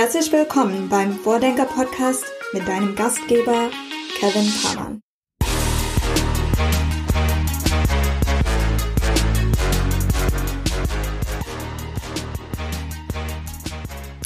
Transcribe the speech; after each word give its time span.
Herzlich 0.00 0.30
willkommen 0.30 0.88
beim 0.88 1.12
Vordenker 1.12 1.64
Podcast 1.64 2.24
mit 2.52 2.68
deinem 2.68 2.94
Gastgeber 2.94 3.68
Kevin 4.16 4.48
Pamann. 4.62 5.00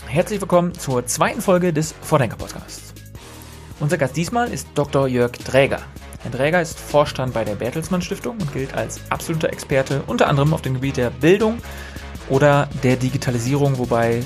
Herzlich 0.06 0.43
willkommen 0.43 0.74
zur 0.74 1.07
zweiten 1.07 1.41
Folge 1.41 1.73
des 1.73 1.95
Vordenker 2.02 2.36
Podcasts. 2.36 2.93
Unser 3.80 3.96
Gast 3.96 4.14
diesmal 4.14 4.52
ist 4.52 4.68
Dr. 4.75 5.09
Jörg 5.09 5.32
Dräger. 5.39 5.80
Herr 6.23 6.32
Dräger 6.32 6.61
ist 6.61 6.79
Vorstand 6.79 7.32
bei 7.32 7.46
der 7.46 7.54
Bertelsmann 7.54 8.02
Stiftung 8.02 8.36
und 8.39 8.52
gilt 8.52 8.75
als 8.75 9.00
absoluter 9.09 9.48
Experte 9.48 10.02
unter 10.07 10.29
anderem 10.29 10.52
auf 10.52 10.61
dem 10.61 10.75
Gebiet 10.75 10.98
der 10.98 11.09
Bildung 11.09 11.62
oder 12.29 12.68
der 12.82 12.96
Digitalisierung, 12.96 13.79
wobei 13.79 14.23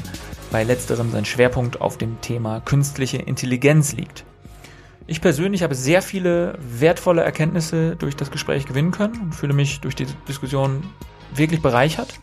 bei 0.51 0.63
letzterem 0.65 1.11
sein 1.11 1.25
Schwerpunkt 1.25 1.81
auf 1.81 1.99
dem 1.99 2.21
Thema 2.21 2.61
künstliche 2.61 3.19
Intelligenz 3.19 3.93
liegt. 3.95 4.25
Ich 5.07 5.21
persönlich 5.21 5.63
habe 5.63 5.75
sehr 5.75 6.03
viele 6.03 6.59
wertvolle 6.61 7.23
Erkenntnisse 7.23 7.97
durch 7.97 8.17
das 8.17 8.31
Gespräch 8.31 8.67
gewinnen 8.67 8.91
können 8.91 9.21
und 9.21 9.35
fühle 9.35 9.55
mich 9.55 9.81
durch 9.81 9.95
die 9.95 10.07
Diskussion 10.29 10.83
wirklich 11.35 11.63
bereichert. 11.63 12.21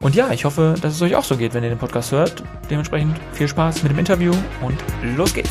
Und 0.00 0.14
ja, 0.14 0.30
ich 0.30 0.44
hoffe, 0.44 0.74
dass 0.80 0.94
es 0.94 1.02
euch 1.02 1.16
auch 1.16 1.24
so 1.24 1.36
geht, 1.36 1.54
wenn 1.54 1.64
ihr 1.64 1.70
den 1.70 1.78
Podcast 1.78 2.12
hört. 2.12 2.42
Dementsprechend 2.70 3.18
viel 3.32 3.48
Spaß 3.48 3.82
mit 3.82 3.92
dem 3.92 3.98
Interview 3.98 4.32
und 4.62 4.76
los 5.16 5.34
geht's. 5.34 5.50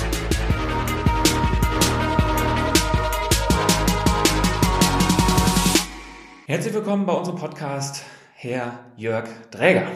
Herzlich 6.48 6.74
willkommen 6.74 7.05
bei 7.05 7.13
unserem 7.13 7.38
Podcast, 7.38 8.04
Herr 8.35 8.85
Jörg 8.96 9.27
Dräger. 9.52 9.88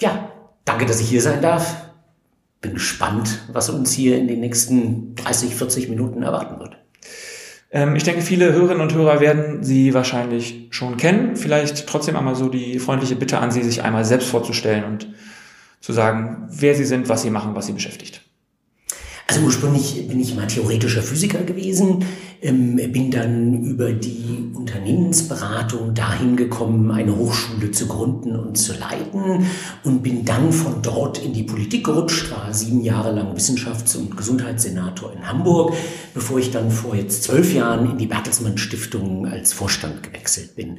Ja, 0.00 0.30
danke, 0.68 0.86
dass 0.86 1.00
ich 1.00 1.08
hier 1.08 1.22
sein 1.22 1.40
darf. 1.40 1.76
Bin 2.60 2.74
gespannt, 2.74 3.40
was 3.52 3.70
uns 3.70 3.92
hier 3.92 4.18
in 4.18 4.28
den 4.28 4.40
nächsten 4.40 5.14
30, 5.14 5.54
40 5.54 5.88
Minuten 5.88 6.22
erwarten 6.22 6.58
wird. 6.58 6.76
Ähm, 7.70 7.96
ich 7.96 8.02
denke, 8.02 8.20
viele 8.20 8.52
Hörerinnen 8.52 8.82
und 8.82 8.94
Hörer 8.94 9.20
werden 9.20 9.62
Sie 9.62 9.94
wahrscheinlich 9.94 10.68
schon 10.70 10.96
kennen. 10.96 11.36
Vielleicht 11.36 11.86
trotzdem 11.86 12.16
einmal 12.16 12.34
so 12.34 12.48
die 12.48 12.78
freundliche 12.78 13.16
Bitte 13.16 13.38
an 13.38 13.50
Sie, 13.50 13.62
sich 13.62 13.82
einmal 13.82 14.04
selbst 14.04 14.28
vorzustellen 14.28 14.84
und 14.84 15.08
zu 15.80 15.92
sagen, 15.92 16.48
wer 16.50 16.74
Sie 16.74 16.84
sind, 16.84 17.08
was 17.08 17.22
Sie 17.22 17.30
machen, 17.30 17.54
was 17.54 17.66
Sie 17.66 17.72
beschäftigt. 17.72 18.22
Also 19.30 19.42
ursprünglich 19.42 20.08
bin 20.08 20.20
ich 20.20 20.34
mal 20.34 20.46
theoretischer 20.46 21.02
Physiker 21.02 21.42
gewesen, 21.42 22.02
ähm, 22.40 22.76
bin 22.76 23.10
dann 23.10 23.62
über 23.62 23.92
die 23.92 24.50
Unternehmensberatung 24.54 25.92
dahin 25.92 26.34
gekommen, 26.34 26.90
eine 26.90 27.14
Hochschule 27.14 27.70
zu 27.70 27.88
gründen 27.88 28.36
und 28.36 28.56
zu 28.56 28.72
leiten 28.72 29.44
und 29.84 30.02
bin 30.02 30.24
dann 30.24 30.50
von 30.50 30.80
dort 30.80 31.22
in 31.22 31.34
die 31.34 31.42
Politik 31.42 31.84
gerutscht, 31.84 32.30
war 32.30 32.54
sieben 32.54 32.80
Jahre 32.80 33.12
lang 33.12 33.36
Wissenschafts- 33.36 33.96
und 33.98 34.16
Gesundheitssenator 34.16 35.12
in 35.12 35.28
Hamburg, 35.28 35.74
bevor 36.14 36.38
ich 36.38 36.50
dann 36.50 36.70
vor 36.70 36.94
jetzt 36.94 37.24
zwölf 37.24 37.52
Jahren 37.52 37.90
in 37.90 37.98
die 37.98 38.06
Bertelsmann 38.06 38.56
Stiftung 38.56 39.26
als 39.26 39.52
Vorstand 39.52 40.02
gewechselt 40.02 40.56
bin. 40.56 40.78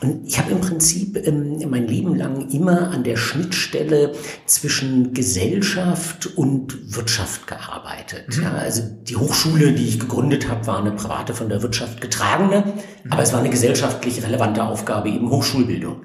Und 0.00 0.24
ich 0.24 0.38
habe 0.38 0.52
im 0.52 0.60
Prinzip 0.60 1.16
ähm, 1.26 1.58
mein 1.68 1.88
Leben 1.88 2.14
lang 2.14 2.48
immer 2.50 2.92
an 2.92 3.02
der 3.02 3.16
Schnittstelle 3.16 4.12
zwischen 4.46 5.14
Gesellschaft 5.14 6.36
und 6.36 6.94
Wirtschaft 6.94 7.48
gearbeitet. 7.48 7.87
Mhm. 8.28 8.42
Ja, 8.42 8.52
also 8.52 8.82
die 9.02 9.16
Hochschule, 9.16 9.72
die 9.72 9.86
ich 9.86 10.00
gegründet 10.00 10.48
habe, 10.48 10.66
war 10.66 10.78
eine 10.78 10.92
private 10.92 11.34
von 11.34 11.48
der 11.48 11.62
Wirtschaft 11.62 12.00
getragene, 12.00 12.64
mhm. 13.04 13.12
aber 13.12 13.22
es 13.22 13.32
war 13.32 13.40
eine 13.40 13.50
gesellschaftlich 13.50 14.22
relevante 14.22 14.62
Aufgabe, 14.64 15.08
eben 15.08 15.30
Hochschulbildung. 15.30 16.02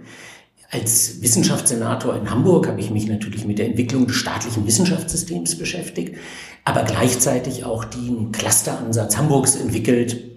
Als 0.71 1.21
Wissenschaftssenator 1.21 2.15
in 2.15 2.31
Hamburg 2.31 2.67
habe 2.67 2.79
ich 2.79 2.89
mich 2.89 3.07
natürlich 3.07 3.45
mit 3.45 3.59
der 3.59 3.67
Entwicklung 3.67 4.07
des 4.07 4.15
staatlichen 4.15 4.65
Wissenschaftssystems 4.65 5.55
beschäftigt, 5.57 6.17
aber 6.65 6.83
gleichzeitig 6.83 7.63
auch 7.63 7.85
den 7.85 8.31
Clusteransatz 8.31 9.17
Hamburgs 9.17 9.55
entwickelt, 9.55 10.32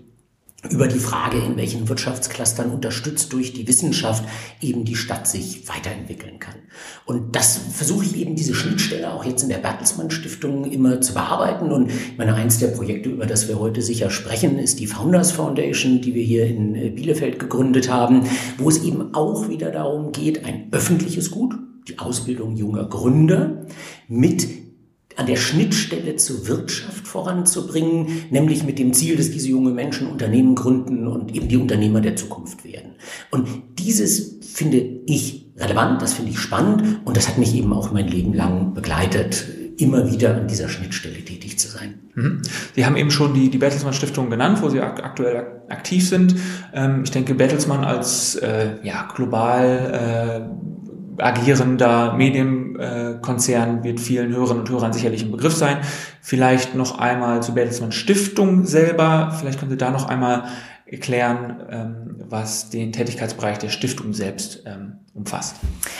über 0.70 0.88
die 0.88 0.98
Frage, 0.98 1.38
in 1.38 1.56
welchen 1.56 1.88
Wirtschaftsclustern 1.88 2.70
unterstützt 2.70 3.32
durch 3.32 3.52
die 3.52 3.66
Wissenschaft 3.68 4.24
eben 4.60 4.84
die 4.84 4.96
Stadt 4.96 5.26
sich 5.26 5.68
weiterentwickeln 5.68 6.38
kann. 6.38 6.54
Und 7.04 7.34
das 7.36 7.58
versuche 7.72 8.04
ich 8.04 8.16
eben 8.16 8.36
diese 8.36 8.54
Schnittstelle 8.54 9.12
auch 9.12 9.24
jetzt 9.24 9.42
in 9.42 9.48
der 9.48 9.58
Bertelsmann 9.58 10.10
Stiftung 10.10 10.70
immer 10.70 11.00
zu 11.00 11.14
bearbeiten. 11.14 11.72
Und 11.72 11.90
ich 11.90 12.18
meine, 12.18 12.34
eins 12.34 12.58
der 12.58 12.68
Projekte, 12.68 13.10
über 13.10 13.26
das 13.26 13.48
wir 13.48 13.58
heute 13.58 13.82
sicher 13.82 14.10
sprechen, 14.10 14.58
ist 14.58 14.80
die 14.80 14.86
Founders 14.86 15.32
Foundation, 15.32 16.00
die 16.00 16.14
wir 16.14 16.24
hier 16.24 16.46
in 16.46 16.74
äh, 16.74 16.90
Bielefeld 16.90 17.38
gegründet 17.38 17.90
haben, 17.90 18.22
wo 18.58 18.68
es 18.68 18.82
eben 18.82 19.14
auch 19.14 19.48
wieder 19.48 19.70
darum 19.70 20.12
geht, 20.12 20.44
ein 20.44 20.68
öffentliches 20.72 21.30
Gut, 21.30 21.54
die 21.88 21.98
Ausbildung 21.98 22.56
junger 22.56 22.84
Gründer 22.84 23.66
mit 24.08 24.65
an 25.16 25.26
der 25.26 25.36
Schnittstelle 25.36 26.16
zur 26.16 26.46
Wirtschaft 26.46 27.06
voranzubringen, 27.06 28.26
nämlich 28.30 28.64
mit 28.64 28.78
dem 28.78 28.92
Ziel, 28.92 29.16
dass 29.16 29.30
diese 29.30 29.48
junge 29.48 29.70
Menschen 29.70 30.08
Unternehmen 30.08 30.54
gründen 30.54 31.06
und 31.06 31.34
eben 31.34 31.48
die 31.48 31.56
Unternehmer 31.56 32.00
der 32.00 32.16
Zukunft 32.16 32.64
werden. 32.64 32.92
Und 33.30 33.48
dieses 33.78 34.38
finde 34.42 34.78
ich 35.06 35.46
relevant, 35.56 36.02
das 36.02 36.14
finde 36.14 36.32
ich 36.32 36.38
spannend 36.38 37.00
und 37.04 37.16
das 37.16 37.28
hat 37.28 37.38
mich 37.38 37.54
eben 37.54 37.72
auch 37.72 37.92
mein 37.92 38.08
Leben 38.08 38.34
lang 38.34 38.74
begleitet, 38.74 39.46
immer 39.78 40.10
wieder 40.10 40.34
an 40.34 40.48
dieser 40.48 40.68
Schnittstelle 40.68 41.22
tätig 41.24 41.58
zu 41.58 41.68
sein. 41.68 41.94
Mhm. 42.14 42.42
Sie 42.74 42.86
haben 42.86 42.96
eben 42.96 43.10
schon 43.10 43.34
die, 43.34 43.50
die 43.50 43.58
Bertelsmann 43.58 43.92
Stiftung 43.92 44.30
genannt, 44.30 44.62
wo 44.62 44.68
Sie 44.68 44.80
aktuell 44.80 45.62
aktiv 45.68 46.08
sind. 46.08 46.34
Ähm, 46.72 47.02
ich 47.04 47.10
denke, 47.10 47.34
Bertelsmann 47.34 47.84
als 47.84 48.36
äh, 48.36 48.76
ja, 48.82 49.08
global 49.14 50.48
äh, 50.50 50.75
agierender 51.18 52.14
Medienkonzern 52.14 53.84
wird 53.84 54.00
vielen 54.00 54.32
Hörerinnen 54.32 54.60
und 54.60 54.70
Hörern 54.70 54.92
sicherlich 54.92 55.22
ein 55.22 55.30
Begriff 55.30 55.54
sein. 55.54 55.78
Vielleicht 56.20 56.74
noch 56.74 56.98
einmal 56.98 57.42
zur 57.42 57.54
Bertelsmann 57.54 57.92
Stiftung 57.92 58.64
selber. 58.64 59.34
Vielleicht 59.38 59.58
können 59.58 59.70
Sie 59.70 59.76
da 59.76 59.90
noch 59.90 60.08
einmal 60.08 60.44
erklären, 60.86 61.62
ähm, 61.68 62.16
was 62.28 62.70
den 62.70 62.92
Tätigkeitsbereich 62.92 63.58
der 63.58 63.70
Stiftung 63.70 64.12
selbst 64.12 64.62
ähm, 64.66 64.98
umfasst. 65.14 65.56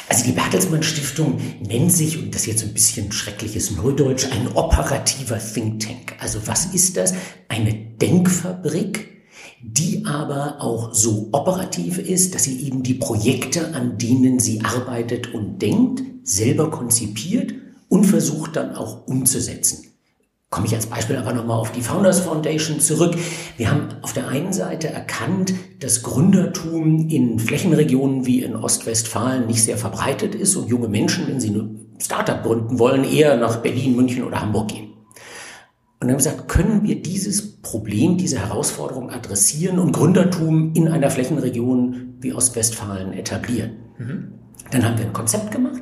Also 0.09 0.25
die 0.25 0.33
Bertelsmann 0.33 0.83
Stiftung 0.83 1.41
nennt 1.61 1.93
sich, 1.93 2.23
und 2.23 2.35
das 2.35 2.43
ist 2.43 2.47
jetzt 2.47 2.65
ein 2.65 2.73
bisschen 2.73 3.11
schreckliches 3.11 3.77
Neudeutsch, 3.77 4.27
ein 4.31 4.49
operativer 4.55 5.39
Think 5.39 5.81
Tank. 5.81 6.15
Also 6.21 6.47
was 6.47 6.67
ist 6.67 6.97
das? 6.97 7.15
Eine 7.49 7.75
Denkfabrik, 7.75 9.16
die 9.63 10.05
aber 10.07 10.57
auch 10.61 10.95
so 10.95 11.29
operativ 11.33 11.99
ist, 11.99 12.35
dass 12.35 12.45
sie 12.45 12.67
eben 12.67 12.83
die 12.83 12.95
Projekte, 12.95 13.75
an 13.75 13.99
denen 13.99 14.39
sie 14.39 14.61
arbeitet 14.63 15.33
und 15.35 15.61
denkt, 15.61 16.03
selber 16.23 16.71
konzipiert 16.71 17.55
und 17.89 18.05
versucht 18.05 18.57
dann 18.57 18.75
auch 18.75 19.07
umzusetzen. 19.07 19.85
Komme 20.49 20.67
ich 20.67 20.75
als 20.75 20.87
Beispiel 20.87 21.17
aber 21.17 21.33
nochmal 21.33 21.59
auf 21.59 21.73
die 21.73 21.81
Founders 21.81 22.21
Foundation 22.21 22.79
zurück. 22.81 23.17
Wir 23.57 23.71
haben 23.71 23.89
auf 24.03 24.13
der 24.13 24.29
einen 24.29 24.53
Seite 24.53 24.89
erkannt, 24.89 25.53
dass 25.81 26.03
Gründertum 26.03 27.09
in 27.09 27.39
Flächenregionen 27.41 28.27
wie 28.27 28.43
in 28.43 28.55
Ostwestfalen 28.55 29.47
nicht 29.47 29.65
sehr 29.65 29.77
verbreitet 29.77 30.35
ist 30.35 30.55
und 30.55 30.69
junge 30.69 30.89
Menschen, 30.89 31.27
wenn 31.27 31.41
sie 31.41 31.51
ein 31.51 31.97
Startup 32.01 32.43
gründen 32.43 32.79
wollen, 32.79 33.03
eher 33.05 33.37
nach 33.37 33.57
Berlin, 33.57 33.97
München 33.97 34.23
oder 34.23 34.41
Hamburg 34.41 34.69
gehen. 34.69 34.96
Und 35.99 36.09
dann 36.09 36.11
haben 36.11 36.25
wir 36.25 36.31
gesagt, 36.31 36.49
können 36.49 36.83
wir 36.83 37.01
dieses 37.01 37.61
Problem, 37.63 38.19
diese 38.19 38.39
Herausforderung 38.39 39.11
adressieren 39.11 39.79
und 39.79 39.93
Gründertum 39.93 40.75
in 40.75 40.89
einer 40.89 41.11
Flächenregion 41.11 42.17
wie 42.21 42.35
Ostwestfalen 42.35 43.15
etablieren? 43.15 43.71
Mhm. 43.99 44.33
Dann 44.71 44.85
haben 44.85 44.99
wir 44.99 45.07
ein 45.07 45.13
Konzept 45.13 45.53
gemacht 45.53 45.81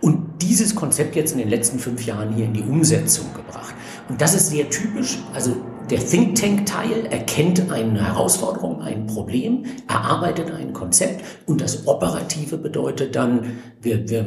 und 0.00 0.42
dieses 0.42 0.74
Konzept 0.74 1.14
jetzt 1.16 1.32
in 1.32 1.38
den 1.38 1.48
letzten 1.48 1.78
fünf 1.78 2.04
Jahren 2.06 2.34
hier 2.34 2.46
in 2.46 2.54
die 2.54 2.62
Umsetzung 2.62 3.26
gebracht. 3.34 3.74
Und 4.08 4.20
das 4.20 4.34
ist 4.34 4.48
sehr 4.48 4.68
typisch. 4.70 5.18
Also 5.34 5.56
der 5.90 5.98
Think 5.98 6.36
Tank-Teil 6.36 7.06
erkennt 7.06 7.70
eine 7.70 8.04
Herausforderung, 8.04 8.80
ein 8.80 9.06
Problem, 9.06 9.64
erarbeitet 9.88 10.50
ein 10.50 10.72
Konzept 10.72 11.22
und 11.46 11.60
das 11.60 11.86
Operative 11.86 12.56
bedeutet 12.56 13.14
dann, 13.14 13.58
wir, 13.80 14.08
wir 14.08 14.26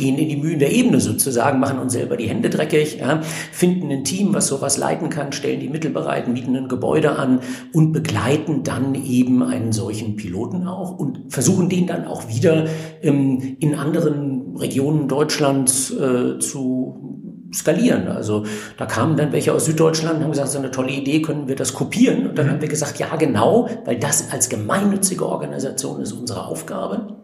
gehen 0.00 0.18
in 0.18 0.28
die 0.28 0.36
Mühen 0.36 0.58
der 0.58 0.72
Ebene 0.72 1.00
sozusagen, 1.00 1.60
machen 1.60 1.78
uns 1.78 1.92
selber 1.92 2.16
die 2.16 2.28
Hände 2.28 2.50
dreckig, 2.50 2.98
ja, 2.98 3.20
finden 3.52 3.90
ein 3.90 4.04
Team, 4.04 4.34
was 4.34 4.48
sowas 4.48 4.78
leiten 4.78 5.10
kann, 5.10 5.32
stellen 5.32 5.60
die 5.60 5.68
Mittel 5.68 5.90
bereit, 5.90 6.26
mieten 6.26 6.56
ein 6.56 6.68
Gebäude 6.68 7.16
an 7.16 7.40
und 7.72 7.92
begleiten 7.92 8.62
dann 8.64 8.94
eben 8.94 9.42
einen 9.42 9.72
solchen 9.72 10.16
Piloten 10.16 10.66
auch 10.66 10.98
und 10.98 11.32
versuchen 11.32 11.68
den 11.68 11.86
dann 11.86 12.06
auch 12.06 12.28
wieder 12.28 12.66
ähm, 13.02 13.56
in 13.60 13.74
anderen 13.74 14.56
Regionen 14.56 15.06
Deutschlands 15.06 15.90
äh, 15.92 16.38
zu 16.38 17.50
skalieren. 17.52 18.08
Also 18.08 18.44
da 18.78 18.86
kamen 18.86 19.16
dann 19.16 19.32
welche 19.32 19.52
aus 19.52 19.66
Süddeutschland 19.66 20.18
und 20.18 20.24
haben 20.24 20.30
gesagt, 20.30 20.50
so 20.50 20.58
eine 20.58 20.70
tolle 20.70 20.92
Idee, 20.92 21.20
können 21.20 21.48
wir 21.48 21.56
das 21.56 21.74
kopieren? 21.74 22.28
Und 22.28 22.38
dann 22.38 22.46
mhm. 22.46 22.50
haben 22.50 22.60
wir 22.60 22.68
gesagt, 22.68 22.98
ja 22.98 23.14
genau, 23.16 23.68
weil 23.84 23.98
das 23.98 24.32
als 24.32 24.48
gemeinnützige 24.48 25.26
Organisation 25.26 26.00
ist 26.00 26.12
unsere 26.12 26.46
Aufgabe 26.46 27.19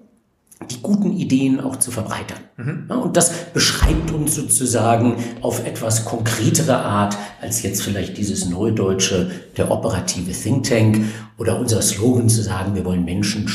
die 0.71 0.81
guten 0.81 1.13
Ideen 1.13 1.61
auch 1.61 1.77
zu 1.77 1.91
verbreitern. 1.91 2.39
Mhm. 2.57 2.91
und 2.91 3.17
das 3.17 3.53
beschreibt 3.53 4.11
uns 4.13 4.35
sozusagen 4.35 5.17
auf 5.43 5.67
etwas 5.67 6.07
konkretere 6.07 6.77
Art 6.77 7.17
als 7.43 7.63
jetzt 7.63 7.83
vielleicht 7.83 8.17
dieses 8.17 8.49
Neudeutsche, 8.49 9.31
der 9.59 9.71
operative 9.71 10.33
Think 10.33 10.65
Tank 10.65 11.05
oder 11.37 11.61
unser 11.61 11.83
Slogan 11.83 12.31
zu 12.31 12.43
sagen, 12.43 12.75
wir 12.75 12.87
wollen 12.87 13.05
Menschen 13.05 13.51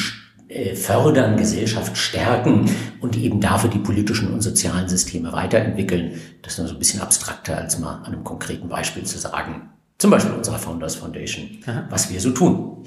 äh, 0.48 0.76
fördern, 0.76 1.38
Gesellschaft 1.38 1.98
stärken 1.98 2.70
und 3.00 3.18
eben 3.18 3.40
dafür 3.42 3.70
die 3.70 3.80
politischen 3.80 4.32
und 4.32 4.42
sozialen 4.42 4.88
Systeme 4.88 5.32
weiterentwickeln. 5.34 6.20
Das 6.44 6.54
ist 6.54 6.60
noch 6.60 6.68
so 6.68 6.74
ein 6.74 6.80
bisschen 6.80 7.02
abstrakter, 7.02 7.58
als 7.58 7.80
mal 7.80 7.96
an 8.04 8.14
einem 8.14 8.24
konkreten 8.24 8.70
Beispiel 8.70 9.04
zu 9.04 9.18
sagen. 9.18 9.70
Zum 9.98 10.12
Beispiel 10.12 10.34
unserer 10.34 10.60
Founders 10.60 10.96
Foundation, 10.96 11.48
Aha. 11.66 11.86
was 11.90 12.12
wir 12.12 12.20
so 12.20 12.32
tun. 12.32 12.84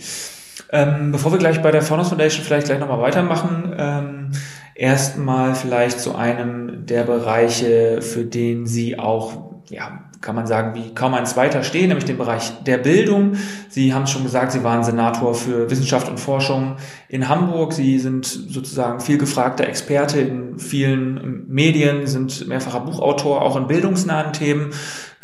Ähm, 0.70 1.12
bevor 1.12 1.32
wir 1.32 1.38
gleich 1.38 1.62
bei 1.62 1.70
der 1.70 1.82
Founders 1.82 2.08
Foundation 2.08 2.44
vielleicht 2.44 2.66
gleich 2.66 2.78
nochmal 2.78 3.00
weitermachen, 3.00 3.74
ähm, 3.76 4.30
erstmal 4.74 5.54
vielleicht 5.54 6.00
zu 6.00 6.14
einem 6.14 6.86
der 6.86 7.04
Bereiche, 7.04 8.00
für 8.02 8.24
den 8.24 8.66
Sie 8.66 8.98
auch 8.98 9.54
ja, 9.70 10.04
kann 10.20 10.34
man 10.34 10.46
sagen, 10.46 10.74
wie 10.74 10.94
kaum 10.94 11.14
ein 11.14 11.26
zweiter 11.26 11.62
stehen, 11.62 11.88
nämlich 11.88 12.04
den 12.04 12.18
Bereich 12.18 12.52
der 12.64 12.78
Bildung. 12.78 13.32
Sie 13.68 13.94
haben 13.94 14.04
es 14.04 14.10
schon 14.10 14.22
gesagt, 14.22 14.52
Sie 14.52 14.62
waren 14.62 14.84
Senator 14.84 15.34
für 15.34 15.70
Wissenschaft 15.70 16.08
und 16.08 16.20
Forschung 16.20 16.76
in 17.08 17.28
Hamburg. 17.28 17.72
Sie 17.72 17.98
sind 17.98 18.26
sozusagen 18.26 19.00
viel 19.00 19.18
gefragter 19.18 19.66
Experte 19.66 20.20
in 20.20 20.58
vielen 20.58 21.46
Medien, 21.48 22.06
sind 22.06 22.46
mehrfacher 22.46 22.80
Buchautor, 22.80 23.42
auch 23.42 23.56
in 23.56 23.66
bildungsnahen 23.66 24.32
Themen. 24.32 24.70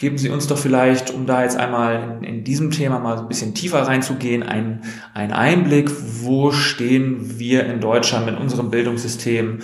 Geben 0.00 0.16
Sie 0.16 0.30
uns 0.30 0.46
doch 0.46 0.56
vielleicht, 0.56 1.12
um 1.12 1.26
da 1.26 1.42
jetzt 1.42 1.58
einmal 1.58 2.20
in, 2.22 2.42
diesem 2.42 2.70
Thema 2.70 3.00
mal 3.00 3.18
ein 3.18 3.28
bisschen 3.28 3.52
tiefer 3.52 3.82
reinzugehen, 3.82 4.42
einen, 4.42 4.80
einen 5.12 5.34
Einblick, 5.34 5.90
wo 6.22 6.52
stehen 6.52 7.38
wir 7.38 7.66
in 7.66 7.82
Deutschland 7.82 8.24
mit 8.24 8.38
unserem 8.38 8.70
Bildungssystem, 8.70 9.58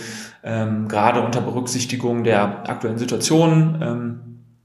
ähm, 0.45 0.89
gerade 0.89 1.23
unter 1.23 1.41
Berücksichtigung 1.41 2.23
der 2.23 2.69
aktuellen 2.69 2.99
Situation. 2.99 3.79
Ähm, 3.81 4.21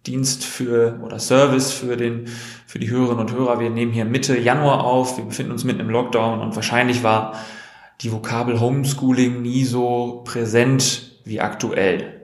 Dienst 0.05 0.43
für 0.43 0.99
oder 1.05 1.19
Service 1.19 1.71
für 1.71 1.95
den 1.95 2.25
für 2.67 2.79
die 2.79 2.89
Hörerinnen 2.89 3.21
und 3.21 3.31
Hörer. 3.31 3.61
Wir 3.61 3.69
nehmen 3.69 3.93
hier 3.93 4.03
Mitte 4.03 4.37
Januar 4.37 4.83
auf. 4.83 5.17
Wir 5.17 5.23
befinden 5.23 5.53
uns 5.53 5.63
mitten 5.63 5.79
im 5.79 5.89
Lockdown 5.89 6.41
und 6.41 6.53
wahrscheinlich 6.53 7.01
war 7.01 7.35
die 8.01 8.11
Vokabel 8.11 8.59
Homeschooling 8.59 9.41
nie 9.41 9.63
so 9.63 10.21
präsent 10.25 11.21
wie 11.23 11.39
aktuell. 11.39 12.20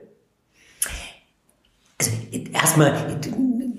Also 2.00 2.12
erstmal 2.52 3.18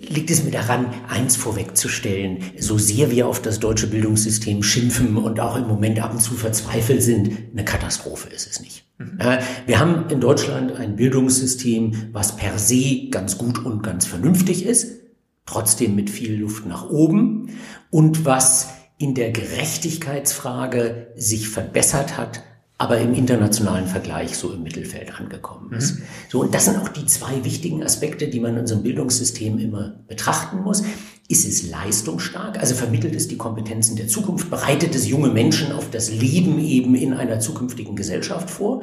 liegt 0.10 0.30
es 0.30 0.44
mir 0.44 0.52
daran, 0.52 0.88
eins 1.08 1.36
vorwegzustellen. 1.36 2.40
So 2.60 2.78
sehr 2.78 3.12
wir 3.12 3.28
auf 3.28 3.42
das 3.42 3.60
deutsche 3.60 3.88
Bildungssystem 3.88 4.64
schimpfen 4.64 5.18
und 5.18 5.40
auch 5.40 5.56
im 5.56 5.68
Moment 5.68 6.02
ab 6.02 6.12
und 6.12 6.22
zu 6.22 6.34
verzweifelt 6.34 7.02
sind, 7.02 7.32
eine 7.52 7.64
Katastrophe 7.64 8.30
ist 8.30 8.50
es 8.50 8.60
nicht. 8.60 8.86
Mhm. 8.98 9.20
Wir 9.66 9.80
haben 9.80 10.10
in 10.10 10.20
Deutschland 10.20 10.74
ein 10.74 10.96
Bildungssystem, 10.96 12.10
was 12.12 12.36
per 12.36 12.58
se 12.58 13.10
ganz 13.10 13.38
gut 13.38 13.64
und 13.64 13.84
ganz 13.84 14.06
vernünftig 14.06 14.66
ist, 14.66 15.00
trotzdem 15.46 15.96
mit 15.96 16.10
viel 16.10 16.36
Luft 16.36 16.66
nach 16.66 16.90
oben 16.90 17.52
und 17.90 18.26
was 18.26 18.70
in 18.98 19.16
der 19.16 19.32
Gerechtigkeitsfrage 19.32 21.08
sich 21.16 21.48
verbessert 21.48 22.18
hat, 22.18 22.44
aber 22.80 22.98
im 22.98 23.14
internationalen 23.14 23.88
Vergleich 23.88 24.38
so 24.38 24.54
im 24.54 24.64
Mittelfeld 24.64 25.20
angekommen 25.20 25.74
ist. 25.74 26.00
Mhm. 26.00 26.04
So, 26.30 26.40
und 26.40 26.56
das 26.56 26.66
sind 26.66 26.78
auch 26.78 26.88
die 26.88 27.06
zwei 27.06 27.44
wichtigen 27.44 27.84
Aspekte, 27.84 28.30
die 28.30 28.40
man 28.40 28.54
in 28.54 28.62
unserem 28.62 28.84
Bildungssystem 28.84 29.60
immer 29.60 30.00
betrachten 30.08 30.62
muss. 30.62 30.84
Ist 31.28 31.46
es 31.46 31.70
leistungsstark? 31.70 32.58
Also 32.58 32.76
vermittelt 32.76 33.16
es 33.16 33.28
die 33.28 33.38
Kompetenzen 33.38 33.98
der 33.98 34.08
Zukunft? 34.08 34.50
Bereitet 34.50 34.96
es 34.96 35.10
junge 35.10 35.30
Menschen 35.30 35.74
auf 35.74 35.92
das 35.92 36.10
Leben 36.10 36.58
eben 36.58 36.96
in 36.96 37.14
einer 37.14 37.42
zukünftigen 37.42 37.98
Gesellschaft 37.98 38.50
vor? 38.50 38.82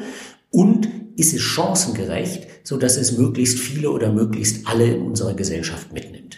Und 0.50 0.88
ist 1.16 1.32
es 1.32 1.40
chancengerecht, 1.40 2.46
so 2.64 2.76
dass 2.76 2.98
es 2.98 3.16
möglichst 3.16 3.58
viele 3.58 3.90
oder 3.90 4.12
möglichst 4.12 4.66
alle 4.66 4.84
in 4.92 5.02
unserer 5.02 5.32
Gesellschaft 5.32 5.94
mitnimmt? 5.94 6.36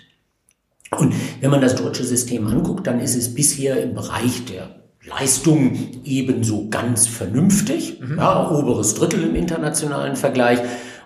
Und 0.96 1.12
wenn 1.40 1.50
man 1.50 1.60
das 1.60 1.74
deutsche 1.74 2.04
System 2.04 2.46
anguckt, 2.46 2.86
dann 2.86 3.00
ist 3.00 3.16
es 3.16 3.34
bisher 3.34 3.82
im 3.82 3.94
Bereich 3.94 4.44
der 4.44 4.77
Leistung 5.08 5.76
ebenso 6.04 6.68
ganz 6.68 7.06
vernünftig, 7.06 8.00
mhm. 8.00 8.18
ja, 8.18 8.50
oberes 8.50 8.94
Drittel 8.94 9.24
im 9.24 9.34
internationalen 9.34 10.16
Vergleich. 10.16 10.60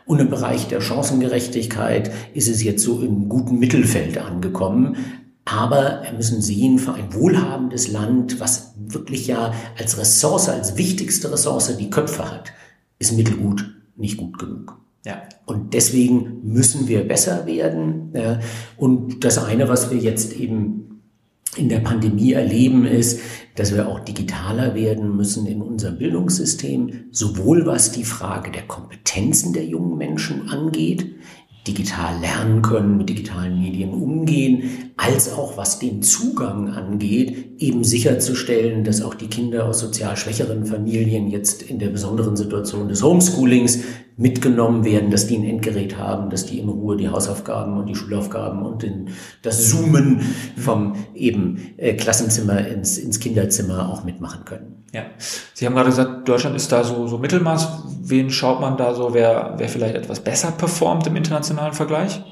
Und 0.04 0.18
im 0.18 0.30
Bereich 0.30 0.66
der 0.66 0.80
Chancengerechtigkeit 0.80 2.10
ist 2.34 2.48
es 2.48 2.62
jetzt 2.62 2.82
so 2.82 3.00
im 3.00 3.28
guten 3.28 3.58
Mittelfeld 3.58 4.18
angekommen. 4.18 4.96
Aber 5.44 6.02
wir 6.04 6.12
müssen 6.12 6.42
sehen, 6.42 6.78
für 6.78 6.94
ein 6.94 7.14
wohlhabendes 7.14 7.90
Land, 7.90 8.40
was 8.40 8.74
wirklich 8.76 9.26
ja 9.26 9.52
als 9.78 9.98
Ressource, 9.98 10.48
als 10.48 10.76
wichtigste 10.76 11.30
Ressource 11.32 11.76
die 11.76 11.90
Köpfe 11.90 12.30
hat, 12.30 12.52
ist 12.98 13.16
Mittelgut 13.16 13.64
nicht 13.96 14.16
gut 14.16 14.38
genug. 14.38 14.78
Ja. 15.04 15.22
Und 15.46 15.74
deswegen 15.74 16.40
müssen 16.44 16.88
wir 16.88 17.06
besser 17.06 17.46
werden. 17.46 18.12
Und 18.76 19.24
das 19.24 19.38
eine, 19.38 19.68
was 19.68 19.90
wir 19.90 19.98
jetzt 19.98 20.32
eben 20.34 20.91
in 21.56 21.68
der 21.68 21.80
Pandemie 21.80 22.32
erleben, 22.32 22.86
ist, 22.86 23.20
dass 23.56 23.74
wir 23.74 23.88
auch 23.88 24.00
digitaler 24.00 24.74
werden 24.74 25.16
müssen 25.16 25.46
in 25.46 25.60
unserem 25.60 25.98
Bildungssystem, 25.98 27.06
sowohl 27.10 27.66
was 27.66 27.92
die 27.92 28.04
Frage 28.04 28.50
der 28.50 28.62
Kompetenzen 28.62 29.52
der 29.52 29.66
jungen 29.66 29.98
Menschen 29.98 30.48
angeht, 30.48 31.14
digital 31.66 32.18
lernen 32.20 32.62
können, 32.62 32.96
mit 32.96 33.08
digitalen 33.08 33.60
Medien 33.60 33.90
umgehen, 33.90 34.92
als 34.96 35.32
auch 35.32 35.56
was 35.56 35.78
den 35.78 36.02
Zugang 36.02 36.68
angeht, 36.70 37.60
eben 37.60 37.84
sicherzustellen, 37.84 38.82
dass 38.82 39.02
auch 39.02 39.14
die 39.14 39.28
Kinder 39.28 39.66
aus 39.66 39.78
sozial 39.78 40.16
schwächeren 40.16 40.64
Familien 40.64 41.30
jetzt 41.30 41.62
in 41.62 41.78
der 41.78 41.90
besonderen 41.90 42.36
Situation 42.36 42.88
des 42.88 43.02
Homeschoolings 43.02 43.80
mitgenommen 44.16 44.84
werden, 44.84 45.10
dass 45.10 45.26
die 45.26 45.36
ein 45.36 45.44
Endgerät 45.44 45.98
haben, 45.98 46.30
dass 46.30 46.46
die 46.46 46.58
in 46.58 46.68
Ruhe 46.68 46.96
die 46.96 47.08
Hausaufgaben 47.08 47.78
und 47.78 47.86
die 47.86 47.94
Schulaufgaben 47.94 48.62
und 48.62 48.82
den, 48.82 49.10
das 49.42 49.70
Zoomen 49.70 50.20
vom 50.56 50.94
eben 51.14 51.74
äh, 51.78 51.94
Klassenzimmer 51.94 52.66
ins, 52.66 52.98
ins 52.98 53.20
Kinderzimmer 53.20 53.88
auch 53.88 54.04
mitmachen 54.04 54.44
können. 54.44 54.84
Ja, 54.94 55.04
Sie 55.54 55.64
haben 55.64 55.74
gerade 55.74 55.88
gesagt, 55.88 56.28
Deutschland 56.28 56.54
ist 56.54 56.70
da 56.70 56.84
so, 56.84 57.06
so 57.06 57.16
Mittelmaß. 57.16 57.84
Wen 58.02 58.30
schaut 58.30 58.60
man 58.60 58.76
da 58.76 58.94
so, 58.94 59.14
wer, 59.14 59.54
wer 59.56 59.68
vielleicht 59.68 59.94
etwas 59.94 60.20
besser 60.20 60.50
performt 60.50 61.06
im 61.06 61.16
internationalen 61.16 61.72
Vergleich? 61.72 62.22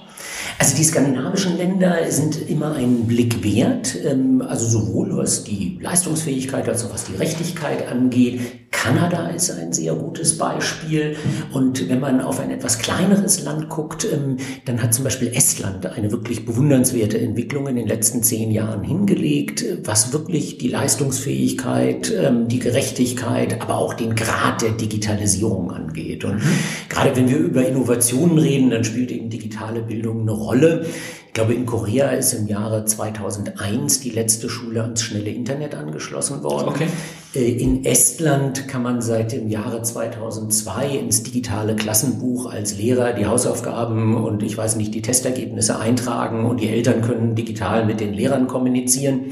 Also 0.59 0.77
die 0.77 0.85
skandinavischen 0.85 1.57
Länder 1.57 1.97
sind 2.11 2.49
immer 2.49 2.75
einen 2.75 3.07
Blick 3.07 3.43
wert, 3.43 3.97
ähm, 4.05 4.43
also 4.43 4.67
sowohl 4.67 5.17
was 5.17 5.45
die 5.45 5.79
Leistungsfähigkeit 5.81 6.69
als 6.69 6.85
auch 6.85 6.93
was 6.93 7.05
die 7.05 7.17
Rechtigkeit 7.17 7.89
angeht. 7.91 8.41
Kanada 8.83 9.29
ist 9.29 9.51
ein 9.51 9.75
sehr 9.75 9.95
gutes 9.95 10.39
Beispiel. 10.39 11.17
Und 11.53 11.89
wenn 11.91 12.01
man 12.01 12.23
auf 12.23 12.41
ein 12.41 12.51
etwas 12.51 12.79
kleineres 12.79 13.43
Land 13.43 13.69
guckt, 13.69 14.07
ähm, 14.11 14.39
dann 14.65 14.83
hat 14.83 14.95
zum 14.95 15.05
Beispiel 15.05 15.29
Estland 15.35 15.85
eine 15.85 16.11
wirklich 16.13 16.47
bewundernswerte 16.47 17.21
Entwicklung 17.21 17.67
in 17.67 17.77
den 17.77 17.87
letzten 17.87 18.23
zehn 18.23 18.51
Jahren 18.51 18.83
hingelegt, 18.83 19.65
was 19.85 20.15
wirklich 20.15 20.57
die 20.57 20.69
Leistungsfähigkeit, 20.69 22.11
ähm, 22.17 22.49
die 22.49 22.59
Gerechtigkeit, 22.59 23.61
aber 23.61 23.77
auch 23.77 23.93
den 23.93 24.15
Grad 24.15 24.63
der 24.63 24.71
Digitalisierung 24.71 25.73
angeht. 25.73 26.25
Und 26.25 26.41
gerade 26.89 27.15
wenn 27.17 27.29
wir 27.29 27.37
über 27.37 27.67
Innovationen 27.67 28.39
reden, 28.39 28.71
dann 28.71 28.85
spielt 28.85 29.11
eben 29.11 29.29
digitale 29.29 29.83
Bildung 29.83 30.25
eine 30.31 30.39
Rolle. 30.39 30.87
Ich 31.27 31.35
glaube, 31.35 31.55
in 31.55 31.65
Korea 31.65 32.11
ist 32.11 32.33
im 32.33 32.49
Jahre 32.49 32.85
2001 32.85 34.01
die 34.01 34.11
letzte 34.11 34.49
Schule 34.49 34.83
ans 34.83 35.03
schnelle 35.03 35.31
Internet 35.31 35.77
angeschlossen 35.77 36.43
worden. 36.43 36.69
Okay. 36.69 36.89
Äh, 37.35 37.53
in 37.53 37.85
Estland 37.85 38.67
kann 38.67 38.83
man 38.83 39.01
seit 39.01 39.31
dem 39.33 39.49
Jahre 39.49 39.83
2002 39.83 40.89
ins 40.89 41.23
digitale 41.23 41.77
Klassenbuch 41.77 42.51
als 42.51 42.77
Lehrer 42.77 43.13
die 43.13 43.27
Hausaufgaben 43.27 44.17
und 44.17 44.43
ich 44.43 44.57
weiß 44.57 44.75
nicht, 44.77 44.93
die 44.95 45.03
Testergebnisse 45.03 45.79
eintragen 45.79 46.47
und 46.47 46.61
die 46.61 46.69
Eltern 46.69 47.01
können 47.03 47.37
digital 47.37 47.87
mit 47.87 48.01
den 48.01 48.13
Lehrern 48.13 48.49
kommunizieren 48.49 49.27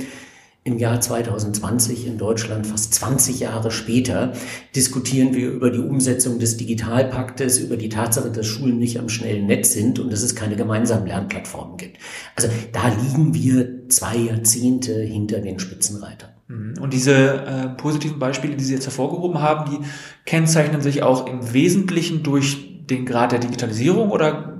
im 0.65 0.79
Jahr 0.79 1.01
2020 1.01 2.07
in 2.07 2.19
Deutschland, 2.19 2.67
fast 2.67 2.93
20 2.95 3.41
Jahre 3.41 3.71
später, 3.71 4.33
diskutieren 4.77 5.35
wir 5.35 5.51
über 5.51 5.71
die 5.71 5.79
Umsetzung 5.79 6.39
des 6.39 6.57
Digitalpaktes, 6.57 7.59
über 7.59 7.77
die 7.77 7.89
Tatsache, 7.89 8.31
dass 8.31 8.47
Schulen 8.47 8.79
nicht 8.79 8.99
am 8.99 9.09
schnellen 9.09 9.47
Netz 9.47 9.73
sind 9.73 9.99
und 9.99 10.13
dass 10.13 10.23
es 10.23 10.35
keine 10.35 10.57
gemeinsamen 10.57 11.07
Lernplattformen 11.07 11.79
gibt. 11.79 11.99
Also 12.37 12.49
da 12.73 12.89
liegen 12.89 13.33
wir 13.35 13.89
zwei 13.89 14.17
Jahrzehnte 14.17 15.01
hinter 15.01 15.41
den 15.41 15.59
Spitzenreitern. 15.59 16.31
Mhm. 16.49 16.75
Und 16.81 16.93
diese 16.93 17.15
äh, 17.15 17.69
positiven 17.71 18.19
Beispiele, 18.19 18.57
die 18.57 18.65
Sie 18.65 18.75
jetzt 18.75 18.87
hervorgehoben 18.87 19.41
haben, 19.41 19.71
die 19.71 19.87
kennzeichnen 20.27 20.83
sich 20.83 21.03
auch 21.03 21.27
im 21.27 21.53
Wesentlichen 21.55 22.23
durch 22.23 22.85
den 22.87 23.07
Grad 23.07 23.33
der 23.33 23.39
Digitalisierung 23.39 24.11
oder 24.11 24.55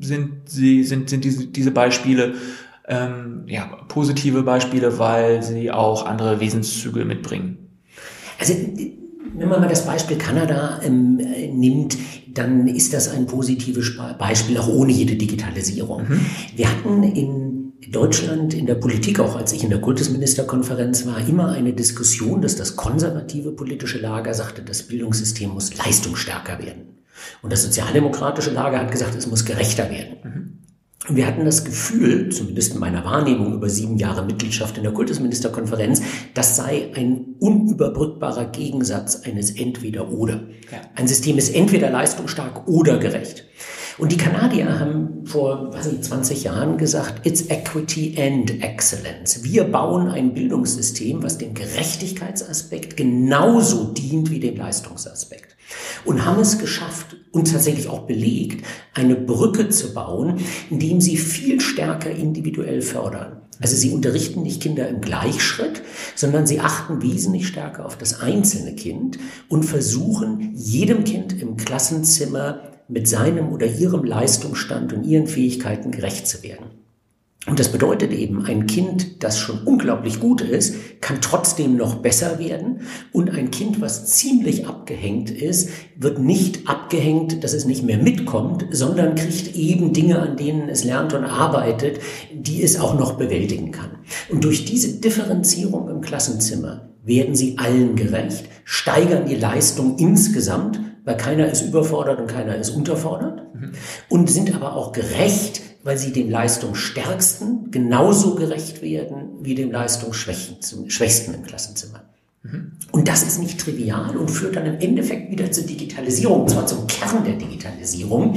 sind 0.00 0.48
sie 0.48 0.84
sind 0.84 1.10
sind 1.10 1.24
diese 1.24 1.46
diese 1.46 1.70
Beispiele 1.70 2.34
ähm, 2.88 3.44
ja, 3.46 3.66
positive 3.88 4.42
Beispiele, 4.42 4.98
weil 4.98 5.42
sie 5.42 5.70
auch 5.70 6.06
andere 6.06 6.40
Wesenszüge 6.40 7.04
mitbringen. 7.04 7.58
Also 8.38 8.54
wenn 8.54 9.48
man 9.48 9.60
mal 9.60 9.68
das 9.68 9.86
Beispiel 9.86 10.16
Kanada 10.16 10.80
ähm, 10.82 11.16
nimmt, 11.16 11.96
dann 12.28 12.66
ist 12.66 12.94
das 12.94 13.08
ein 13.08 13.26
positives 13.26 13.92
Beispiel, 14.18 14.58
auch 14.58 14.68
ohne 14.68 14.92
jede 14.92 15.16
Digitalisierung. 15.16 16.08
Mhm. 16.08 16.20
Wir 16.56 16.70
hatten 16.70 17.02
in 17.02 17.72
Deutschland 17.90 18.54
in 18.54 18.66
der 18.66 18.74
Politik, 18.74 19.20
auch 19.20 19.36
als 19.36 19.52
ich 19.52 19.64
in 19.64 19.70
der 19.70 19.80
Kultusministerkonferenz 19.80 21.06
war, 21.06 21.26
immer 21.26 21.52
eine 21.52 21.72
Diskussion, 21.72 22.42
dass 22.42 22.56
das 22.56 22.76
konservative 22.76 23.52
politische 23.52 23.98
Lager 23.98 24.34
sagte, 24.34 24.62
das 24.62 24.82
Bildungssystem 24.82 25.50
muss 25.50 25.76
leistungsstärker 25.76 26.58
werden. 26.58 26.98
Und 27.42 27.52
das 27.52 27.62
sozialdemokratische 27.62 28.50
Lager 28.50 28.78
hat 28.78 28.90
gesagt, 28.90 29.14
es 29.14 29.26
muss 29.26 29.44
gerechter 29.44 29.90
werden. 29.90 30.16
Mhm. 30.22 30.57
Und 31.08 31.16
wir 31.16 31.26
hatten 31.26 31.44
das 31.44 31.64
Gefühl, 31.64 32.28
zumindest 32.28 32.74
in 32.74 32.80
meiner 32.80 33.04
Wahrnehmung 33.04 33.54
über 33.54 33.70
sieben 33.70 33.96
Jahre 33.96 34.24
Mitgliedschaft 34.24 34.76
in 34.76 34.82
der 34.82 34.92
Kultusministerkonferenz, 34.92 36.02
das 36.34 36.56
sei 36.56 36.90
ein 36.94 37.36
unüberbrückbarer 37.38 38.46
Gegensatz 38.46 39.22
eines 39.22 39.52
Entweder-Oder. 39.52 40.42
Ja. 40.70 40.80
Ein 40.94 41.08
System 41.08 41.38
ist 41.38 41.54
entweder 41.54 41.90
leistungsstark 41.90 42.68
oder 42.68 42.98
gerecht. 42.98 43.44
Und 43.96 44.12
die 44.12 44.16
Kanadier 44.16 44.78
haben 44.78 45.24
vor 45.24 45.72
weiß 45.72 45.92
ich, 45.92 46.02
20 46.02 46.44
Jahren 46.44 46.78
gesagt, 46.78 47.26
it's 47.26 47.48
equity 47.48 48.14
and 48.18 48.62
excellence. 48.62 49.42
Wir 49.42 49.64
bauen 49.64 50.08
ein 50.08 50.34
Bildungssystem, 50.34 51.22
was 51.22 51.38
dem 51.38 51.54
Gerechtigkeitsaspekt 51.54 52.96
genauso 52.96 53.92
dient 53.92 54.30
wie 54.30 54.40
dem 54.40 54.56
Leistungsaspekt. 54.56 55.57
Und 56.04 56.24
haben 56.24 56.40
es 56.40 56.58
geschafft 56.58 57.16
und 57.32 57.52
tatsächlich 57.52 57.88
auch 57.88 58.06
belegt, 58.06 58.64
eine 58.94 59.16
Brücke 59.16 59.68
zu 59.68 59.92
bauen, 59.92 60.40
indem 60.70 61.00
sie 61.00 61.16
viel 61.16 61.60
stärker 61.60 62.10
individuell 62.10 62.82
fördern. 62.82 63.42
Also 63.60 63.76
sie 63.76 63.90
unterrichten 63.90 64.42
nicht 64.42 64.62
Kinder 64.62 64.88
im 64.88 65.00
Gleichschritt, 65.00 65.82
sondern 66.14 66.46
sie 66.46 66.60
achten 66.60 67.02
wesentlich 67.02 67.48
stärker 67.48 67.84
auf 67.84 67.98
das 67.98 68.20
einzelne 68.20 68.74
Kind 68.74 69.18
und 69.48 69.64
versuchen 69.64 70.52
jedem 70.54 71.04
Kind 71.04 71.40
im 71.40 71.56
Klassenzimmer 71.56 72.60
mit 72.88 73.08
seinem 73.08 73.52
oder 73.52 73.66
ihrem 73.66 74.04
Leistungsstand 74.04 74.92
und 74.92 75.04
ihren 75.04 75.26
Fähigkeiten 75.26 75.90
gerecht 75.90 76.26
zu 76.26 76.42
werden. 76.42 76.67
Und 77.48 77.58
das 77.58 77.72
bedeutet 77.72 78.12
eben, 78.12 78.44
ein 78.44 78.66
Kind, 78.66 79.22
das 79.24 79.38
schon 79.38 79.62
unglaublich 79.64 80.20
gut 80.20 80.42
ist, 80.42 81.00
kann 81.00 81.20
trotzdem 81.20 81.76
noch 81.76 81.96
besser 81.96 82.38
werden. 82.38 82.82
Und 83.12 83.30
ein 83.30 83.50
Kind, 83.50 83.80
was 83.80 84.06
ziemlich 84.06 84.66
abgehängt 84.66 85.30
ist, 85.30 85.70
wird 85.96 86.18
nicht 86.18 86.68
abgehängt, 86.68 87.42
dass 87.42 87.54
es 87.54 87.64
nicht 87.64 87.82
mehr 87.82 87.98
mitkommt, 87.98 88.66
sondern 88.70 89.14
kriegt 89.14 89.56
eben 89.56 89.94
Dinge, 89.94 90.20
an 90.20 90.36
denen 90.36 90.68
es 90.68 90.84
lernt 90.84 91.14
und 91.14 91.24
arbeitet, 91.24 92.00
die 92.34 92.62
es 92.62 92.78
auch 92.78 92.98
noch 92.98 93.14
bewältigen 93.14 93.72
kann. 93.72 93.90
Und 94.28 94.44
durch 94.44 94.66
diese 94.66 95.00
Differenzierung 95.00 95.88
im 95.88 96.02
Klassenzimmer 96.02 96.90
werden 97.04 97.34
sie 97.34 97.56
allen 97.56 97.96
gerecht, 97.96 98.44
steigern 98.64 99.26
die 99.26 99.36
Leistung 99.36 99.96
insgesamt 99.96 100.80
weil 101.08 101.16
keiner 101.16 101.50
ist 101.50 101.62
überfordert 101.62 102.20
und 102.20 102.26
keiner 102.26 102.54
ist 102.56 102.68
unterfordert 102.68 103.54
mhm. 103.54 103.72
und 104.10 104.28
sind 104.28 104.54
aber 104.54 104.76
auch 104.76 104.92
gerecht, 104.92 105.62
weil 105.82 105.98
sie 105.98 106.12
dem 106.12 106.30
Leistungsstärksten 106.30 107.70
genauso 107.70 108.34
gerecht 108.34 108.82
werden 108.82 109.30
wie 109.40 109.54
dem 109.54 109.70
Leistungsschwächsten 109.70 111.34
im 111.34 111.42
Klassenzimmer. 111.44 112.04
Mhm. 112.42 112.72
Und 112.92 113.08
das 113.08 113.22
ist 113.22 113.38
nicht 113.38 113.60
trivial 113.60 114.16
und 114.16 114.30
führt 114.30 114.56
dann 114.56 114.66
im 114.66 114.80
Endeffekt 114.80 115.30
wieder 115.30 115.50
zur 115.50 115.64
Digitalisierung, 115.64 116.42
und 116.42 116.50
zwar 116.50 116.66
zum 116.66 116.86
Kern 116.86 117.24
der 117.24 117.34
Digitalisierung, 117.34 118.36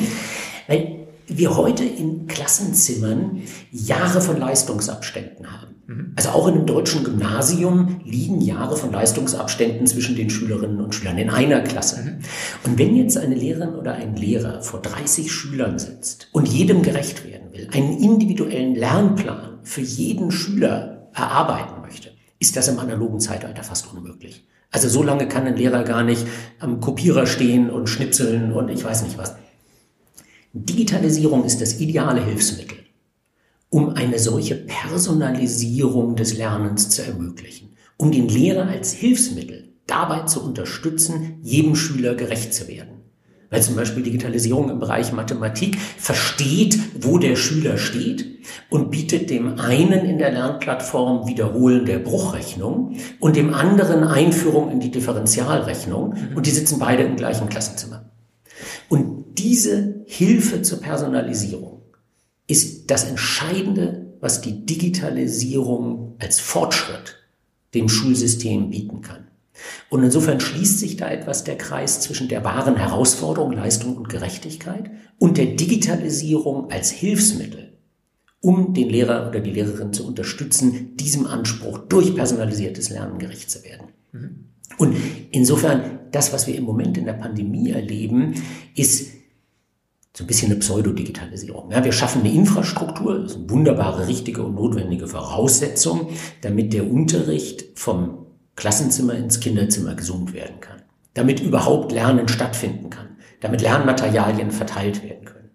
weil 0.67 1.07
wir 1.27 1.55
heute 1.55 1.83
in 1.83 2.27
Klassenzimmern 2.27 3.41
Jahre 3.71 4.21
von 4.21 4.38
Leistungsabständen 4.38 5.51
haben. 5.51 5.75
Mhm. 5.91 6.13
Also 6.15 6.29
auch 6.29 6.48
in 6.48 6.55
einem 6.55 6.65
deutschen 6.65 7.03
Gymnasium 7.03 8.01
liegen 8.03 8.41
Jahre 8.41 8.77
von 8.77 8.91
Leistungsabständen 8.91 9.88
zwischen 9.88 10.15
den 10.15 10.29
Schülerinnen 10.29 10.79
und 10.81 10.95
Schülern 10.95 11.17
in 11.17 11.29
einer 11.29 11.62
Klasse. 11.62 12.01
Mhm. 12.01 12.19
Und 12.63 12.79
wenn 12.79 12.95
jetzt 12.95 13.17
eine 13.17 13.36
Lehrerin 13.36 13.75
oder 13.75 13.93
ein 13.93 14.15
Lehrer 14.15 14.62
vor 14.62 14.81
30 14.81 15.31
Schülern 15.31 15.79
sitzt 15.79 16.29
und 16.31 16.48
jedem 16.48 16.81
gerecht 16.81 17.25
werden 17.25 17.51
will, 17.51 17.67
einen 17.74 17.98
individuellen 17.98 18.75
Lernplan 18.75 19.60
für 19.63 19.81
jeden 19.81 20.31
Schüler 20.31 21.10
erarbeiten 21.13 21.81
möchte, 21.81 22.12
ist 22.39 22.55
das 22.55 22.67
im 22.67 22.79
analogen 22.79 23.19
Zeitalter 23.19 23.63
fast 23.63 23.91
unmöglich. 23.93 24.48
Also 24.71 24.88
so 24.88 25.03
lange 25.03 25.27
kann 25.27 25.45
ein 25.45 25.57
Lehrer 25.57 25.83
gar 25.83 26.03
nicht 26.03 26.25
am 26.60 26.79
Kopierer 26.79 27.27
stehen 27.27 27.69
und 27.69 27.88
schnipseln 27.88 28.53
und 28.53 28.69
ich 28.69 28.83
weiß 28.83 29.03
nicht 29.03 29.17
was. 29.17 29.36
Digitalisierung 30.53 31.43
ist 31.43 31.62
das 31.62 31.79
ideale 31.79 32.24
Hilfsmittel, 32.24 32.77
um 33.71 33.95
eine 33.95 34.19
solche 34.19 34.55
Personalisierung 34.55 36.15
des 36.17 36.37
Lernens 36.37 36.89
zu 36.89 37.03
ermöglichen, 37.03 37.69
um 37.97 38.11
den 38.11 38.27
Lehrer 38.27 38.67
als 38.67 38.91
Hilfsmittel 38.91 39.69
dabei 39.87 40.23
zu 40.23 40.43
unterstützen, 40.43 41.39
jedem 41.41 41.75
Schüler 41.75 42.13
gerecht 42.15 42.53
zu 42.53 42.67
werden. 42.67 42.99
Weil 43.49 43.61
zum 43.61 43.75
Beispiel 43.75 44.03
Digitalisierung 44.03 44.69
im 44.69 44.79
Bereich 44.79 45.13
Mathematik 45.13 45.77
versteht, 45.97 46.79
wo 46.99 47.17
der 47.17 47.35
Schüler 47.37 47.77
steht 47.77 48.39
und 48.69 48.91
bietet 48.91 49.29
dem 49.29 49.57
einen 49.59 50.05
in 50.05 50.17
der 50.17 50.31
Lernplattform 50.31 51.27
Wiederholen 51.27 51.85
der 51.85 51.99
Bruchrechnung 51.99 52.97
und 53.19 53.35
dem 53.37 53.53
anderen 53.53 54.03
Einführung 54.03 54.69
in 54.69 54.81
die 54.81 54.91
Differentialrechnung 54.91 56.15
und 56.35 56.45
die 56.45 56.51
sitzen 56.51 56.77
beide 56.77 57.03
im 57.03 57.15
gleichen 57.15 57.47
Klassenzimmer. 57.47 58.11
Und 58.89 59.37
diese 59.37 60.03
Hilfe 60.07 60.61
zur 60.61 60.81
Personalisierung 60.81 61.80
ist 62.51 62.91
das 62.91 63.05
Entscheidende, 63.05 64.13
was 64.20 64.41
die 64.41 64.65
Digitalisierung 64.65 66.15
als 66.20 66.39
Fortschritt 66.39 67.17
dem 67.74 67.89
Schulsystem 67.89 68.70
bieten 68.70 69.01
kann. 69.01 69.27
Und 69.89 70.03
insofern 70.03 70.39
schließt 70.39 70.79
sich 70.79 70.98
da 70.98 71.10
etwas 71.10 71.43
der 71.43 71.58
Kreis 71.58 72.01
zwischen 72.01 72.27
der 72.27 72.43
wahren 72.43 72.75
Herausforderung, 72.75 73.51
Leistung 73.51 73.96
und 73.96 74.10
Gerechtigkeit 74.10 74.91
und 75.17 75.38
der 75.38 75.48
Digitalisierung 75.48 76.72
als 76.72 76.91
Hilfsmittel, 76.91 77.77
um 78.41 78.74
den 78.74 78.89
Lehrer 78.89 79.27
oder 79.29 79.39
die 79.39 79.51
Lehrerin 79.51 79.93
zu 79.93 80.05
unterstützen, 80.05 80.98
diesem 80.98 81.27
Anspruch 81.27 81.77
durch 81.77 82.15
personalisiertes 82.15 82.89
Lernen 82.89 83.20
gerecht 83.20 83.51
zu 83.51 83.63
werden. 83.63 83.88
Mhm. 84.12 84.46
Und 84.77 84.96
insofern, 85.31 86.00
das, 86.12 86.34
was 86.34 86.48
wir 86.48 86.55
im 86.55 86.63
Moment 86.63 86.98
in 86.98 87.05
der 87.05 87.13
Pandemie 87.13 87.70
erleben, 87.70 88.34
ist 88.75 89.20
so 90.13 90.24
ein 90.24 90.27
bisschen 90.27 90.51
eine 90.51 90.60
Pseudodigitalisierung. 90.60 91.72
Ja, 91.72 91.84
wir 91.84 91.91
schaffen 91.94 92.22
eine 92.22 92.34
Infrastruktur, 92.34 93.20
das 93.20 93.32
ist 93.32 93.38
eine 93.38 93.50
wunderbare, 93.50 94.08
richtige 94.08 94.44
und 94.44 94.56
notwendige 94.56 95.08
Voraussetzung, 95.08 96.10
damit 96.41 96.74
der 96.74 96.89
Unterricht 96.89 97.80
vom 97.80 98.25
Klassenzimmer 98.56 99.15
ins 99.15 99.39
Kinderzimmer 99.39 99.96
gesummt 99.96 100.34
werden 100.34 100.60
kann, 100.60 100.82
damit 101.13 101.39
überhaupt 101.39 101.94
Lernen 101.94 102.27
stattfinden 102.27 102.89
kann, 102.89 103.18
damit 103.39 103.62
Lernmaterialien 103.62 104.51
verteilt 104.51 105.01
werden 105.03 105.25
können. 105.25 105.51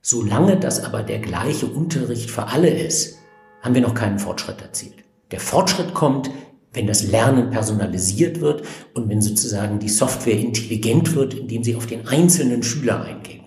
Solange 0.00 0.56
das 0.56 0.84
aber 0.84 1.02
der 1.02 1.18
gleiche 1.18 1.66
Unterricht 1.66 2.30
für 2.30 2.46
alle 2.46 2.70
ist, 2.70 3.18
haben 3.62 3.74
wir 3.74 3.82
noch 3.82 3.94
keinen 3.94 4.20
Fortschritt 4.20 4.62
erzielt. 4.62 4.94
Der 5.32 5.40
Fortschritt 5.40 5.92
kommt, 5.92 6.30
wenn 6.72 6.86
das 6.86 7.02
Lernen 7.02 7.50
personalisiert 7.50 8.40
wird 8.40 8.62
und 8.94 9.08
wenn 9.08 9.20
sozusagen 9.20 9.80
die 9.80 9.88
Software 9.88 10.38
intelligent 10.38 11.16
wird, 11.16 11.34
indem 11.34 11.64
sie 11.64 11.74
auf 11.74 11.86
den 11.86 12.06
einzelnen 12.06 12.62
Schüler. 12.62 13.00
Mhm. 13.00 13.37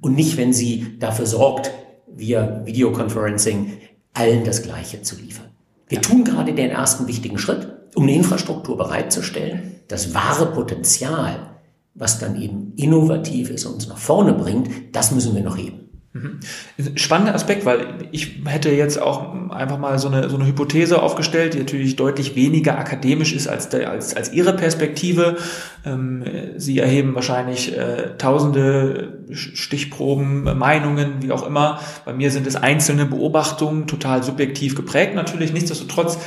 Und 0.00 0.14
nicht, 0.14 0.36
wenn 0.36 0.52
sie 0.52 0.98
dafür 0.98 1.26
sorgt, 1.26 1.70
via 2.06 2.64
Videoconferencing 2.64 3.72
allen 4.14 4.44
das 4.44 4.62
Gleiche 4.62 5.02
zu 5.02 5.16
liefern. 5.16 5.46
Wir 5.88 6.00
tun 6.00 6.24
gerade 6.24 6.54
den 6.54 6.70
ersten 6.70 7.06
wichtigen 7.06 7.38
Schritt, 7.38 7.68
um 7.94 8.04
eine 8.04 8.14
Infrastruktur 8.14 8.76
bereitzustellen. 8.76 9.80
Das 9.88 10.14
wahre 10.14 10.46
Potenzial, 10.46 11.50
was 11.94 12.18
dann 12.18 12.40
eben 12.40 12.72
innovativ 12.76 13.50
ist 13.50 13.66
und 13.66 13.74
uns 13.74 13.88
nach 13.88 13.98
vorne 13.98 14.32
bringt, 14.32 14.68
das 14.92 15.12
müssen 15.12 15.34
wir 15.34 15.42
noch 15.42 15.56
heben. 15.56 15.85
Mhm. 16.16 16.96
Spannender 16.96 17.34
Aspekt, 17.34 17.64
weil 17.64 18.08
ich 18.10 18.42
hätte 18.46 18.70
jetzt 18.70 19.00
auch 19.00 19.50
einfach 19.50 19.78
mal 19.78 19.98
so 19.98 20.08
eine, 20.08 20.28
so 20.28 20.36
eine 20.36 20.46
Hypothese 20.46 21.02
aufgestellt, 21.02 21.54
die 21.54 21.58
natürlich 21.58 21.96
deutlich 21.96 22.36
weniger 22.36 22.78
akademisch 22.78 23.32
ist 23.32 23.48
als, 23.48 23.68
der, 23.68 23.90
als, 23.90 24.16
als 24.16 24.32
Ihre 24.32 24.54
Perspektive. 24.54 25.36
Ähm, 25.84 26.24
Sie 26.56 26.78
erheben 26.78 27.14
wahrscheinlich 27.14 27.76
äh, 27.76 28.16
tausende 28.18 29.18
Stichproben, 29.30 30.44
Meinungen, 30.58 31.22
wie 31.22 31.32
auch 31.32 31.46
immer. 31.46 31.80
Bei 32.04 32.12
mir 32.12 32.30
sind 32.30 32.46
es 32.46 32.56
einzelne 32.56 33.04
Beobachtungen, 33.04 33.86
total 33.86 34.22
subjektiv 34.22 34.74
geprägt 34.74 35.14
natürlich. 35.14 35.52
Nichtsdestotrotz 35.52 36.18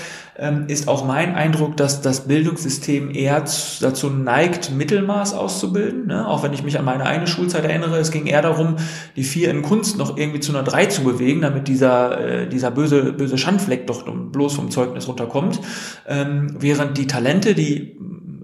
ist 0.67 0.87
auch 0.87 1.05
mein 1.05 1.35
Eindruck, 1.35 1.75
dass 1.75 2.01
das 2.01 2.27
Bildungssystem 2.27 3.11
eher 3.13 3.43
dazu 3.81 4.09
neigt, 4.09 4.71
Mittelmaß 4.71 5.33
auszubilden. 5.33 6.07
Ne? 6.07 6.27
Auch 6.27 6.43
wenn 6.43 6.53
ich 6.53 6.63
mich 6.63 6.79
an 6.79 6.85
meine 6.85 7.05
eigene 7.05 7.27
Schulzeit 7.27 7.65
erinnere, 7.65 7.97
es 7.97 8.11
ging 8.11 8.25
eher 8.25 8.41
darum, 8.41 8.77
die 9.17 9.23
vier 9.23 9.49
in 9.49 9.63
Kunst 9.63 9.97
noch 9.97 10.17
irgendwie 10.17 10.39
zu 10.39 10.53
einer 10.53 10.63
drei 10.63 10.85
zu 10.85 11.03
bewegen, 11.03 11.41
damit 11.41 11.67
dieser, 11.67 12.19
äh, 12.19 12.47
dieser 12.47 12.71
böse, 12.71 13.11
böse 13.11 13.37
Schandfleck 13.37 13.85
doch 13.87 14.03
bloß 14.05 14.53
vom 14.53 14.71
Zeugnis 14.71 15.07
runterkommt. 15.09 15.59
Ähm, 16.07 16.55
während 16.57 16.97
die 16.97 17.07
Talente, 17.07 17.53
die 17.53 17.97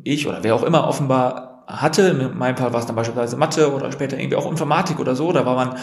ich 0.04 0.28
oder 0.28 0.44
wer 0.44 0.56
auch 0.56 0.64
immer 0.64 0.88
offenbar 0.88 1.64
hatte, 1.68 2.02
in 2.04 2.38
meinem 2.38 2.58
Fall 2.58 2.74
war 2.74 2.82
es 2.82 2.86
dann 2.86 2.96
beispielsweise 2.96 3.38
Mathe 3.38 3.74
oder 3.74 3.92
später 3.92 4.20
irgendwie 4.20 4.36
auch 4.36 4.50
Informatik 4.50 5.00
oder 5.00 5.16
so, 5.16 5.32
da 5.32 5.46
war 5.46 5.56
man 5.56 5.76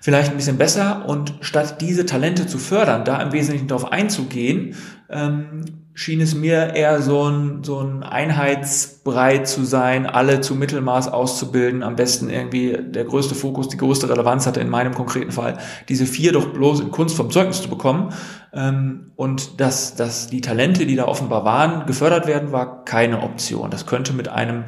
vielleicht 0.00 0.30
ein 0.30 0.36
bisschen 0.36 0.56
besser 0.56 1.04
und 1.06 1.34
statt 1.40 1.80
diese 1.80 2.06
Talente 2.06 2.46
zu 2.46 2.58
fördern, 2.58 3.04
da 3.04 3.20
im 3.20 3.32
Wesentlichen 3.32 3.68
darauf 3.68 3.92
einzugehen, 3.92 4.74
ähm, 5.10 5.64
schien 5.94 6.20
es 6.20 6.34
mir 6.34 6.74
eher 6.74 7.02
so 7.02 7.28
ein, 7.28 7.64
so 7.64 7.80
ein 7.80 8.02
Einheitsbrei 8.02 9.38
zu 9.38 9.64
sein, 9.64 10.06
alle 10.06 10.40
zu 10.40 10.54
Mittelmaß 10.54 11.08
auszubilden, 11.08 11.82
am 11.82 11.96
besten 11.96 12.30
irgendwie 12.30 12.78
der 12.80 13.04
größte 13.04 13.34
Fokus, 13.34 13.68
die 13.68 13.76
größte 13.76 14.08
Relevanz 14.08 14.46
hatte 14.46 14.60
in 14.60 14.70
meinem 14.70 14.94
konkreten 14.94 15.32
Fall, 15.32 15.58
diese 15.88 16.06
vier 16.06 16.32
doch 16.32 16.52
bloß 16.52 16.80
in 16.80 16.90
Kunst 16.90 17.16
vom 17.16 17.30
Zeugnis 17.30 17.60
zu 17.60 17.68
bekommen. 17.68 18.14
Ähm, 18.52 19.12
und 19.16 19.60
dass, 19.60 19.94
dass 19.96 20.28
die 20.28 20.40
Talente, 20.40 20.86
die 20.86 20.96
da 20.96 21.06
offenbar 21.06 21.44
waren, 21.44 21.86
gefördert 21.86 22.26
werden, 22.26 22.52
war 22.52 22.84
keine 22.84 23.22
Option. 23.22 23.70
Das 23.70 23.86
könnte 23.86 24.12
mit 24.12 24.28
einem, 24.28 24.64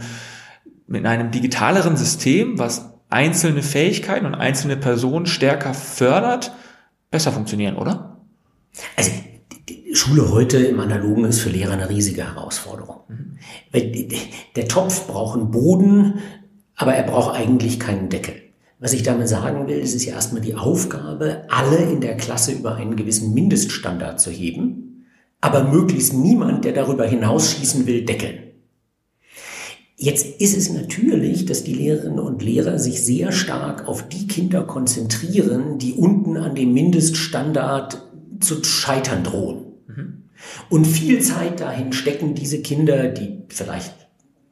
mit 0.87 1.07
einem 1.07 1.31
digitaleren 1.31 1.97
System, 1.97 2.59
was 2.59 2.93
einzelne 3.09 3.63
Fähigkeiten 3.63 4.27
und 4.27 4.35
einzelne 4.35 4.77
Personen 4.77 5.27
stärker 5.27 5.73
fördert, 5.75 6.53
besser 7.11 7.31
funktionieren, 7.31 7.77
oder? 7.77 8.19
Also 8.97 9.11
Schule 9.95 10.31
heute 10.31 10.57
im 10.57 10.81
Analogen 10.81 11.25
ist 11.25 11.41
für 11.41 11.51
Lehrer 11.51 11.73
eine 11.73 11.91
riesige 11.91 12.25
Herausforderung. 12.25 13.01
Mhm. 13.09 13.39
Der 14.57 14.67
Topf 14.67 15.07
braucht 15.07 15.39
einen 15.39 15.51
Boden, 15.51 16.21
aber 16.77 16.95
er 16.95 17.03
braucht 17.03 17.37
eigentlich 17.37 17.79
keinen 17.79 18.09
Deckel. 18.09 18.35
Was 18.79 18.95
ich 18.95 19.03
damit 19.03 19.29
sagen 19.29 19.69
will, 19.69 19.79
es 19.79 19.95
ist 19.95 20.07
ja 20.07 20.15
erstmal 20.15 20.41
die 20.41 20.55
Aufgabe, 20.55 21.43
alle 21.49 21.77
in 21.77 22.01
der 22.01 22.17
Klasse 22.17 22.53
über 22.53 22.75
einen 22.77 22.97
gewissen 22.97 23.35
Mindeststandard 23.35 24.19
zu 24.19 24.31
heben, 24.31 25.05
aber 25.43 25.65
möglichst 25.65 26.15
niemand, 26.15 26.65
der 26.65 26.73
darüber 26.73 27.07
hinausschießen 27.07 27.87
will, 27.87 28.05
deckeln. 28.07 28.39
Jetzt 29.97 30.41
ist 30.41 30.57
es 30.57 30.73
natürlich, 30.73 31.45
dass 31.45 31.65
die 31.65 31.75
Lehrerinnen 31.75 32.19
und 32.19 32.43
Lehrer 32.43 32.79
sich 32.79 33.03
sehr 33.03 33.31
stark 33.31 33.87
auf 33.87 34.09
die 34.09 34.27
Kinder 34.27 34.65
konzentrieren, 34.65 35.79
die 35.79 35.93
unten 35.93 36.39
an 36.39 36.55
dem 36.55 36.73
Mindeststandard 36.73 38.03
zu 38.41 38.65
scheitern 38.65 39.23
drohen. 39.23 39.72
Und 40.69 40.87
viel 40.87 41.21
Zeit 41.21 41.61
dahin 41.61 41.93
stecken 41.93 42.35
diese 42.35 42.63
Kinder, 42.63 43.09
die 43.09 43.45
vielleicht 43.49 43.95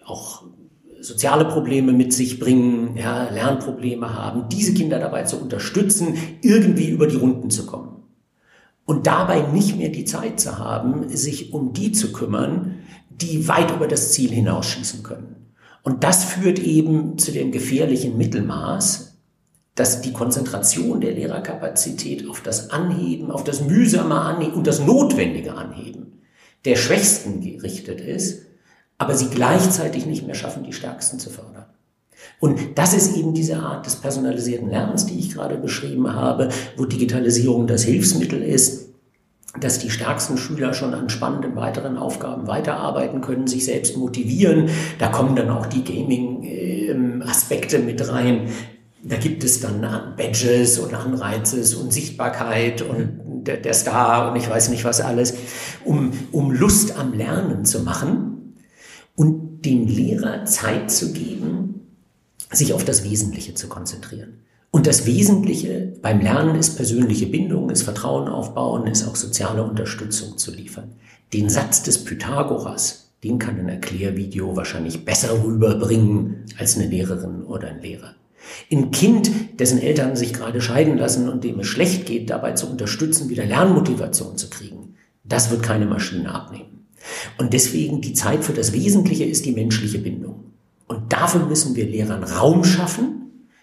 auch 0.04 0.44
soziale 1.00 1.46
Probleme 1.46 1.92
mit 1.92 2.12
sich 2.12 2.38
bringen, 2.38 2.96
ja, 2.96 3.30
Lernprobleme 3.30 4.14
haben, 4.14 4.48
diese 4.50 4.74
Kinder 4.74 4.98
dabei 4.98 5.24
zu 5.24 5.40
unterstützen, 5.40 6.14
irgendwie 6.42 6.90
über 6.90 7.06
die 7.06 7.16
Runden 7.16 7.50
zu 7.50 7.66
kommen. 7.66 8.02
Und 8.84 9.06
dabei 9.06 9.42
nicht 9.52 9.76
mehr 9.76 9.88
die 9.88 10.04
Zeit 10.04 10.40
zu 10.40 10.58
haben, 10.58 11.08
sich 11.08 11.52
um 11.54 11.72
die 11.72 11.92
zu 11.92 12.12
kümmern, 12.12 12.80
die 13.08 13.48
weit 13.48 13.70
über 13.70 13.86
das 13.86 14.12
Ziel 14.12 14.30
hinausschießen 14.30 15.02
können. 15.02 15.54
Und 15.82 16.04
das 16.04 16.24
führt 16.24 16.58
eben 16.58 17.16
zu 17.16 17.32
dem 17.32 17.52
gefährlichen 17.52 18.18
Mittelmaß, 18.18 19.09
dass 19.80 20.02
die 20.02 20.12
Konzentration 20.12 21.00
der 21.00 21.12
Lehrerkapazität 21.12 22.28
auf 22.28 22.42
das 22.42 22.68
Anheben, 22.68 23.30
auf 23.30 23.44
das 23.44 23.62
mühsame 23.62 24.20
Anheben 24.20 24.52
und 24.52 24.66
das 24.66 24.78
notwendige 24.80 25.54
Anheben 25.54 26.20
der 26.66 26.76
Schwächsten 26.76 27.40
gerichtet 27.40 27.98
ist, 27.98 28.42
aber 28.98 29.14
sie 29.14 29.30
gleichzeitig 29.30 30.04
nicht 30.04 30.26
mehr 30.26 30.34
schaffen, 30.34 30.64
die 30.64 30.74
Stärksten 30.74 31.18
zu 31.18 31.30
fördern. 31.30 31.64
Und 32.40 32.58
das 32.74 32.92
ist 32.92 33.16
eben 33.16 33.32
diese 33.32 33.56
Art 33.56 33.86
des 33.86 33.96
personalisierten 33.96 34.68
Lernens, 34.68 35.06
die 35.06 35.18
ich 35.18 35.32
gerade 35.32 35.56
beschrieben 35.56 36.14
habe, 36.14 36.50
wo 36.76 36.84
Digitalisierung 36.84 37.66
das 37.66 37.82
Hilfsmittel 37.82 38.42
ist, 38.42 38.90
dass 39.58 39.78
die 39.78 39.88
stärksten 39.88 40.36
Schüler 40.36 40.74
schon 40.74 40.92
an 40.92 41.08
spannenden 41.08 41.56
weiteren 41.56 41.96
Aufgaben 41.96 42.46
weiterarbeiten 42.46 43.22
können, 43.22 43.46
sich 43.46 43.64
selbst 43.64 43.96
motivieren. 43.96 44.68
Da 44.98 45.08
kommen 45.08 45.36
dann 45.36 45.48
auch 45.48 45.64
die 45.64 45.84
Gaming-Aspekte 45.84 47.78
mit 47.78 48.06
rein. 48.10 48.50
Da 49.02 49.16
gibt 49.16 49.44
es 49.44 49.60
dann 49.60 49.80
Badges 50.16 50.78
und 50.78 50.92
Anreizes 50.94 51.74
und 51.74 51.92
Sichtbarkeit 51.92 52.82
und 52.82 53.46
der, 53.46 53.56
der 53.56 53.74
Star 53.74 54.30
und 54.30 54.36
ich 54.36 54.48
weiß 54.48 54.68
nicht 54.68 54.84
was 54.84 55.00
alles, 55.00 55.34
um, 55.84 56.12
um 56.32 56.52
Lust 56.52 56.96
am 56.98 57.14
Lernen 57.14 57.64
zu 57.64 57.80
machen 57.80 58.56
und 59.16 59.64
dem 59.64 59.86
Lehrer 59.86 60.44
Zeit 60.44 60.90
zu 60.90 61.12
geben, 61.12 61.86
sich 62.52 62.72
auf 62.72 62.84
das 62.84 63.04
Wesentliche 63.04 63.54
zu 63.54 63.68
konzentrieren. 63.68 64.40
Und 64.70 64.86
das 64.86 65.04
Wesentliche 65.04 65.94
beim 66.00 66.20
Lernen 66.20 66.54
ist 66.54 66.76
persönliche 66.76 67.26
Bindung, 67.26 67.70
ist 67.70 67.82
Vertrauen 67.82 68.28
aufbauen, 68.28 68.86
ist 68.86 69.06
auch 69.06 69.16
soziale 69.16 69.64
Unterstützung 69.64 70.38
zu 70.38 70.52
liefern. 70.52 70.92
Den 71.32 71.48
Satz 71.48 71.82
des 71.82 72.04
Pythagoras, 72.04 73.10
den 73.24 73.38
kann 73.38 73.58
ein 73.58 73.68
Erklärvideo 73.68 74.56
wahrscheinlich 74.56 75.04
besser 75.04 75.42
rüberbringen 75.44 76.44
als 76.58 76.76
eine 76.76 76.86
Lehrerin 76.86 77.42
oder 77.42 77.68
ein 77.68 77.82
Lehrer. 77.82 78.14
Ein 78.70 78.90
Kind, 78.90 79.30
dessen 79.60 79.80
Eltern 79.80 80.16
sich 80.16 80.32
gerade 80.32 80.60
scheiden 80.60 80.98
lassen 80.98 81.28
und 81.28 81.44
dem 81.44 81.60
es 81.60 81.66
schlecht 81.66 82.06
geht, 82.06 82.30
dabei 82.30 82.52
zu 82.52 82.68
unterstützen, 82.68 83.28
wieder 83.28 83.44
Lernmotivation 83.44 84.36
zu 84.36 84.48
kriegen, 84.48 84.94
das 85.24 85.50
wird 85.50 85.62
keine 85.62 85.86
Maschine 85.86 86.34
abnehmen. 86.34 86.86
Und 87.38 87.52
deswegen 87.52 88.00
die 88.00 88.14
Zeit 88.14 88.44
für 88.44 88.52
das 88.52 88.72
Wesentliche 88.72 89.24
ist 89.24 89.46
die 89.46 89.52
menschliche 89.52 89.98
Bindung. 89.98 90.44
Und 90.86 91.12
dafür 91.12 91.46
müssen 91.46 91.76
wir 91.76 91.86
Lehrern 91.86 92.24
Raum 92.24 92.64
schaffen, 92.64 93.20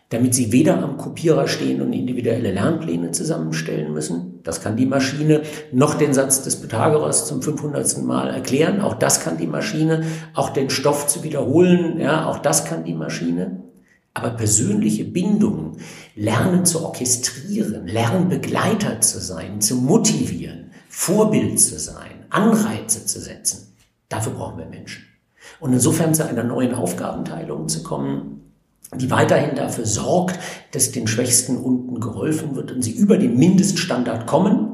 damit 0.10 0.34
sie 0.34 0.54
weder 0.54 0.82
am 0.82 0.98
Kopierer 0.98 1.48
stehen 1.50 1.82
und 1.82 1.92
individuelle 1.92 2.54
Lernpläne 2.54 3.12
zusammenstellen 3.12 3.94
müssen. 3.94 4.40
Das 4.44 4.62
kann 4.62 4.78
die 4.78 4.86
Maschine 4.86 5.42
noch 5.74 5.96
den 5.96 6.14
Satz 6.14 6.44
des 6.44 6.56
Pythagoras 6.62 7.28
zum 7.28 7.42
500. 7.42 7.98
Mal 8.04 8.30
erklären. 8.30 8.80
Auch 8.80 8.94
das 8.94 9.20
kann 9.20 9.38
die 9.38 9.48
Maschine. 9.48 10.04
Auch 10.34 10.52
den 10.52 10.70
Stoff 10.70 11.08
zu 11.08 11.24
wiederholen. 11.24 12.00
Ja, 12.00 12.28
auch 12.28 12.40
das 12.40 12.64
kann 12.64 12.86
die 12.86 12.94
Maschine. 12.94 13.64
Aber 14.18 14.32
persönliche 14.32 15.06
Bindungen, 15.06 15.78
Lernen 16.16 16.66
zu 16.66 16.84
orchestrieren, 16.84 17.86
Lernbegleiter 17.86 19.00
zu 19.00 19.20
sein, 19.20 19.62
zu 19.62 19.76
motivieren, 19.76 20.72
Vorbild 20.90 21.60
zu 21.60 21.78
sein, 21.78 22.26
Anreize 22.32 23.06
zu 23.06 23.22
setzen, 23.22 23.76
dafür 24.10 24.34
brauchen 24.34 24.58
wir 24.58 24.66
Menschen. 24.66 25.04
Und 25.60 25.72
insofern 25.72 26.16
zu 26.16 26.28
einer 26.28 26.44
neuen 26.44 26.74
Aufgabenteilung 26.74 27.70
zu 27.70 27.84
kommen, 27.84 28.42
die 28.96 29.12
weiterhin 29.12 29.56
dafür 29.56 29.86
sorgt, 29.86 30.40
dass 30.72 30.92
den 30.92 31.06
Schwächsten 31.06 31.56
unten 31.56 32.00
geholfen 32.00 32.56
wird 32.56 32.72
und 32.72 32.82
sie 32.82 32.94
über 32.94 33.20
den 33.20 33.38
Mindeststandard 33.38 34.26
kommen, 34.26 34.67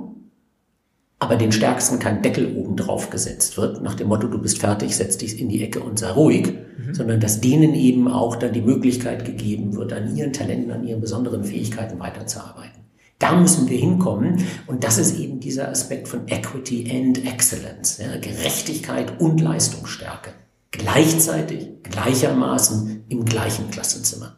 aber 1.24 1.38
den 1.38 1.54
Stärksten 1.54 2.00
kein 2.00 2.22
Deckel 2.22 2.54
oben 2.56 2.76
drauf 2.76 3.10
gesetzt 3.10 3.58
wird, 3.58 3.82
nach 3.82 3.96
dem 3.96 4.10
Motto, 4.10 4.28
du 4.28 4.38
bist 4.40 4.60
fertig, 4.60 4.96
setz 4.96 5.18
dich 5.18 5.40
in 5.40 5.48
die 5.48 5.64
Ecke 5.64 5.80
und 5.80 5.98
sei 5.98 6.10
ruhig, 6.12 6.48
mhm. 6.78 6.94
sondern 6.94 7.22
dass 7.22 7.40
denen 7.40 7.74
eben 7.74 8.10
auch 8.10 8.36
dann 8.36 8.52
die 8.52 8.62
Möglichkeit 8.62 9.24
gegeben 9.24 9.76
wird, 9.76 9.94
an 9.94 10.14
ihren 10.16 10.34
Talenten, 10.34 10.72
an 10.72 10.86
ihren 10.86 11.00
besonderen 11.00 11.46
Fähigkeiten 11.46 11.98
weiterzuarbeiten. 12.00 12.84
Da 13.20 13.36
müssen 13.40 13.70
wir 13.70 13.78
hinkommen 13.78 14.44
und 14.68 14.84
das 14.84 14.98
ist 14.98 15.18
eben 15.18 15.40
dieser 15.40 15.70
Aspekt 15.70 16.10
von 16.10 16.28
Equity 16.28 16.92
and 16.94 17.26
Excellence, 17.26 18.00
ja, 18.00 18.20
Gerechtigkeit 18.20 19.22
und 19.22 19.40
Leistungsstärke 19.40 20.32
gleichzeitig, 20.74 21.70
gleichermaßen 21.84 23.06
im 23.08 23.24
gleichen 23.24 23.70
Klassenzimmer. 23.70 24.36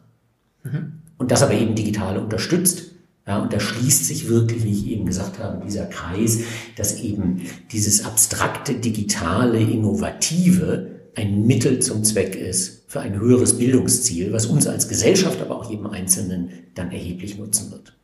Mhm. 0.62 1.00
Und 1.18 1.30
das 1.30 1.42
aber 1.42 1.54
eben 1.54 1.74
digital 1.74 2.18
unterstützt. 2.18 2.92
Ja, 3.26 3.38
und 3.40 3.52
da 3.52 3.58
schließt 3.58 4.04
sich 4.04 4.28
wirklich, 4.28 4.62
wie 4.64 4.72
ich 4.72 4.86
eben 4.88 5.06
gesagt 5.06 5.38
habe, 5.40 5.64
dieser 5.64 5.86
Kreis, 5.86 6.40
dass 6.76 7.00
eben 7.00 7.42
dieses 7.72 8.04
abstrakte, 8.04 8.74
digitale, 8.74 9.58
innovative 9.58 11.00
ein 11.16 11.46
Mittel 11.46 11.80
zum 11.80 12.04
Zweck 12.04 12.36
ist 12.36 12.84
für 12.88 13.00
ein 13.00 13.18
höheres 13.18 13.58
Bildungsziel, 13.58 14.32
was 14.32 14.46
uns 14.46 14.66
als 14.66 14.88
Gesellschaft, 14.88 15.40
aber 15.40 15.56
auch 15.56 15.70
jedem 15.70 15.88
Einzelnen 15.88 16.50
dann 16.74 16.92
erheblich 16.92 17.38
nutzen 17.38 17.72
wird 17.72 17.96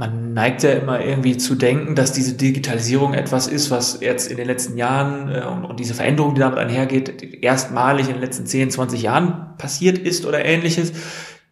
man 0.00 0.32
neigt 0.32 0.62
ja 0.62 0.70
immer 0.72 1.04
irgendwie 1.04 1.36
zu 1.36 1.54
denken, 1.54 1.94
dass 1.94 2.12
diese 2.12 2.32
Digitalisierung 2.32 3.12
etwas 3.12 3.46
ist, 3.46 3.70
was 3.70 4.00
jetzt 4.00 4.30
in 4.30 4.38
den 4.38 4.46
letzten 4.46 4.78
Jahren 4.78 5.28
äh, 5.30 5.44
und, 5.44 5.66
und, 5.66 5.78
diese 5.78 5.92
Veränderung, 5.92 6.34
die 6.34 6.40
damit 6.40 6.58
einhergeht, 6.58 7.22
erstmalig 7.42 8.06
in 8.06 8.14
den 8.14 8.22
letzten 8.22 8.46
10, 8.46 8.70
20 8.70 9.02
Jahren 9.02 9.58
passiert 9.58 9.98
ist 9.98 10.24
oder 10.24 10.42
ähnliches. 10.42 10.94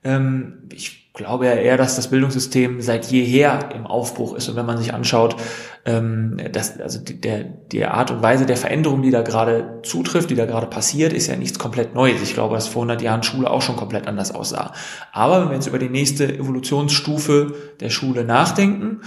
Ähm, 0.03 0.63
ich 0.73 0.98
glaube 1.15 1.47
ja 1.47 1.53
eher, 1.53 1.77
dass 1.77 1.97
das 1.97 2.09
Bildungssystem 2.09 2.81
seit 2.81 3.07
jeher 3.11 3.71
im 3.75 3.87
Aufbruch 3.87 4.35
ist. 4.35 4.49
Und 4.49 4.57
wenn 4.57 4.67
man 4.67 4.79
sich 4.79 4.95
anschaut, 4.95 5.37
ähm, 5.85 6.37
dass, 6.53 6.79
also 6.81 7.01
die, 7.01 7.21
der, 7.21 7.45
die 7.45 7.85
Art 7.85 8.11
und 8.11 8.23
Weise 8.23 8.47
der 8.47 8.57
Veränderung, 8.57 9.03
die 9.03 9.11
da 9.11 9.23
gerade 9.23 9.81
zutrifft, 9.83 10.31
die 10.31 10.37
da 10.37 10.47
gerade 10.47 10.67
passiert, 10.67 11.13
ist 11.13 11.27
ja 11.27 11.37
nichts 11.37 11.59
komplett 11.59 11.95
Neues. 11.95 12.23
Ich 12.23 12.35
glaube, 12.35 12.55
dass 12.55 12.69
vor 12.69 12.83
100 12.83 13.03
Jahren 13.03 13.23
Schule 13.23 13.51
auch 13.51 13.63
schon 13.63 13.77
komplett 13.77 14.07
anders 14.07 14.33
aussah. 14.35 14.73
Aber 15.13 15.41
wenn 15.41 15.49
wir 15.49 15.55
jetzt 15.57 15.67
über 15.67 15.79
die 15.79 15.89
nächste 15.89 16.39
Evolutionsstufe 16.39 17.55
der 17.81 17.91
Schule 17.91 18.25
nachdenken, 18.25 19.01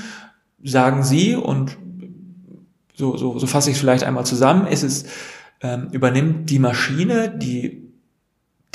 sagen 0.63 1.03
Sie, 1.03 1.35
und 1.35 1.77
so, 2.93 3.15
so, 3.17 3.39
so 3.39 3.47
fasse 3.47 3.69
ich 3.69 3.75
es 3.75 3.79
vielleicht 3.79 4.03
einmal 4.03 4.25
zusammen, 4.25 4.67
ist 4.67 4.83
es, 4.83 5.05
ähm, 5.61 5.89
übernimmt 5.91 6.49
die 6.49 6.59
Maschine, 6.59 7.29
die 7.29 7.93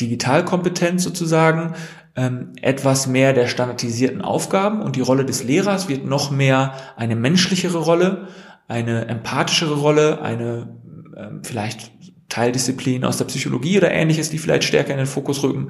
Digitalkompetenz 0.00 1.02
sozusagen, 1.02 1.74
ähm, 2.16 2.52
etwas 2.62 3.06
mehr 3.06 3.32
der 3.32 3.46
standardisierten 3.46 4.22
Aufgaben 4.22 4.80
und 4.80 4.96
die 4.96 5.02
Rolle 5.02 5.24
des 5.24 5.44
Lehrers 5.44 5.88
wird 5.88 6.06
noch 6.06 6.30
mehr 6.30 6.74
eine 6.96 7.14
menschlichere 7.14 7.78
Rolle, 7.78 8.28
eine 8.68 9.06
empathischere 9.06 9.74
Rolle, 9.74 10.22
eine 10.22 10.68
ähm, 11.16 11.40
vielleicht 11.44 11.92
Teildisziplin 12.28 13.04
aus 13.04 13.18
der 13.18 13.26
Psychologie 13.26 13.78
oder 13.78 13.90
ähnliches, 13.90 14.30
die 14.30 14.38
vielleicht 14.38 14.64
stärker 14.64 14.92
in 14.92 14.98
den 14.98 15.06
Fokus 15.06 15.42
rücken, 15.42 15.68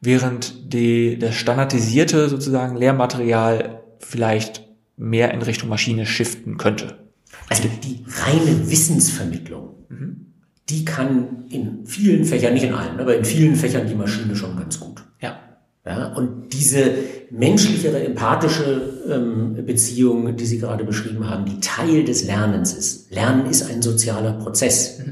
während 0.00 0.72
die, 0.72 1.18
das 1.18 1.34
standardisierte 1.34 2.28
sozusagen 2.28 2.76
Lehrmaterial 2.76 3.82
vielleicht 3.98 4.66
mehr 4.96 5.32
in 5.32 5.42
Richtung 5.42 5.68
Maschine 5.68 6.06
shiften 6.06 6.56
könnte. 6.56 6.98
Also 7.48 7.68
die 7.82 8.04
reine 8.06 8.70
Wissensvermittlung, 8.70 9.74
mhm. 9.88 10.26
die 10.68 10.84
kann 10.84 11.44
in 11.50 11.86
vielen 11.86 12.24
Fächern, 12.24 12.54
nicht 12.54 12.64
in 12.64 12.74
allen, 12.74 12.98
aber 13.00 13.16
in 13.16 13.24
vielen 13.24 13.54
Fächern 13.56 13.86
die 13.86 13.94
Maschine 13.94 14.34
schon 14.34 14.56
ganz 14.56 14.80
gut. 14.80 14.93
Ja, 15.86 16.14
und 16.14 16.48
diese 16.54 16.92
menschlichere, 17.30 18.02
empathische 18.02 19.04
ähm, 19.10 19.66
Beziehung, 19.66 20.34
die 20.34 20.46
Sie 20.46 20.58
gerade 20.58 20.84
beschrieben 20.84 21.28
haben, 21.28 21.44
die 21.44 21.60
Teil 21.60 22.04
des 22.04 22.24
Lernens 22.24 22.72
ist. 22.72 23.12
Lernen 23.12 23.46
ist 23.50 23.70
ein 23.70 23.82
sozialer 23.82 24.32
Prozess. 24.32 25.02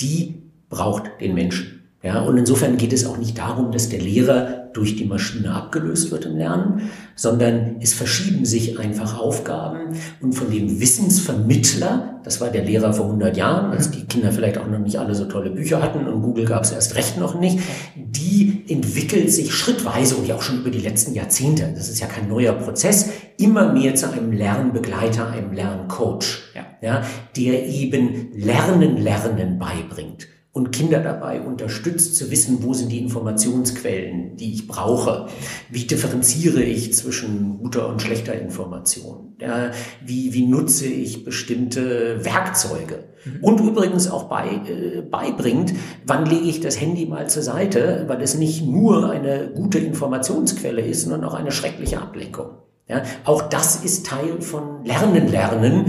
Die 0.00 0.42
braucht 0.70 1.04
den 1.20 1.34
Menschen. 1.34 1.82
Ja, 2.02 2.20
und 2.22 2.38
insofern 2.38 2.76
geht 2.78 2.92
es 2.92 3.06
auch 3.06 3.18
nicht 3.18 3.36
darum, 3.36 3.72
dass 3.72 3.90
der 3.90 4.00
Lehrer 4.00 4.53
durch 4.74 4.96
die 4.96 5.04
Maschine 5.04 5.54
abgelöst 5.54 6.10
wird 6.10 6.26
im 6.26 6.36
Lernen, 6.36 6.90
sondern 7.14 7.76
es 7.80 7.94
verschieben 7.94 8.44
sich 8.44 8.78
einfach 8.78 9.18
Aufgaben. 9.18 9.96
Und 10.20 10.34
von 10.34 10.50
dem 10.50 10.80
Wissensvermittler, 10.80 12.20
das 12.24 12.40
war 12.40 12.50
der 12.50 12.64
Lehrer 12.64 12.92
vor 12.92 13.06
100 13.06 13.36
Jahren, 13.36 13.70
als 13.70 13.90
die 13.90 14.04
Kinder 14.04 14.32
vielleicht 14.32 14.58
auch 14.58 14.66
noch 14.66 14.80
nicht 14.80 14.98
alle 14.98 15.14
so 15.14 15.24
tolle 15.26 15.50
Bücher 15.50 15.80
hatten 15.80 16.06
und 16.06 16.22
Google 16.22 16.44
gab 16.44 16.64
es 16.64 16.72
erst 16.72 16.96
recht 16.96 17.18
noch 17.18 17.38
nicht, 17.38 17.60
die 17.96 18.64
entwickelt 18.68 19.30
sich 19.30 19.54
schrittweise 19.54 20.16
und 20.16 20.26
ja 20.26 20.34
auch 20.34 20.42
schon 20.42 20.60
über 20.60 20.70
die 20.70 20.80
letzten 20.80 21.14
Jahrzehnte, 21.14 21.72
das 21.74 21.88
ist 21.88 22.00
ja 22.00 22.06
kein 22.06 22.28
neuer 22.28 22.52
Prozess, 22.52 23.10
immer 23.38 23.72
mehr 23.72 23.94
zu 23.94 24.10
einem 24.10 24.32
Lernbegleiter, 24.32 25.30
einem 25.30 25.52
Lerncoach, 25.52 26.42
ja. 26.54 26.64
Ja, 26.82 27.02
der 27.34 27.66
eben 27.66 28.32
Lernen, 28.34 28.98
Lernen 28.98 29.58
beibringt 29.58 30.28
und 30.54 30.70
Kinder 30.70 31.00
dabei 31.00 31.40
unterstützt 31.40 32.14
zu 32.14 32.30
wissen, 32.30 32.62
wo 32.62 32.74
sind 32.74 32.92
die 32.92 33.00
Informationsquellen, 33.00 34.36
die 34.36 34.54
ich 34.54 34.68
brauche. 34.68 35.26
Wie 35.68 35.84
differenziere 35.84 36.62
ich 36.62 36.94
zwischen 36.94 37.58
guter 37.58 37.88
und 37.88 38.00
schlechter 38.00 38.40
Information? 38.40 39.34
Ja, 39.40 39.72
wie, 40.06 40.32
wie 40.32 40.46
nutze 40.46 40.86
ich 40.86 41.24
bestimmte 41.24 42.24
Werkzeuge? 42.24 43.02
Mhm. 43.24 43.42
Und 43.42 43.60
übrigens 43.62 44.08
auch 44.08 44.24
bei, 44.28 44.46
äh, 44.68 45.02
beibringt, 45.02 45.74
wann 46.06 46.24
lege 46.24 46.46
ich 46.46 46.60
das 46.60 46.80
Handy 46.80 47.06
mal 47.06 47.28
zur 47.28 47.42
Seite, 47.42 48.04
weil 48.06 48.22
es 48.22 48.38
nicht 48.38 48.64
nur 48.64 49.10
eine 49.10 49.50
gute 49.52 49.80
Informationsquelle 49.80 50.82
ist, 50.82 51.02
sondern 51.02 51.24
auch 51.24 51.34
eine 51.34 51.50
schreckliche 51.50 52.00
Ablenkung. 52.00 52.50
Ja, 52.86 53.02
auch 53.24 53.42
das 53.42 53.82
ist 53.82 54.06
Teil 54.06 54.40
von 54.42 54.84
Lernen, 54.84 55.28
Lernen, 55.28 55.86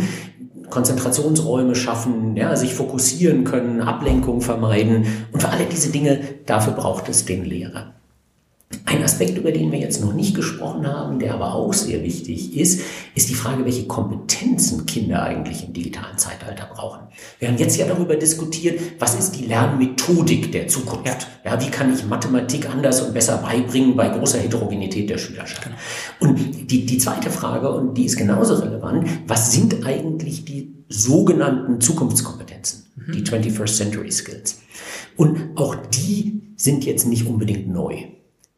Konzentrationsräume 0.69 1.75
schaffen, 1.75 2.35
ja, 2.35 2.55
sich 2.55 2.73
fokussieren 2.73 3.43
können, 3.43 3.81
Ablenkung 3.81 4.41
vermeiden. 4.41 5.05
Und 5.31 5.41
für 5.41 5.49
alle 5.49 5.65
diese 5.65 5.91
Dinge, 5.91 6.19
dafür 6.45 6.73
braucht 6.73 7.09
es 7.09 7.25
den 7.25 7.45
Lehrer. 7.45 7.94
Ein 8.85 9.03
Aspekt, 9.03 9.37
über 9.37 9.51
den 9.51 9.71
wir 9.71 9.79
jetzt 9.79 10.01
noch 10.01 10.13
nicht 10.13 10.35
gesprochen 10.35 10.87
haben, 10.87 11.19
der 11.19 11.35
aber 11.35 11.53
auch 11.53 11.71
sehr 11.71 12.03
wichtig 12.03 12.57
ist, 12.57 12.81
ist 13.13 13.29
die 13.29 13.35
Frage, 13.35 13.63
welche 13.63 13.85
Kompetenzen 13.85 14.87
Kinder 14.87 15.21
eigentlich 15.21 15.67
im 15.67 15.73
digitalen 15.73 16.17
Zeitalter 16.17 16.67
brauchen. 16.73 17.01
Wir 17.37 17.47
haben 17.47 17.57
jetzt 17.57 17.77
ja 17.77 17.85
darüber 17.85 18.15
diskutiert, 18.15 18.79
was 18.97 19.15
ist 19.19 19.33
die 19.33 19.45
Lernmethodik 19.45 20.51
der 20.51 20.67
Zukunft? 20.67 21.27
Ja, 21.43 21.61
wie 21.61 21.69
kann 21.69 21.93
ich 21.93 22.05
Mathematik 22.05 22.67
anders 22.67 23.01
und 23.01 23.13
besser 23.13 23.37
beibringen 23.37 23.95
bei 23.95 24.09
großer 24.09 24.39
Heterogenität 24.39 25.11
der 25.11 25.19
Schülerschaft? 25.19 25.63
Genau. 25.63 25.75
Und 26.19 26.71
die, 26.71 26.85
die 26.87 26.97
zweite 26.97 27.29
Frage, 27.29 27.71
und 27.71 27.93
die 27.95 28.05
ist 28.05 28.17
genauso 28.17 28.55
relevant, 28.55 29.07
was 29.27 29.51
sind 29.51 29.85
eigentlich 29.85 30.43
die 30.43 30.85
sogenannten 30.89 31.81
Zukunftskompetenzen, 31.81 32.85
mhm. 32.95 33.11
die 33.11 33.23
21st 33.23 33.77
Century 33.77 34.11
Skills? 34.11 34.59
Und 35.15 35.55
auch 35.55 35.75
die 35.75 36.53
sind 36.55 36.83
jetzt 36.85 37.05
nicht 37.07 37.27
unbedingt 37.27 37.67
neu. 37.67 38.05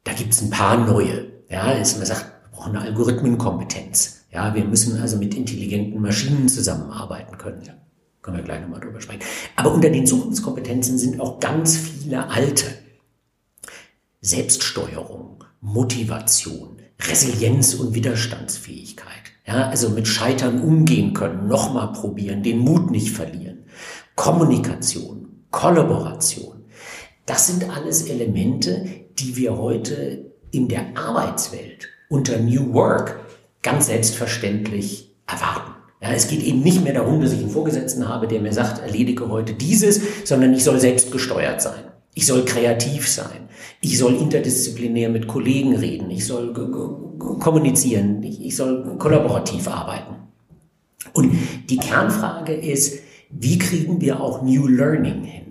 Da 0.08 0.13
gibt's 0.13 0.41
ein 0.41 0.50
paar 0.50 0.78
neue. 0.78 1.28
Ja, 1.50 1.72
ist, 1.72 1.98
man 1.98 2.06
sagt, 2.06 2.24
wir 2.24 2.58
brauchen 2.58 2.78
eine 2.78 2.86
Algorithmenkompetenz. 2.86 4.22
Ja, 4.32 4.56
wir 4.56 4.63
müssen 4.63 5.02
also 5.02 5.17
mit 5.17 5.36
intelligenten 5.36 6.02
Maschinen 6.02 6.48
zusammenarbeiten 6.48 7.38
können. 7.38 7.62
Ja, 7.65 7.74
können 8.22 8.38
wir 8.38 8.43
gleich 8.46 8.62
nochmal 8.62 8.80
drüber 8.80 9.02
sprechen. 9.02 9.20
Aber 9.58 9.74
unter 9.74 9.89
den 9.89 10.08
Zukunftskompetenzen 10.08 10.98
sind 10.98 11.20
auch 11.20 11.41
ganz 11.41 11.76
viele 11.76 12.30
alte. 12.30 12.67
Selbststeuerung, 14.22 15.43
Motivation, 15.60 16.78
Resilienz 17.02 17.74
und 17.74 17.93
Widerstandsfähigkeit. 17.93 19.12
Ja, 19.46 19.67
also 19.67 19.89
mit 19.89 20.08
Scheitern 20.08 20.62
umgehen 20.62 21.13
können, 21.13 21.50
nochmal 21.50 21.91
probieren, 21.91 22.43
den 22.43 22.60
Mut 22.60 22.91
nicht 22.91 23.12
verlieren. 23.12 23.65
Kommunikation, 24.15 25.43
Kollaboration. 25.52 26.63
Das 27.26 27.48
sind 27.48 27.70
alles 27.70 28.04
Elemente, 28.04 29.07
die 29.19 29.36
wir 29.36 29.58
heute 29.58 30.32
in 30.51 30.67
der 30.67 30.97
Arbeitswelt 30.97 31.89
unter 32.10 32.38
New 32.39 32.73
Work 32.73 33.19
ganz 33.62 33.88
selbstverständlich 33.88 35.15
erwarten. 35.25 35.71
Ja, 36.01 36.12
es 36.12 36.27
geht 36.27 36.43
eben 36.43 36.62
nicht 36.62 36.84
mehr 36.84 36.93
darum, 36.93 37.21
dass 37.21 37.34
ich 37.34 37.39
einen 37.39 37.49
Vorgesetzten 37.49 38.08
habe, 38.08 38.27
der 38.27 38.39
mir 38.39 38.53
sagt, 38.53 38.82
erledige 38.82 39.30
heute 39.30 39.53
dieses, 39.53 39.99
sondern 40.25 40.53
ich 40.53 40.63
soll 40.63 40.80
selbst 40.80 41.12
gesteuert 41.12 41.62
sein. 41.62 41.84
Ich 42.13 42.25
soll 42.25 42.45
kreativ 42.45 43.08
sein. 43.08 43.49
Ich 43.82 43.97
soll 43.97 44.15
interdisziplinär 44.15 45.10
mit 45.10 45.27
Kollegen 45.27 45.75
reden. 45.75 46.10
Ich 46.12 46.25
soll 46.25 46.53
kommunizieren. 47.39 48.23
Ich 48.23 48.56
soll 48.56 48.97
kollaborativ 48.97 49.67
arbeiten. 49.67 50.15
Und 51.13 51.36
die 51.69 51.77
Kernfrage 51.77 52.53
ist, 52.53 52.99
wie 53.30 53.58
kriegen 53.58 54.01
wir 54.01 54.21
auch 54.21 54.41
New 54.41 54.67
Learning 54.67 55.23
hin? 55.23 55.46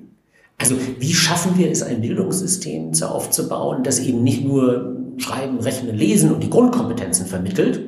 Also 0.58 0.76
wie 0.98 1.12
schaffen 1.12 1.58
wir 1.58 1.70
es, 1.70 1.82
ein 1.82 2.00
Bildungssystem 2.00 2.92
aufzubauen, 3.02 3.82
das 3.82 3.98
eben 3.98 4.22
nicht 4.22 4.44
nur 4.44 4.96
Schreiben, 5.18 5.58
Rechnen, 5.58 5.96
Lesen 5.96 6.32
und 6.32 6.42
die 6.42 6.50
Grundkompetenzen 6.50 7.26
vermittelt, 7.26 7.80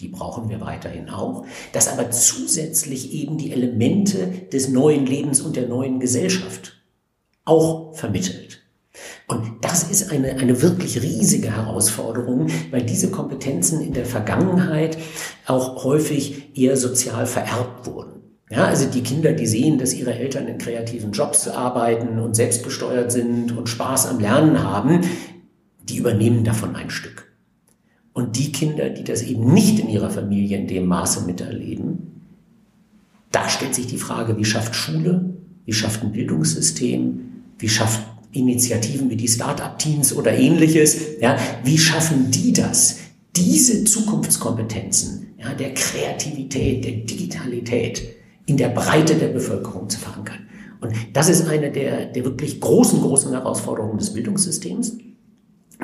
die 0.00 0.08
brauchen 0.08 0.48
wir 0.48 0.60
weiterhin 0.60 1.10
auch, 1.10 1.44
das 1.72 1.88
aber 1.88 2.10
zusätzlich 2.10 3.12
eben 3.12 3.36
die 3.38 3.52
Elemente 3.52 4.28
des 4.52 4.68
neuen 4.68 5.06
Lebens 5.06 5.40
und 5.40 5.56
der 5.56 5.68
neuen 5.68 6.00
Gesellschaft 6.00 6.80
auch 7.44 7.94
vermittelt. 7.94 8.62
Und 9.28 9.44
das 9.60 9.84
ist 9.84 10.10
eine, 10.10 10.36
eine 10.36 10.62
wirklich 10.62 11.00
riesige 11.02 11.54
Herausforderung, 11.54 12.48
weil 12.70 12.82
diese 12.82 13.10
Kompetenzen 13.10 13.80
in 13.80 13.92
der 13.92 14.04
Vergangenheit 14.04 14.98
auch 15.46 15.84
häufig 15.84 16.56
eher 16.58 16.76
sozial 16.76 17.26
vererbt 17.26 17.86
wurden. 17.86 18.19
Ja, 18.50 18.64
also 18.64 18.86
die 18.90 19.02
Kinder, 19.02 19.32
die 19.32 19.46
sehen, 19.46 19.78
dass 19.78 19.94
ihre 19.94 20.12
Eltern 20.12 20.48
in 20.48 20.58
kreativen 20.58 21.12
Jobs 21.12 21.46
arbeiten 21.46 22.18
und 22.18 22.34
selbstgesteuert 22.34 23.12
sind 23.12 23.56
und 23.56 23.68
Spaß 23.68 24.08
am 24.08 24.18
Lernen 24.18 24.62
haben, 24.64 25.02
die 25.88 25.98
übernehmen 25.98 26.42
davon 26.42 26.74
ein 26.74 26.90
Stück. 26.90 27.30
Und 28.12 28.36
die 28.36 28.50
Kinder, 28.50 28.90
die 28.90 29.04
das 29.04 29.22
eben 29.22 29.54
nicht 29.54 29.78
in 29.78 29.88
ihrer 29.88 30.10
Familie 30.10 30.58
in 30.58 30.66
dem 30.66 30.86
Maße 30.86 31.26
miterleben, 31.26 32.22
da 33.30 33.48
stellt 33.48 33.76
sich 33.76 33.86
die 33.86 33.98
Frage, 33.98 34.36
wie 34.36 34.44
schafft 34.44 34.74
Schule, 34.74 35.32
wie 35.64 35.72
schafft 35.72 36.02
ein 36.02 36.10
Bildungssystem, 36.10 37.20
wie 37.60 37.68
schafft 37.68 38.00
Initiativen 38.32 39.10
wie 39.10 39.16
die 39.16 39.28
Start-up-Teams 39.28 40.12
oder 40.12 40.32
ähnliches, 40.36 41.20
ja, 41.20 41.36
wie 41.62 41.78
schaffen 41.78 42.30
die 42.30 42.52
das, 42.52 42.98
diese 43.36 43.84
Zukunftskompetenzen, 43.84 45.34
ja, 45.38 45.52
der 45.54 45.74
Kreativität, 45.74 46.84
der 46.84 46.92
Digitalität, 46.92 48.19
in 48.46 48.56
der 48.56 48.68
Breite 48.68 49.14
der 49.14 49.28
Bevölkerung 49.28 49.88
zu 49.88 49.98
verankern. 49.98 50.46
Und 50.80 50.94
das 51.12 51.28
ist 51.28 51.46
eine 51.46 51.70
der, 51.70 52.06
der 52.06 52.24
wirklich 52.24 52.60
großen, 52.60 53.00
großen 53.00 53.32
Herausforderungen 53.32 53.98
des 53.98 54.12
Bildungssystems, 54.14 54.96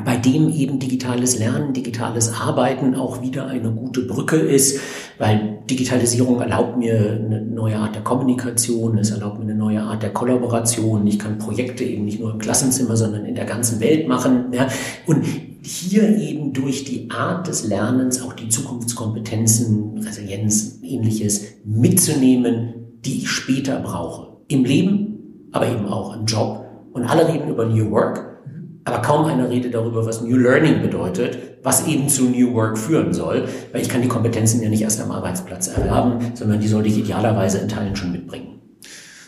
bei 0.05 0.17
dem 0.17 0.51
eben 0.53 0.79
digitales 0.79 1.39
Lernen, 1.39 1.73
digitales 1.73 2.33
Arbeiten 2.33 2.95
auch 2.95 3.23
wieder 3.23 3.47
eine 3.47 3.71
gute 3.71 4.03
Brücke 4.03 4.37
ist, 4.37 4.81
weil 5.19 5.56
Digitalisierung 5.71 6.41
erlaubt 6.41 6.77
mir 6.77 7.21
eine 7.25 7.43
neue 7.43 7.77
Art 7.77 7.95
der 7.95 8.03
Kommunikation, 8.03 8.99
es 8.99 9.11
erlaubt 9.11 9.39
mir 9.39 9.45
eine 9.45 9.55
neue 9.55 9.83
Art 9.83 10.03
der 10.03 10.13
Kollaboration. 10.13 11.07
Ich 11.07 11.19
kann 11.19 11.39
Projekte 11.39 11.85
eben 11.85 12.05
nicht 12.05 12.21
nur 12.21 12.31
im 12.33 12.39
Klassenzimmer, 12.39 12.97
sondern 12.97 13.25
in 13.25 13.35
der 13.35 13.47
ganzen 13.47 13.81
Welt 13.81 14.07
machen. 14.07 14.47
Ja. 14.53 14.69
Und 15.07 15.25
hier 15.63 16.17
eben 16.17 16.53
durch 16.53 16.85
die 16.85 17.11
Art 17.11 17.49
des 17.49 17.67
Lernens 17.67 18.23
auch 18.23 18.33
die 18.33 18.49
Zukunftskompetenzen, 18.49 19.99
Resilienz, 19.99 20.79
ähnliches 20.83 21.45
mitzunehmen, 21.65 22.75
die 23.05 23.19
ich 23.19 23.29
später 23.29 23.81
brauche. 23.81 24.37
Im 24.49 24.65
Leben, 24.65 25.49
aber 25.51 25.69
eben 25.69 25.87
auch 25.87 26.17
im 26.17 26.27
Job. 26.27 26.65
Und 26.93 27.03
alle 27.05 27.29
reden 27.29 27.51
über 27.51 27.67
New 27.67 27.91
Work, 27.91 28.37
aber 28.85 29.03
kaum 29.03 29.25
einer 29.25 29.51
redet 29.51 29.75
darüber, 29.75 30.07
was 30.07 30.23
New 30.23 30.37
Learning 30.37 30.81
bedeutet, 30.81 31.37
was 31.67 31.89
eben 31.89 32.09
zu 32.09 32.27
New 32.27 32.55
Work 32.55 32.79
führen 32.79 33.13
soll, 33.13 33.49
weil 33.73 33.83
ich 33.83 33.89
kann 33.89 34.01
die 34.01 34.07
Kompetenzen 34.07 34.63
ja 34.63 34.69
nicht 34.69 34.83
erst 34.83 35.01
am 35.01 35.11
Arbeitsplatz 35.11 35.67
erwerben, 35.67 36.31
sondern 36.35 36.61
die 36.61 36.69
sollte 36.69 36.89
ich 36.89 36.97
idealerweise 36.97 37.59
in 37.59 37.67
Teilen 37.67 37.97
schon 37.97 38.13
mitbringen. 38.13 38.61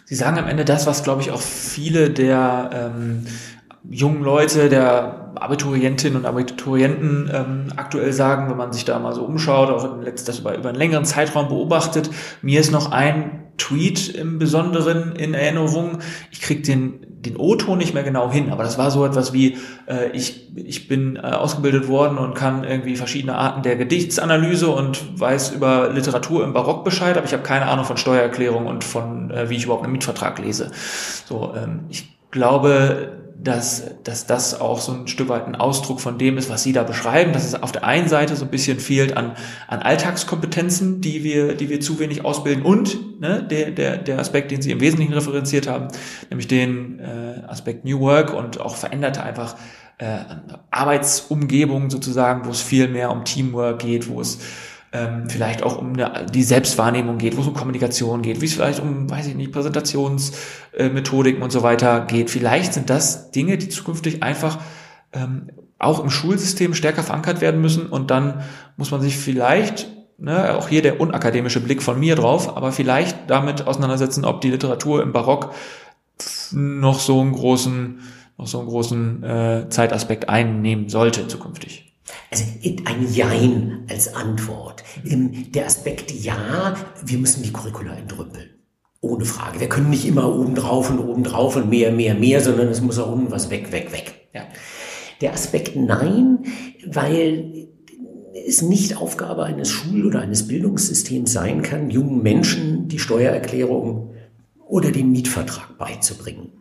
Sie 0.04 0.14
sagen 0.14 0.38
am 0.38 0.46
Ende 0.46 0.64
das, 0.64 0.86
was, 0.86 1.02
glaube 1.02 1.20
ich, 1.20 1.32
auch 1.32 1.40
viele 1.40 2.10
der 2.10 2.70
ähm, 2.72 3.24
jungen 3.90 4.22
Leute, 4.22 4.68
der 4.68 5.32
Abiturientinnen 5.34 6.16
und 6.16 6.26
Abiturienten 6.26 7.28
ähm, 7.34 7.72
aktuell 7.74 8.12
sagen, 8.12 8.48
wenn 8.48 8.56
man 8.56 8.72
sich 8.72 8.84
da 8.84 9.00
mal 9.00 9.14
so 9.14 9.24
umschaut, 9.24 9.70
auch 9.70 9.98
das 10.04 10.38
über, 10.38 10.56
über 10.56 10.68
einen 10.68 10.78
längeren 10.78 11.04
Zeitraum 11.04 11.48
beobachtet. 11.48 12.08
Mir 12.40 12.60
ist 12.60 12.70
noch 12.70 12.92
ein 12.92 13.48
Tweet 13.56 14.14
im 14.14 14.38
Besonderen 14.38 15.16
in 15.16 15.34
Erinnerung. 15.34 15.98
Ich 16.30 16.40
krieg 16.40 16.62
den, 16.62 17.07
den 17.28 17.36
O-Ton 17.36 17.78
nicht 17.78 17.94
mehr 17.94 18.02
genau 18.02 18.30
hin, 18.30 18.50
aber 18.50 18.62
das 18.62 18.78
war 18.78 18.90
so 18.90 19.04
etwas 19.04 19.32
wie, 19.32 19.58
äh, 19.86 20.10
ich, 20.12 20.48
ich 20.56 20.88
bin 20.88 21.16
äh, 21.16 21.20
ausgebildet 21.20 21.88
worden 21.88 22.18
und 22.18 22.34
kann 22.34 22.64
irgendwie 22.64 22.96
verschiedene 22.96 23.36
Arten 23.36 23.62
der 23.62 23.76
Gedichtsanalyse 23.76 24.68
und 24.68 25.20
weiß 25.20 25.50
über 25.50 25.90
Literatur 25.90 26.44
im 26.44 26.52
Barock 26.52 26.84
Bescheid, 26.84 27.16
aber 27.16 27.26
ich 27.26 27.32
habe 27.32 27.42
keine 27.42 27.66
Ahnung 27.66 27.84
von 27.84 27.96
Steuererklärung 27.96 28.66
und 28.66 28.84
von, 28.84 29.30
äh, 29.30 29.50
wie 29.50 29.56
ich 29.56 29.64
überhaupt 29.64 29.84
einen 29.84 29.92
Mietvertrag 29.92 30.38
lese. 30.38 30.70
So, 31.26 31.54
ähm, 31.56 31.80
ich 31.88 32.08
glaube, 32.30 33.17
dass, 33.40 33.84
dass 34.02 34.26
das 34.26 34.60
auch 34.60 34.80
so 34.80 34.92
ein 34.92 35.06
Stück 35.06 35.28
weit 35.28 35.46
ein 35.46 35.54
Ausdruck 35.54 36.00
von 36.00 36.18
dem 36.18 36.38
ist, 36.38 36.50
was 36.50 36.64
Sie 36.64 36.72
da 36.72 36.82
beschreiben, 36.82 37.32
dass 37.32 37.46
es 37.46 37.54
auf 37.54 37.70
der 37.70 37.84
einen 37.84 38.08
Seite 38.08 38.34
so 38.34 38.44
ein 38.44 38.50
bisschen 38.50 38.80
fehlt 38.80 39.16
an, 39.16 39.36
an 39.68 39.78
Alltagskompetenzen, 39.78 41.00
die 41.00 41.22
wir, 41.22 41.54
die 41.54 41.68
wir 41.68 41.80
zu 41.80 42.00
wenig 42.00 42.24
ausbilden 42.24 42.64
und 42.64 43.20
ne, 43.20 43.46
der, 43.48 43.70
der, 43.70 43.98
der 43.98 44.18
Aspekt, 44.18 44.50
den 44.50 44.60
Sie 44.60 44.72
im 44.72 44.80
Wesentlichen 44.80 45.12
referenziert 45.12 45.68
haben, 45.68 45.88
nämlich 46.30 46.48
den 46.48 46.98
äh, 46.98 47.42
Aspekt 47.46 47.84
New 47.84 48.00
Work 48.00 48.34
und 48.34 48.60
auch 48.60 48.74
veränderte 48.74 49.22
einfach 49.22 49.54
äh, 49.98 50.18
Arbeitsumgebung 50.70 51.90
sozusagen, 51.90 52.44
wo 52.44 52.50
es 52.50 52.60
viel 52.60 52.88
mehr 52.88 53.12
um 53.12 53.24
Teamwork 53.24 53.78
geht, 53.78 54.08
wo 54.08 54.20
es 54.20 54.38
ähm, 54.92 55.28
vielleicht 55.28 55.62
auch 55.62 55.78
um 55.78 55.92
eine, 55.92 56.26
die 56.32 56.42
Selbstwahrnehmung 56.42 57.18
geht, 57.18 57.36
wo 57.36 57.42
es 57.42 57.46
um 57.46 57.54
Kommunikation 57.54 58.22
geht, 58.22 58.40
wie 58.40 58.46
es 58.46 58.54
vielleicht 58.54 58.80
um, 58.80 59.10
weiß 59.10 59.26
ich 59.26 59.34
nicht, 59.34 59.52
Präsentationsmethodiken 59.52 61.40
äh, 61.40 61.44
und 61.44 61.50
so 61.50 61.62
weiter 61.62 62.00
geht. 62.06 62.30
Vielleicht 62.30 62.74
sind 62.74 62.88
das 62.88 63.30
Dinge, 63.30 63.58
die 63.58 63.68
zukünftig 63.68 64.22
einfach 64.22 64.58
ähm, 65.12 65.50
auch 65.78 66.02
im 66.02 66.10
Schulsystem 66.10 66.74
stärker 66.74 67.02
verankert 67.02 67.40
werden 67.40 67.60
müssen 67.60 67.86
und 67.86 68.10
dann 68.10 68.42
muss 68.76 68.90
man 68.90 69.00
sich 69.00 69.16
vielleicht 69.16 69.88
ne, 70.18 70.56
auch 70.56 70.68
hier 70.68 70.82
der 70.82 71.00
unakademische 71.00 71.60
Blick 71.60 71.82
von 71.82 71.98
mir 71.98 72.16
drauf, 72.16 72.56
aber 72.56 72.72
vielleicht 72.72 73.30
damit 73.30 73.66
auseinandersetzen, 73.66 74.24
ob 74.24 74.40
die 74.40 74.50
Literatur 74.50 75.02
im 75.02 75.12
Barock 75.12 75.54
noch 76.52 76.98
so 76.98 77.20
einen 77.20 77.32
großen, 77.32 78.00
noch 78.36 78.46
so 78.46 78.58
einen 78.58 78.68
großen 78.68 79.22
äh, 79.22 79.68
Zeitaspekt 79.68 80.28
einnehmen 80.28 80.88
sollte 80.88 81.28
zukünftig. 81.28 81.87
Also 82.30 82.44
ein 82.84 83.12
Jein 83.12 83.84
als 83.88 84.14
Antwort. 84.14 84.84
Der 85.04 85.66
Aspekt 85.66 86.10
Ja, 86.12 86.76
wir 87.04 87.18
müssen 87.18 87.42
die 87.42 87.52
Curricula 87.52 87.94
entrümpeln. 87.94 88.50
Ohne 89.00 89.24
Frage. 89.24 89.60
Wir 89.60 89.68
können 89.68 89.90
nicht 89.90 90.06
immer 90.06 90.34
oben 90.34 90.54
drauf 90.54 90.90
und 90.90 90.98
oben 90.98 91.22
drauf 91.22 91.56
und 91.56 91.68
mehr, 91.70 91.92
mehr, 91.92 92.14
mehr, 92.14 92.40
sondern 92.40 92.68
es 92.68 92.80
muss 92.80 92.98
auch 92.98 93.12
unten 93.12 93.30
was 93.30 93.48
weg, 93.48 93.70
weg, 93.70 93.92
weg. 93.92 94.28
Ja. 94.34 94.42
Der 95.20 95.32
Aspekt 95.32 95.76
Nein, 95.76 96.40
weil 96.84 97.68
es 98.46 98.62
nicht 98.62 98.96
Aufgabe 98.96 99.44
eines 99.44 99.70
Schul- 99.70 100.06
oder 100.06 100.20
eines 100.20 100.48
Bildungssystems 100.48 101.32
sein 101.32 101.62
kann, 101.62 101.90
jungen 101.90 102.22
Menschen 102.22 102.88
die 102.88 102.98
Steuererklärung 102.98 104.14
oder 104.66 104.90
den 104.90 105.12
Mietvertrag 105.12 105.78
beizubringen, 105.78 106.52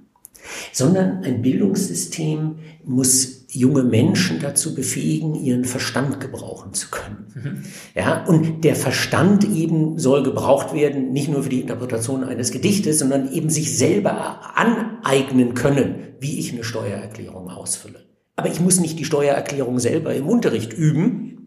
sondern 0.72 1.24
ein 1.24 1.42
Bildungssystem 1.42 2.60
muss 2.84 3.47
junge 3.50 3.84
Menschen 3.84 4.40
dazu 4.40 4.76
befähigen, 4.76 5.36
ihren 5.36 5.64
Verstand 5.64 6.20
gebrauchen 6.20 6.74
zu 6.74 6.90
können. 6.90 7.28
Mhm. 7.34 7.64
Ja, 7.96 8.26
und 8.26 8.64
der 8.64 8.76
Verstand 8.76 9.46
eben 9.46 9.98
soll 9.98 10.24
gebraucht 10.24 10.74
werden, 10.74 11.14
nicht 11.14 11.30
nur 11.30 11.44
für 11.44 11.50
die 11.50 11.62
Interpretation 11.62 12.24
eines 12.24 12.52
Gedichtes, 12.52 13.00
sondern 13.00 13.32
eben 13.32 13.50
sich 13.50 13.78
selber 13.78 14.58
aneignen 14.58 15.54
können, 15.54 15.96
wie 16.20 16.40
ich 16.40 16.52
eine 16.52 16.64
Steuererklärung 16.64 17.50
ausfülle. 17.50 18.06
Aber 18.36 18.50
ich 18.50 18.60
muss 18.60 18.80
nicht 18.80 19.00
die 19.00 19.06
Steuererklärung 19.06 19.80
selber 19.80 20.14
im 20.14 20.28
Unterricht 20.28 20.74
üben, 20.74 21.38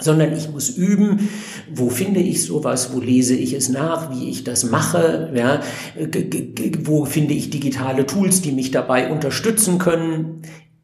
sondern 0.00 0.32
ich 0.36 0.50
muss 0.50 0.70
üben, 0.70 1.28
wo 1.72 1.90
finde 1.90 2.20
ich 2.20 2.44
sowas, 2.44 2.92
wo 2.92 3.00
lese 3.00 3.34
ich 3.34 3.52
es 3.52 3.68
nach, 3.68 4.14
wie 4.14 4.28
ich 4.30 4.44
das 4.44 4.64
mache, 4.64 5.30
ja, 5.34 5.60
wo 6.82 7.04
finde 7.04 7.34
ich 7.34 7.50
digitale 7.50 8.06
Tools, 8.06 8.40
die 8.40 8.52
mich 8.52 8.70
dabei 8.70 9.10
unterstützen 9.10 9.78
können. 9.78 10.42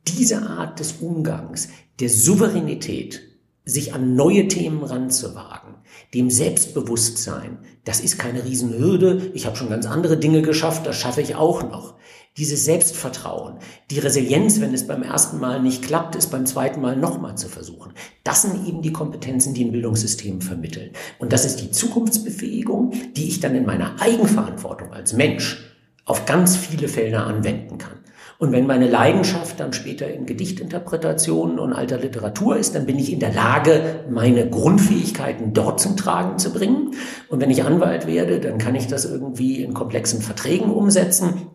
Diese 0.08 0.42
Art 0.42 0.80
des 0.80 0.92
Umgangs, 1.00 1.68
der 2.00 2.08
Souveränität, 2.08 3.22
sich 3.64 3.92
an 3.94 4.14
neue 4.14 4.46
Themen 4.46 4.84
ranzuwagen, 4.84 5.74
dem 6.14 6.30
Selbstbewusstsein, 6.30 7.58
das 7.84 8.00
ist 8.00 8.16
keine 8.16 8.44
Riesenhürde, 8.44 9.30
ich 9.34 9.46
habe 9.46 9.56
schon 9.56 9.68
ganz 9.68 9.86
andere 9.86 10.16
Dinge 10.16 10.42
geschafft, 10.42 10.86
das 10.86 10.96
schaffe 10.96 11.20
ich 11.20 11.34
auch 11.34 11.62
noch 11.64 11.94
dieses 12.36 12.66
Selbstvertrauen, 12.66 13.54
die 13.90 13.98
Resilienz, 13.98 14.60
wenn 14.60 14.74
es 14.74 14.86
beim 14.86 15.02
ersten 15.02 15.40
Mal 15.40 15.62
nicht 15.62 15.82
klappt, 15.82 16.16
ist 16.16 16.30
beim 16.30 16.44
zweiten 16.44 16.80
Mal 16.80 16.96
nochmal 16.96 17.36
zu 17.36 17.48
versuchen. 17.48 17.94
Das 18.24 18.42
sind 18.42 18.68
eben 18.68 18.82
die 18.82 18.92
Kompetenzen, 18.92 19.54
die 19.54 19.64
ein 19.64 19.72
Bildungssystem 19.72 20.42
vermitteln. 20.42 20.90
Und 21.18 21.32
das 21.32 21.46
ist 21.46 21.56
die 21.56 21.70
Zukunftsbefähigung, 21.70 22.92
die 23.16 23.28
ich 23.28 23.40
dann 23.40 23.54
in 23.54 23.64
meiner 23.64 24.00
Eigenverantwortung 24.00 24.92
als 24.92 25.14
Mensch 25.14 25.58
auf 26.04 26.26
ganz 26.26 26.56
viele 26.56 26.88
Felder 26.88 27.26
anwenden 27.26 27.78
kann. 27.78 27.95
Und 28.38 28.52
wenn 28.52 28.66
meine 28.66 28.88
Leidenschaft 28.88 29.58
dann 29.60 29.72
später 29.72 30.12
in 30.12 30.26
Gedichtinterpretationen 30.26 31.58
und 31.58 31.72
alter 31.72 31.98
Literatur 31.98 32.56
ist, 32.56 32.74
dann 32.74 32.84
bin 32.84 32.98
ich 32.98 33.12
in 33.12 33.20
der 33.20 33.32
Lage, 33.32 34.04
meine 34.10 34.48
Grundfähigkeiten 34.48 35.54
dort 35.54 35.80
zum 35.80 35.96
Tragen 35.96 36.38
zu 36.38 36.52
bringen. 36.52 36.92
Und 37.28 37.40
wenn 37.40 37.50
ich 37.50 37.64
Anwalt 37.64 38.06
werde, 38.06 38.38
dann 38.40 38.58
kann 38.58 38.74
ich 38.74 38.88
das 38.88 39.06
irgendwie 39.06 39.62
in 39.62 39.72
komplexen 39.72 40.20
Verträgen 40.20 40.70
umsetzen. 40.70 41.48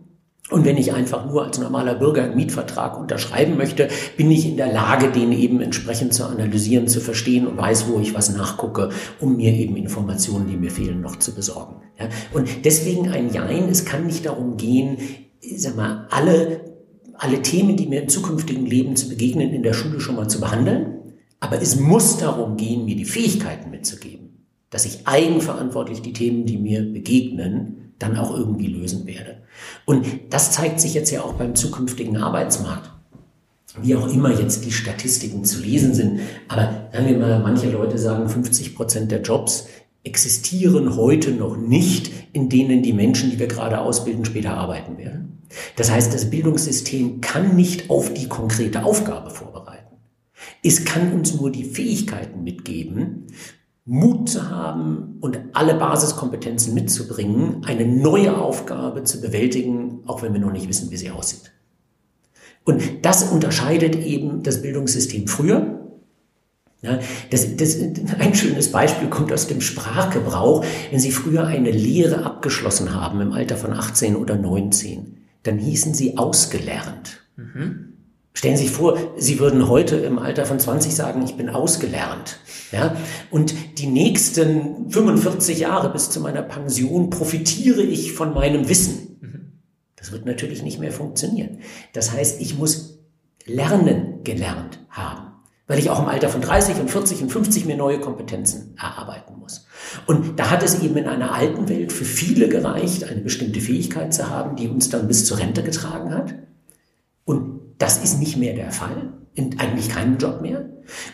Und 0.50 0.65
wenn 0.65 0.76
ich 0.76 0.94
einfach 0.94 1.26
nur 1.26 1.46
als 1.46 1.60
normaler 1.60 1.96
Bürger 1.96 2.24
einen 2.24 2.36
Mietvertrag 2.36 3.00
unterschreiben 3.00 3.56
möchte, 3.56 3.88
bin 4.17 4.30
ich 4.30 4.46
in 4.46 4.58
der 4.58 4.72
Lage, 4.72 5.10
den 5.10 5.32
eben 5.32 5.62
entsprechend 5.62 6.13
zu 6.13 6.26
analysieren, 6.26 6.89
zu 6.89 7.00
verstehen 7.00 7.48
und 7.48 7.58
weiß, 7.58 7.88
wo 7.88 8.00
ich 8.00 8.13
was 8.13 8.36
nachgucke, 8.36 8.89
um 9.22 9.38
mir 9.38 9.54
eben 9.54 9.78
Informationen, 9.78 10.48
die 10.48 10.58
mir 10.58 10.72
fehlen, 10.72 11.00
noch 11.00 11.17
zu 11.17 11.34
besorgen. 11.34 11.78
Ja? 11.98 12.08
Und 12.34 12.65
deswegen 12.65 13.10
ein 13.10 13.32
Jein, 13.32 13.70
es 13.70 13.86
kann 13.86 14.08
nicht 14.08 14.26
darum 14.26 14.58
gehen, 14.58 14.98
sag 15.56 15.78
mal, 15.78 16.08
alle, 16.10 16.70
alle 17.21 17.43
Themen, 17.43 17.77
die 17.77 17.86
mir 17.86 18.01
im 18.01 18.10
zukünftigen 18.10 18.65
Leben 18.65 18.95
zu 18.95 19.07
begegnen, 19.07 19.53
in 19.53 19.62
der 19.62 19.73
Schule 19.73 19.99
schon 19.99 20.15
mal 20.15 20.27
zu 20.27 20.39
behandeln. 20.39 20.97
Aber 21.39 21.62
es 21.62 21.79
muss 21.79 22.17
darum 22.17 22.57
gehen, 22.57 22.86
mir 22.86 22.95
die 22.95 23.05
Fähigkeiten 23.05 23.69
mitzugeben, 23.69 24.47
dass 24.71 24.86
ich 24.86 25.07
eigenverantwortlich 25.07 26.01
die 26.01 26.13
Themen, 26.13 26.45
die 26.45 26.57
mir 26.57 26.81
begegnen, 26.81 27.93
dann 27.99 28.17
auch 28.17 28.36
irgendwie 28.36 28.67
lösen 28.67 29.05
werde. 29.05 29.38
Und 29.86 30.05
das 30.31 30.51
zeigt 30.51 30.79
sich 30.79 30.95
jetzt 30.95 31.12
ja 31.12 31.21
auch 31.21 31.34
beim 31.34 31.53
zukünftigen 31.53 32.17
Arbeitsmarkt. 32.17 32.89
Wie 33.79 33.95
auch 33.95 34.12
immer 34.12 34.31
jetzt 34.38 34.65
die 34.65 34.71
Statistiken 34.71 35.45
zu 35.45 35.62
lesen 35.62 35.93
sind. 35.93 36.21
Aber 36.47 36.89
sagen 36.91 37.05
wir 37.05 37.17
mal, 37.19 37.39
manche 37.39 37.69
Leute 37.69 37.99
sagen, 37.99 38.27
50 38.27 38.75
Prozent 38.75 39.12
der 39.12 39.21
Jobs 39.21 39.67
existieren 40.04 40.96
heute 40.96 41.32
noch 41.32 41.58
nicht, 41.58 42.12
in 42.34 42.50
denen 42.50 42.82
die 42.82 42.94
Menschen, 42.94 43.32
die 43.32 43.40
wir 43.40 43.48
gerade 43.48 43.80
ausbilden, 43.80 44.26
später 44.26 44.56
arbeiten 44.56 44.98
werden. 44.98 45.44
Das 45.76 45.92
heißt, 45.92 46.14
das 46.14 46.30
Bildungssystem 46.30 47.22
kann 47.22 47.56
nicht 47.56 47.90
auf 47.90 48.14
die 48.14 48.28
konkrete 48.28 48.84
Aufgabe 48.84 49.30
vorbereiten. 49.30 49.98
Es 50.64 50.86
kann 50.86 51.14
uns 51.14 51.40
nur 51.40 51.52
die 51.52 51.66
Fähigkeiten 51.66 52.44
mitgeben, 52.44 53.28
Mut 53.86 54.30
zu 54.30 54.50
haben 54.50 55.18
und 55.22 55.40
alle 55.54 55.76
Basiskompetenzen 55.76 56.74
mitzubringen, 56.74 57.64
eine 57.66 57.86
neue 57.86 58.38
Aufgabe 58.38 59.04
zu 59.04 59.22
bewältigen, 59.22 60.04
auch 60.06 60.22
wenn 60.22 60.34
wir 60.34 60.40
noch 60.40 60.52
nicht 60.52 60.70
wissen, 60.70 60.92
wie 60.92 60.98
sie 60.98 61.10
aussieht. 61.10 61.52
Und 62.64 62.82
das 63.04 63.32
unterscheidet 63.32 63.96
eben 63.96 64.44
das 64.44 64.62
Bildungssystem 64.62 65.28
früher. 65.28 65.81
Ja, 66.82 67.00
das, 67.30 67.56
das, 67.58 67.78
ein 68.17 68.34
schönes 68.34 68.72
Beispiel 68.72 69.08
kommt 69.08 69.32
aus 69.32 69.48
dem 69.48 69.62
Sprachgebrauch. 69.62 70.65
Wenn 70.89 71.00
Sie 71.00 71.12
früher 71.12 71.46
eine 71.46 71.70
Lehre 71.70 72.26
abgeschlossen 72.26 72.94
haben 72.96 73.22
im 73.22 73.34
Alter 73.34 73.56
von 73.56 73.74
18 73.74 74.15
oder 74.15 74.36
19, 74.36 75.17
dann 75.44 75.60
hießen 75.60 75.94
Sie 75.94 76.17
ausgelernt. 76.17 77.22
Mhm. 77.36 77.94
Stellen 78.34 78.58
Sie 78.58 78.63
sich 78.63 78.72
vor, 78.72 78.98
Sie 79.17 79.39
würden 79.39 79.67
heute 79.67 79.98
im 79.98 80.17
Alter 80.17 80.46
von 80.46 80.60
20 80.60 80.96
sagen, 80.96 81.22
ich 81.24 81.36
bin 81.36 81.50
ausgelernt. 81.50 82.39
Ja? 82.72 82.96
Und 83.30 83.54
die 83.78 83.88
nächsten 83.88 84.89
45 84.89 85.60
Jahre 85.60 85.91
bis 85.91 86.10
zu 86.10 86.20
meiner 86.20 86.41
Pension 86.41 87.10
profitiere 87.10 87.84
ich 87.84 88.13
von 88.13 88.34
meinem 88.34 88.70
Wissen. 88.70 89.17
Mhm. 89.22 89.52
Das 89.98 90.12
wird 90.12 90.26
natürlich 90.26 90.63
nicht 90.63 90.80
mehr 90.80 90.91
funktionieren. 90.91 91.60
Das 91.94 92.12
heißt, 92.12 92.41
ich 92.41 92.58
muss 92.58 93.00
lernen 93.46 94.24
gelernt 94.24 94.80
haben, 94.89 95.31
weil 95.71 95.79
ich 95.79 95.89
auch 95.89 96.01
im 96.01 96.10
Alter 96.10 96.27
von 96.27 96.41
30 96.41 96.81
und 96.81 96.91
40 96.91 97.21
und 97.21 97.31
50 97.31 97.65
mir 97.65 97.77
neue 97.77 98.01
Kompetenzen 98.01 98.75
erarbeiten 98.77 99.39
muss. 99.39 99.67
Und 100.05 100.38
da 100.38 100.51
hat 100.51 100.63
es 100.63 100.81
eben 100.81 100.97
in 100.97 101.07
einer 101.07 101.34
alten 101.34 101.69
Welt 101.69 101.93
für 101.93 102.03
viele 102.03 102.49
gereicht, 102.49 103.05
eine 103.05 103.21
bestimmte 103.21 103.62
Fähigkeit 103.62 104.13
zu 104.13 104.29
haben, 104.29 104.57
die 104.57 104.67
uns 104.67 104.89
dann 104.89 105.07
bis 105.07 105.23
zur 105.23 105.38
Rente 105.38 105.63
getragen 105.63 106.13
hat. 106.13 106.36
Und 107.23 107.62
das 107.77 108.03
ist 108.03 108.19
nicht 108.19 108.36
mehr 108.36 108.53
der 108.53 108.73
Fall, 108.73 109.13
in 109.34 109.62
eigentlich 109.62 109.88
keinem 109.88 110.17
Job 110.17 110.41
mehr. 110.41 110.69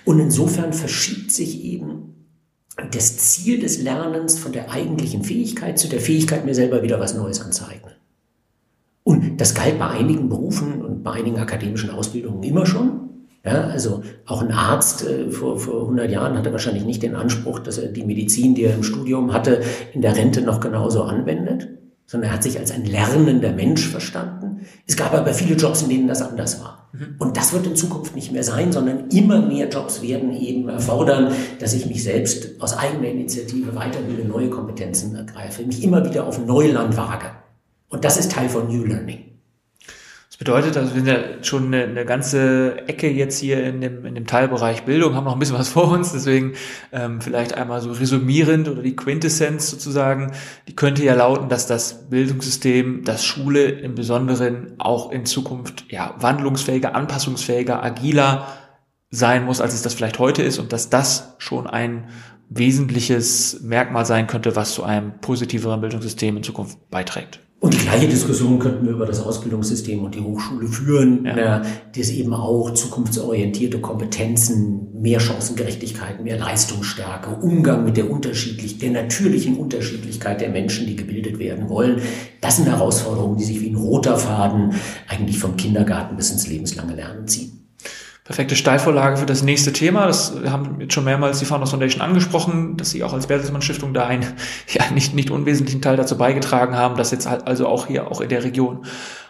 Und 0.06 0.20
insofern 0.20 0.74
verschiebt 0.74 1.32
sich 1.32 1.64
eben 1.64 2.26
das 2.92 3.16
Ziel 3.20 3.60
des 3.60 3.80
Lernens 3.80 4.40
von 4.40 4.54
der 4.54 4.72
eigentlichen 4.72 5.24
Fähigkeit 5.24 5.78
zu 5.78 5.88
der 5.88 6.02
Fähigkeit, 6.02 6.46
mir 6.46 6.56
selber 6.56 6.82
wieder 6.82 7.00
was 7.00 7.14
Neues 7.14 7.42
anzueignen. 7.42 7.94
Und 9.04 9.38
das 9.40 9.54
galt 9.54 9.78
bei 9.78 9.88
einigen 9.88 10.30
Berufen 10.30 10.82
und 10.82 11.04
bei 11.04 11.12
einigen 11.12 11.38
akademischen 11.38 11.92
Ausbildungen 11.92 12.42
immer 12.42 12.66
schon. 12.66 13.07
Ja, 13.48 13.68
also 13.68 14.04
auch 14.26 14.42
ein 14.42 14.52
Arzt 14.52 15.08
äh, 15.08 15.32
vor, 15.32 15.58
vor 15.58 15.82
100 15.84 16.12
Jahren 16.12 16.38
hatte 16.38 16.52
wahrscheinlich 16.52 16.84
nicht 16.84 17.02
den 17.02 17.16
Anspruch, 17.16 17.60
dass 17.60 17.78
er 17.78 17.88
die 17.88 18.04
Medizin, 18.04 18.56
die 18.56 18.64
er 18.64 18.76
im 18.76 18.84
Studium 18.84 19.34
hatte, 19.34 19.62
in 19.94 20.02
der 20.02 20.16
Rente 20.16 20.42
noch 20.42 20.60
genauso 20.60 21.04
anwendet 21.04 21.70
sondern 22.08 22.30
er 22.30 22.36
hat 22.36 22.44
sich 22.44 22.58
als 22.58 22.72
ein 22.72 22.86
lernender 22.86 23.52
Mensch 23.52 23.86
verstanden. 23.86 24.62
Es 24.88 24.96
gab 24.96 25.14
aber 25.14 25.34
viele 25.34 25.56
Jobs, 25.56 25.82
in 25.82 25.90
denen 25.90 26.08
das 26.08 26.22
anders 26.22 26.62
war. 26.62 26.88
Mhm. 26.94 27.16
Und 27.20 27.36
das 27.36 27.52
wird 27.52 27.68
in 27.68 27.76
Zukunft 27.76 28.16
nicht 28.16 28.32
mehr 28.32 28.44
sein, 28.44 28.72
sondern 28.72 29.10
immer 29.10 29.42
mehr 29.42 29.68
Jobs 29.68 30.02
werden 30.02 30.34
eben 30.34 30.70
erfordern, 30.70 31.34
dass 31.60 31.74
ich 31.74 31.86
mich 31.86 32.04
selbst 32.04 32.62
aus 32.62 32.78
eigener 32.78 33.10
Initiative 33.10 33.76
weiterbilde, 33.76 34.26
neue 34.26 34.50
Kompetenzen 34.50 35.16
ergreife, 35.16 35.64
mich 35.64 35.84
immer 35.84 36.06
wieder 36.06 36.26
auf 36.26 36.44
Neuland 36.44 36.96
wage. 36.96 37.32
Und 37.90 38.06
das 38.06 38.18
ist 38.18 38.32
Teil 38.32 38.48
von 38.48 38.68
New 38.68 38.86
Learning. 38.86 39.26
Bedeutet, 40.38 40.78
also 40.78 40.94
wir 40.94 41.02
sind 41.02 41.08
ja 41.08 41.44
schon 41.44 41.66
eine, 41.74 41.86
eine 41.86 42.06
ganze 42.06 42.88
Ecke 42.88 43.10
jetzt 43.10 43.40
hier 43.40 43.64
in 43.64 43.82
dem, 43.82 44.06
in 44.06 44.14
dem 44.14 44.28
Teilbereich 44.28 44.84
Bildung, 44.84 45.16
haben 45.16 45.24
noch 45.24 45.34
ein 45.34 45.40
bisschen 45.40 45.58
was 45.58 45.70
vor 45.70 45.88
uns, 45.88 46.14
deswegen 46.14 46.54
ähm, 46.92 47.22
vielleicht 47.22 47.56
einmal 47.56 47.82
so 47.82 47.92
resümierend 47.92 48.70
oder 48.70 48.84
die 48.84 48.96
Quintessenz 48.96 49.72
sozusagen, 49.72 50.34
die 50.68 50.76
könnte 50.76 51.04
ja 51.04 51.16
lauten, 51.16 51.50
dass 51.50 51.66
das 51.66 52.08
Bildungssystem, 52.12 53.04
das 53.04 53.26
Schule 53.26 53.64
im 53.64 53.96
Besonderen 53.96 54.76
auch 54.78 55.12
in 55.12 55.26
Zukunft 55.26 55.86
ja 55.90 56.14
wandlungsfähiger, 56.20 56.94
anpassungsfähiger, 56.94 57.82
agiler 57.82 58.46
sein 59.10 59.44
muss, 59.44 59.60
als 59.60 59.74
es 59.74 59.82
das 59.82 59.96
vielleicht 59.96 60.20
heute 60.20 60.44
ist. 60.44 60.60
Und 60.60 60.72
dass 60.72 60.92
das 60.92 61.36
schon 61.40 61.66
ein 61.66 62.10
wesentliches 62.50 63.62
Merkmal 63.62 64.06
sein 64.06 64.28
könnte, 64.28 64.56
was 64.56 64.74
zu 64.74 64.84
einem 64.84 65.20
positiveren 65.20 65.82
Bildungssystem 65.82 66.38
in 66.38 66.44
Zukunft 66.44 66.90
beiträgt. 66.92 67.40
Und 67.60 67.74
die 67.74 67.80
gleiche 67.80 68.08
Diskussion 68.08 68.60
könnten 68.60 68.86
wir 68.86 68.94
über 68.94 69.08
das 69.08 69.20
Ausbildungssystem 69.20 70.04
und 70.04 70.14
die 70.14 70.22
Hochschule 70.22 70.68
führen, 70.68 71.26
ja. 71.26 71.64
das 71.96 72.12
eben 72.12 72.36
auch 72.36 72.72
zukunftsorientierte 72.72 73.82
Kompetenzen, 73.82 75.02
mehr 75.02 75.20
Chancengerechtigkeit, 75.20 76.24
mehr 76.24 76.38
Leistungsstärke, 76.38 77.32
Umgang 77.42 77.84
mit 77.84 77.98
der 77.98 78.12
unterschiedlich, 78.12 78.78
der 78.78 78.92
natürlichen 78.92 79.58
Unterschiedlichkeit 79.58 80.40
der 80.42 80.50
Menschen, 80.50 80.86
die 80.86 80.96
gebildet 80.96 81.40
werden 81.40 81.68
wollen. 81.68 82.00
Das 82.42 82.58
sind 82.58 82.68
Herausforderungen, 82.68 83.38
die 83.38 83.46
sich 83.46 83.60
wie 83.62 83.72
ein 83.72 83.76
roter 83.76 84.18
Faden 84.18 84.76
eigentlich 85.08 85.40
vom 85.40 85.58
Kindergarten 85.58 86.16
bis 86.16 86.30
ins 86.30 86.48
lebenslange 86.48 86.94
Lernen 86.94 87.28
ziehen 87.28 87.67
perfekte 88.28 88.58
Steilvorlage 88.58 89.18
für 89.18 89.26
das 89.26 89.42
nächste 89.42 89.72
Thema. 89.72 90.06
Das 90.06 90.34
haben 90.48 90.82
jetzt 90.82 90.94
schon 90.94 91.06
mehrmals 91.06 91.40
die 91.40 91.46
Founders 91.46 91.72
Foundation 91.72 92.02
angesprochen, 92.02 92.76
dass 92.76 92.92
sie 92.92 93.02
auch 93.04 93.14
als 93.14 93.28
Bertelsmann 93.28 93.62
Stiftung 93.62 93.94
da 93.94 94.06
einen 94.06 94.26
ja, 94.68 94.92
nicht, 94.92 95.16
nicht 95.16 95.32
unwesentlichen 95.32 95.82
Teil 95.82 95.96
dazu 95.96 96.18
beigetragen 96.18 96.76
haben, 96.76 96.98
dass 96.98 97.12
jetzt 97.12 97.28
halt 97.28 97.48
also 97.48 97.68
auch 97.68 97.88
hier, 97.88 98.12
auch 98.12 98.20
in 98.20 98.28
der 98.28 98.44
Region 98.44 98.86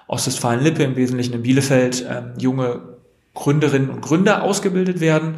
Ostwestfalen-Lippe, 0.08 0.84
im 0.84 0.96
Wesentlichen 0.96 1.34
in 1.34 1.44
Bielefeld, 1.44 2.06
ähm, 2.10 2.34
junge 2.40 2.98
Gründerinnen 3.36 3.92
und 3.92 4.02
Gründer 4.02 4.42
ausgebildet 4.42 5.00
werden. 5.00 5.36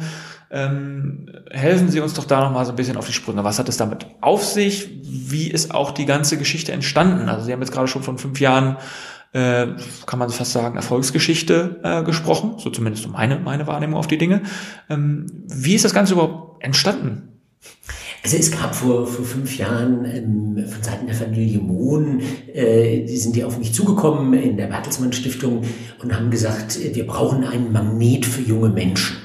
Ähm, 0.50 1.26
helfen 1.50 1.90
Sie 1.90 2.00
uns 2.00 2.14
doch 2.14 2.24
da 2.24 2.40
nochmal 2.40 2.64
so 2.64 2.72
ein 2.72 2.76
bisschen 2.76 2.96
auf 2.96 3.06
die 3.06 3.12
Sprünge. 3.12 3.44
Was 3.44 3.58
hat 3.58 3.68
es 3.68 3.76
damit 3.76 4.06
auf 4.22 4.42
sich? 4.42 4.88
Wie 5.02 5.48
ist 5.48 5.74
auch 5.74 5.90
die 5.90 6.06
ganze 6.06 6.38
Geschichte 6.38 6.72
entstanden? 6.72 7.28
Also 7.28 7.44
Sie 7.44 7.52
haben 7.52 7.60
jetzt 7.60 7.72
gerade 7.72 7.88
schon 7.88 8.02
von 8.02 8.16
fünf 8.16 8.40
Jahren 8.40 8.78
äh, 9.32 9.66
kann 10.06 10.18
man 10.18 10.30
fast 10.30 10.52
sagen, 10.52 10.76
Erfolgsgeschichte 10.76 11.80
äh, 11.82 12.02
gesprochen, 12.02 12.54
so 12.58 12.70
zumindest 12.70 13.08
meine, 13.08 13.38
meine 13.38 13.66
Wahrnehmung 13.66 13.96
auf 13.96 14.06
die 14.06 14.18
Dinge. 14.18 14.42
Ähm, 14.88 15.26
wie 15.46 15.74
ist 15.74 15.84
das 15.84 15.94
Ganze 15.94 16.14
überhaupt 16.14 16.64
entstanden? 16.64 17.30
Also 18.22 18.36
es 18.36 18.50
gab 18.50 18.74
vor, 18.74 19.06
vor 19.06 19.24
fünf 19.24 19.56
Jahren 19.56 20.04
ähm, 20.04 20.66
von 20.68 20.82
Seiten 20.82 21.06
der 21.06 21.14
Familie 21.14 21.58
Mohn, 21.58 22.20
äh, 22.52 23.04
die 23.04 23.16
sind 23.16 23.36
ja 23.36 23.46
auf 23.46 23.58
mich 23.58 23.72
zugekommen 23.72 24.34
in 24.34 24.56
der 24.56 24.66
Bertelsmann 24.66 25.12
Stiftung 25.12 25.62
und 26.02 26.14
haben 26.14 26.30
gesagt, 26.30 26.78
wir 26.94 27.06
brauchen 27.06 27.44
einen 27.44 27.72
Magnet 27.72 28.26
für 28.26 28.42
junge 28.42 28.68
Menschen. 28.68 29.16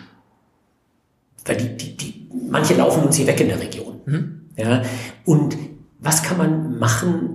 Weil 1.46 1.58
die, 1.58 1.78
die, 1.78 1.98
die, 1.98 2.30
manche 2.50 2.74
laufen 2.76 3.04
uns 3.04 3.18
hier 3.18 3.28
weg 3.28 3.40
in 3.42 3.50
der 3.50 3.60
Region. 3.60 4.02
Mhm. 4.06 4.42
Ja, 4.58 4.84
und 5.26 5.58
was 6.00 6.24
kann 6.24 6.38
man 6.38 6.80
machen, 6.80 7.35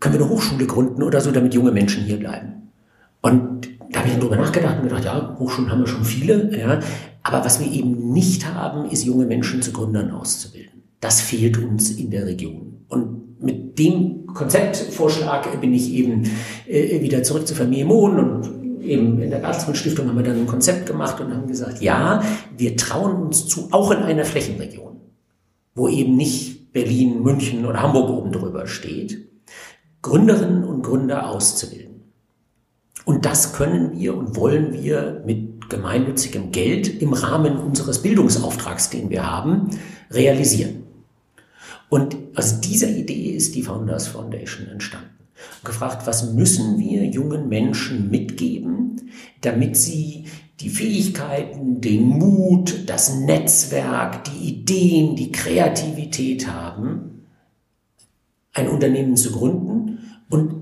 können 0.00 0.14
wir 0.14 0.20
eine 0.22 0.30
Hochschule 0.30 0.66
gründen 0.66 1.02
oder 1.02 1.20
so, 1.20 1.30
damit 1.30 1.54
junge 1.54 1.72
Menschen 1.72 2.04
hier 2.04 2.18
bleiben. 2.18 2.70
Und 3.20 3.68
da 3.90 4.00
habe 4.00 4.08
ich 4.08 4.14
dann 4.14 4.22
drüber 4.22 4.36
nachgedacht 4.36 4.76
und 4.78 4.84
gedacht, 4.84 5.04
ja, 5.04 5.36
Hochschulen 5.38 5.70
haben 5.70 5.80
wir 5.80 5.86
schon 5.86 6.04
viele, 6.04 6.56
ja, 6.56 6.80
aber 7.22 7.44
was 7.44 7.60
wir 7.60 7.70
eben 7.70 8.12
nicht 8.12 8.46
haben, 8.46 8.90
ist 8.90 9.04
junge 9.04 9.26
Menschen 9.26 9.60
zu 9.62 9.72
Gründern 9.72 10.10
auszubilden. 10.10 10.82
Das 11.00 11.20
fehlt 11.20 11.58
uns 11.58 11.90
in 11.90 12.10
der 12.10 12.26
Region. 12.26 12.84
Und 12.88 13.42
mit 13.42 13.78
dem 13.78 14.26
Konzeptvorschlag 14.26 15.60
bin 15.60 15.74
ich 15.74 15.92
eben 15.92 16.24
äh, 16.66 17.00
wieder 17.00 17.22
zurück 17.22 17.46
zur 17.46 17.56
Familie 17.56 17.84
Mohn 17.84 18.18
und 18.18 18.82
eben 18.82 19.20
in 19.20 19.30
der 19.30 19.38
Bertelsmann 19.38 19.76
Stiftung 19.76 20.08
haben 20.08 20.16
wir 20.16 20.24
dann 20.24 20.38
ein 20.40 20.46
Konzept 20.46 20.86
gemacht 20.86 21.20
und 21.20 21.32
haben 21.32 21.46
gesagt, 21.46 21.80
ja, 21.80 22.22
wir 22.56 22.76
trauen 22.76 23.22
uns 23.22 23.46
zu, 23.46 23.68
auch 23.70 23.90
in 23.90 23.98
einer 23.98 24.24
Flächenregion, 24.24 24.96
wo 25.74 25.88
eben 25.88 26.16
nicht 26.16 26.72
Berlin, 26.72 27.22
München 27.22 27.66
oder 27.66 27.82
Hamburg 27.82 28.10
oben 28.10 28.32
drüber 28.32 28.66
steht, 28.66 29.27
Gründerinnen 30.02 30.64
und 30.64 30.82
Gründer 30.82 31.28
auszubilden. 31.28 31.88
Und 33.04 33.24
das 33.24 33.54
können 33.54 33.98
wir 33.98 34.16
und 34.16 34.36
wollen 34.36 34.72
wir 34.72 35.22
mit 35.24 35.70
gemeinnützigem 35.70 36.52
Geld 36.52 37.00
im 37.00 37.12
Rahmen 37.12 37.56
unseres 37.56 38.02
Bildungsauftrags, 38.02 38.90
den 38.90 39.10
wir 39.10 39.30
haben, 39.30 39.70
realisieren. 40.10 40.84
Und 41.88 42.16
aus 42.34 42.60
dieser 42.60 42.90
Idee 42.90 43.30
ist 43.30 43.54
die 43.54 43.62
Founders 43.62 44.08
Foundation 44.08 44.68
entstanden. 44.68 45.08
gefragt, 45.64 46.06
was 46.06 46.32
müssen 46.32 46.78
wir 46.78 47.04
jungen 47.04 47.48
Menschen 47.48 48.10
mitgeben, 48.10 49.10
damit 49.40 49.76
sie 49.76 50.26
die 50.60 50.68
Fähigkeiten, 50.68 51.80
den 51.80 52.02
Mut, 52.08 52.88
das 52.88 53.14
Netzwerk, 53.14 54.24
die 54.24 54.48
Ideen, 54.48 55.16
die 55.16 55.30
Kreativität 55.30 56.48
haben, 56.48 57.17
ein 58.52 58.68
Unternehmen 58.68 59.16
zu 59.16 59.32
gründen 59.32 59.98
und 60.30 60.54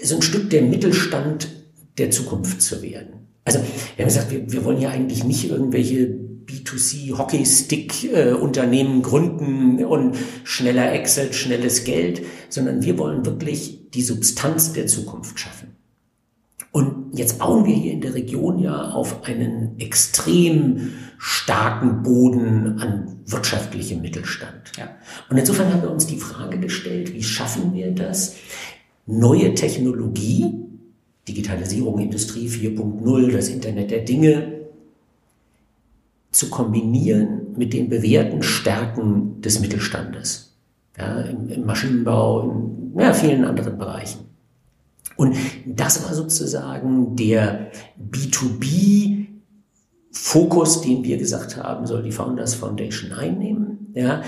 so 0.00 0.16
ein 0.16 0.22
Stück 0.22 0.50
der 0.50 0.62
Mittelstand 0.62 1.48
der 1.98 2.10
Zukunft 2.10 2.62
zu 2.62 2.82
werden. 2.82 3.28
Also 3.44 3.58
wir 3.58 4.04
haben 4.04 4.08
gesagt, 4.08 4.30
wir, 4.30 4.50
wir 4.50 4.64
wollen 4.64 4.80
ja 4.80 4.90
eigentlich 4.90 5.24
nicht 5.24 5.50
irgendwelche 5.50 6.18
B2C 6.46 7.16
Hockeystick-Unternehmen 7.16 9.02
gründen 9.02 9.84
und 9.84 10.16
schneller 10.44 10.92
Excel, 10.92 11.32
schnelles 11.32 11.84
Geld, 11.84 12.22
sondern 12.48 12.82
wir 12.82 12.98
wollen 12.98 13.24
wirklich 13.24 13.90
die 13.90 14.02
Substanz 14.02 14.72
der 14.72 14.86
Zukunft 14.86 15.38
schaffen. 15.38 15.76
Und 16.72 17.18
jetzt 17.18 17.38
bauen 17.38 17.64
wir 17.66 17.74
hier 17.74 17.92
in 17.92 18.00
der 18.00 18.14
Region 18.14 18.60
ja 18.60 18.90
auf 18.90 19.24
einen 19.24 19.78
extrem 19.80 20.92
starken 21.18 22.02
Boden 22.02 22.78
an 22.78 23.16
wirtschaftlichem 23.26 24.00
Mittelstand. 24.00 24.72
Ja. 24.78 24.88
Und 25.28 25.36
insofern 25.36 25.72
haben 25.72 25.82
wir 25.82 25.90
uns 25.90 26.06
die 26.06 26.16
Frage 26.16 26.58
gestellt, 26.58 27.12
wie 27.12 27.22
schaffen 27.22 27.74
wir 27.74 27.90
das, 27.90 28.36
neue 29.06 29.54
Technologie, 29.54 30.54
Digitalisierung, 31.26 31.98
Industrie 31.98 32.48
4.0, 32.48 33.32
das 33.32 33.48
Internet 33.48 33.90
der 33.90 34.00
Dinge, 34.00 34.60
zu 36.30 36.48
kombinieren 36.48 37.56
mit 37.56 37.72
den 37.72 37.88
bewährten 37.88 38.42
Stärken 38.44 39.40
des 39.40 39.58
Mittelstandes. 39.60 40.56
Ja, 40.96 41.22
im, 41.22 41.48
im 41.48 41.66
Maschinenbau, 41.66 42.50
in 42.94 43.00
ja, 43.00 43.12
vielen 43.12 43.44
anderen 43.44 43.78
Bereichen. 43.78 44.29
Und 45.16 45.36
das 45.66 46.04
war 46.04 46.14
sozusagen 46.14 47.16
der 47.16 47.70
B2B 48.10 49.26
Fokus, 50.12 50.80
den 50.80 51.04
wir 51.04 51.18
gesagt 51.18 51.56
haben, 51.56 51.86
soll 51.86 52.02
die 52.02 52.12
Founders 52.12 52.54
Foundation 52.54 53.12
einnehmen, 53.12 53.92
ja, 53.94 54.22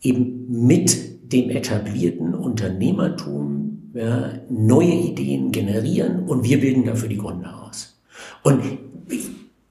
eben 0.00 0.66
mit 0.66 1.32
dem 1.32 1.50
etablierten 1.50 2.34
Unternehmertum 2.34 3.90
ja, 3.94 4.32
neue 4.50 4.92
Ideen 4.92 5.50
generieren 5.50 6.24
und 6.24 6.44
wir 6.44 6.60
bilden 6.60 6.84
dafür 6.84 7.08
die 7.08 7.18
Gründer 7.18 7.64
aus. 7.64 8.00
Und 8.42 8.62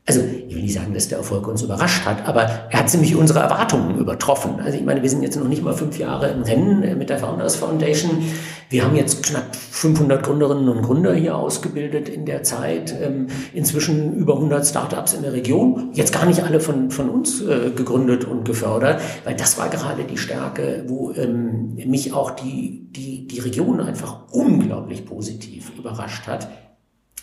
also 0.06 0.22
nicht 0.64 0.74
sagen, 0.74 0.94
dass 0.94 1.08
der 1.10 1.20
Erfolg 1.20 1.48
uns 1.48 1.62
überrascht 1.62 2.06
hat, 2.06 2.28
aber 2.28 2.44
er 2.70 2.80
hat 2.80 2.90
ziemlich 2.90 3.16
unsere 3.16 3.40
Erwartungen 3.40 3.98
übertroffen. 3.98 4.60
Also 4.60 4.78
ich 4.78 4.84
meine, 4.84 5.02
wir 5.02 5.10
sind 5.10 5.22
jetzt 5.22 5.38
noch 5.38 5.48
nicht 5.48 5.62
mal 5.62 5.74
fünf 5.74 6.00
Jahre 6.00 6.30
im 6.30 6.44
Rennen 6.44 6.84
äh, 6.84 6.96
mit 6.96 7.10
der 7.10 7.20
Founders 7.20 7.58
Foundation. 7.58 8.24
Wir 8.70 8.86
haben 8.86 8.96
jetzt 8.96 9.24
knapp 9.24 9.56
500 9.56 10.24
Gründerinnen 10.24 10.70
und 10.70 10.82
Gründer 10.82 11.14
hier 11.14 11.36
ausgebildet 11.36 12.10
in 12.10 12.26
der 12.26 12.44
Zeit. 12.44 12.96
Ähm, 13.00 13.28
inzwischen 13.54 14.16
über 14.16 14.36
100 14.36 14.66
Startups 14.66 15.14
in 15.14 15.22
der 15.22 15.34
Region. 15.34 15.90
Jetzt 15.94 16.14
gar 16.14 16.26
nicht 16.26 16.44
alle 16.44 16.60
von, 16.60 16.90
von 16.90 17.10
uns 17.10 17.42
äh, 17.42 17.72
gegründet 17.76 18.26
und 18.26 18.46
gefördert, 18.46 19.02
weil 19.26 19.36
das 19.36 19.58
war 19.60 19.70
gerade 19.70 20.06
die 20.06 20.18
Stärke, 20.18 20.86
wo 20.88 21.12
ähm, 21.12 21.76
mich 21.76 22.14
auch 22.14 22.32
die, 22.32 22.88
die, 22.92 23.28
die 23.28 23.40
Region 23.40 23.82
einfach 23.82 24.32
unglaublich 24.32 25.06
positiv 25.06 25.72
überrascht 25.78 26.28
hat 26.28 26.48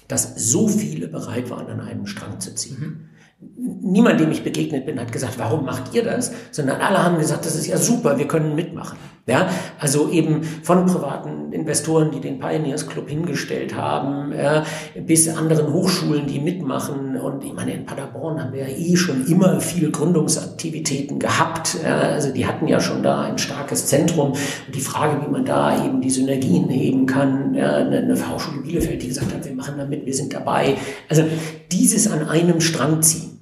dass 0.09 0.35
so 0.35 0.67
viele 0.67 1.07
bereit 1.07 1.51
waren, 1.51 1.69
an 1.69 1.79
einem 1.79 2.05
Strang 2.07 2.41
zu 2.41 2.53
ziehen. 2.53 2.81
Mhm 2.81 3.11
niemand, 3.41 4.21
dem 4.21 4.31
ich 4.31 4.45
begegnet 4.45 4.87
bin, 4.87 5.01
hat 5.01 5.13
gesagt, 5.13 5.39
warum 5.39 5.65
macht 5.65 5.95
ihr 5.95 6.05
das? 6.05 6.33
Sondern 6.51 6.81
alle 6.81 7.03
haben 7.03 7.19
gesagt, 7.19 7.47
das 7.47 7.57
ist 7.57 7.67
ja 7.67 7.79
super, 7.79 8.19
wir 8.19 8.29
können 8.29 8.55
mitmachen. 8.55 8.99
Ja, 9.27 9.49
also 9.79 10.11
eben 10.11 10.43
von 10.43 10.87
privaten 10.87 11.53
Investoren, 11.53 12.11
die 12.11 12.21
den 12.21 12.41
Pioneers 12.41 12.89
Club 12.89 13.09
hingestellt 13.09 13.77
haben, 13.77 14.33
ja, 14.33 14.65
bis 15.07 15.29
anderen 15.29 15.73
Hochschulen, 15.73 16.27
die 16.27 16.41
mitmachen. 16.41 17.17
Und 17.17 17.45
ich 17.45 17.53
meine, 17.53 17.75
in 17.75 17.87
Paderborn 17.87 18.43
haben 18.43 18.53
wir 18.53 18.69
ja 18.69 18.77
eh 18.77 18.97
schon 18.97 19.27
immer 19.27 19.61
viel 19.61 19.93
Gründungsaktivitäten 19.93 21.19
gehabt. 21.19 21.77
Ja, 21.85 21.99
also 21.99 22.33
die 22.33 22.47
hatten 22.47 22.67
ja 22.67 22.81
schon 22.81 23.03
da 23.03 23.21
ein 23.23 23.39
starkes 23.39 23.87
Zentrum. 23.87 24.33
Und 24.33 24.75
die 24.75 24.81
Frage, 24.81 25.25
wie 25.25 25.31
man 25.31 25.45
da 25.45 25.85
eben 25.85 26.01
die 26.01 26.11
Synergien 26.11 26.69
heben 26.69 27.07
kann, 27.07 27.55
eine, 27.55 27.99
eine 27.99 28.33
Hochschule 28.33 28.63
Bielefeld, 28.63 29.03
die 29.03 29.09
gesagt 29.09 29.33
hat, 29.33 29.45
wir 29.45 29.55
machen 29.55 29.75
damit, 29.77 30.07
wir 30.07 30.15
sind 30.15 30.33
dabei. 30.33 30.77
Also 31.09 31.23
dieses 31.71 32.11
an 32.11 32.27
einem 32.27 32.61
Strang 32.61 33.03
ziehen 33.03 33.40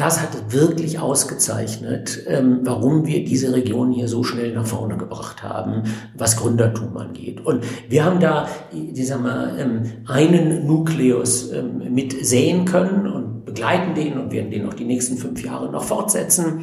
das 0.00 0.22
hat 0.22 0.52
wirklich 0.52 0.98
ausgezeichnet, 0.98 2.22
ähm, 2.26 2.60
warum 2.62 3.06
wir 3.06 3.22
diese 3.22 3.52
Region 3.52 3.92
hier 3.92 4.08
so 4.08 4.24
schnell 4.24 4.54
nach 4.54 4.64
vorne 4.64 4.96
gebracht 4.96 5.42
haben, 5.42 5.82
was 6.16 6.38
Gründertum 6.38 6.96
angeht. 6.96 7.44
Und 7.44 7.64
wir 7.90 8.06
haben 8.06 8.18
da, 8.18 8.48
ich 8.72 9.06
sag 9.06 9.22
mal, 9.22 9.58
ähm, 9.58 9.82
einen 10.06 10.66
Nukleus 10.66 11.52
ähm, 11.52 11.92
mit 11.92 12.24
sehen 12.24 12.64
können 12.64 13.06
und 13.06 13.44
begleiten 13.44 13.94
den 13.94 14.18
und 14.18 14.32
werden 14.32 14.50
den 14.50 14.66
auch 14.66 14.74
die 14.74 14.86
nächsten 14.86 15.18
fünf 15.18 15.44
Jahre 15.44 15.70
noch 15.70 15.84
fortsetzen. 15.84 16.62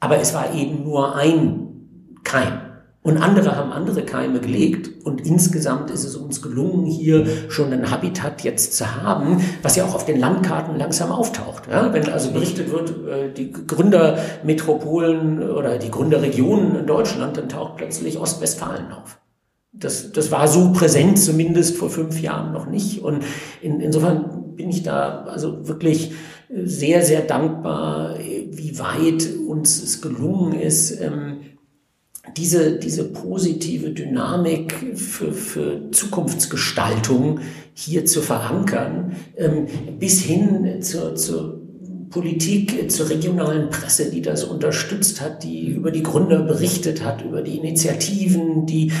Aber 0.00 0.18
es 0.18 0.34
war 0.34 0.52
eben 0.52 0.82
nur 0.82 1.14
ein 1.14 1.68
Keim. 2.24 2.71
Und 3.04 3.16
andere 3.16 3.56
haben 3.56 3.72
andere 3.72 4.02
Keime 4.02 4.38
gelegt. 4.38 5.04
Und 5.04 5.26
insgesamt 5.26 5.90
ist 5.90 6.04
es 6.04 6.14
uns 6.14 6.40
gelungen, 6.40 6.86
hier 6.86 7.26
schon 7.48 7.72
ein 7.72 7.90
Habitat 7.90 8.42
jetzt 8.42 8.74
zu 8.76 9.02
haben, 9.02 9.40
was 9.60 9.74
ja 9.74 9.84
auch 9.84 9.96
auf 9.96 10.06
den 10.06 10.20
Landkarten 10.20 10.78
langsam 10.78 11.10
auftaucht. 11.10 11.64
Ja, 11.68 11.92
wenn 11.92 12.08
also 12.08 12.30
berichtet 12.30 12.70
wird, 12.70 12.90
äh, 13.08 13.32
die 13.32 13.50
Gründermetropolen 13.50 15.42
oder 15.50 15.78
die 15.78 15.90
Gründerregionen 15.90 16.76
in 16.76 16.86
Deutschland, 16.86 17.36
dann 17.36 17.48
taucht 17.48 17.78
plötzlich 17.78 18.20
Ostwestfalen 18.20 18.92
auf. 18.92 19.18
Das, 19.72 20.12
das 20.12 20.30
war 20.30 20.46
so 20.46 20.72
präsent 20.72 21.18
zumindest 21.18 21.76
vor 21.76 21.90
fünf 21.90 22.20
Jahren 22.20 22.52
noch 22.52 22.66
nicht. 22.66 23.02
Und 23.02 23.24
in, 23.60 23.80
insofern 23.80 24.54
bin 24.54 24.68
ich 24.68 24.84
da 24.84 25.24
also 25.24 25.66
wirklich 25.66 26.12
sehr, 26.54 27.02
sehr 27.02 27.22
dankbar, 27.22 28.16
wie 28.18 28.78
weit 28.78 29.28
uns 29.48 29.82
es 29.82 30.02
gelungen 30.02 30.52
ist, 30.52 31.00
ähm, 31.00 31.38
diese, 32.36 32.78
diese 32.78 33.04
positive 33.04 33.90
Dynamik 33.90 34.74
für, 34.94 35.32
für 35.32 35.90
Zukunftsgestaltung 35.90 37.40
hier 37.74 38.06
zu 38.06 38.22
verankern, 38.22 39.16
ähm, 39.36 39.66
bis 39.98 40.22
hin 40.22 40.80
zur, 40.82 41.16
zur 41.16 41.60
Politik, 42.10 42.90
zur 42.90 43.08
regionalen 43.08 43.70
Presse, 43.70 44.10
die 44.10 44.22
das 44.22 44.44
unterstützt 44.44 45.20
hat, 45.20 45.42
die 45.42 45.68
über 45.68 45.90
die 45.90 46.02
Gründer 46.02 46.42
berichtet 46.42 47.04
hat, 47.04 47.22
über 47.22 47.42
die 47.42 47.56
Initiativen, 47.56 48.66
die 48.66 48.92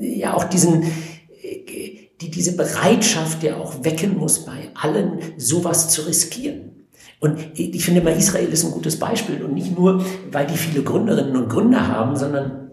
äh, 0.00 0.18
ja 0.18 0.34
auch 0.34 0.44
diesen, 0.44 0.82
äh, 0.82 2.08
die 2.20 2.30
diese 2.30 2.56
Bereitschaft 2.56 3.44
ja 3.44 3.58
auch 3.58 3.84
wecken 3.84 4.16
muss 4.16 4.44
bei 4.44 4.70
allen, 4.74 5.20
sowas 5.36 5.88
zu 5.90 6.02
riskieren. 6.02 6.77
Und 7.20 7.38
ich 7.54 7.84
finde 7.84 8.00
mal, 8.00 8.16
Israel 8.16 8.48
ist 8.48 8.64
ein 8.64 8.70
gutes 8.70 8.98
Beispiel 8.98 9.42
und 9.42 9.54
nicht 9.54 9.76
nur, 9.76 10.04
weil 10.30 10.46
die 10.46 10.56
viele 10.56 10.82
Gründerinnen 10.82 11.36
und 11.36 11.48
Gründer 11.48 11.88
haben, 11.88 12.16
sondern 12.16 12.68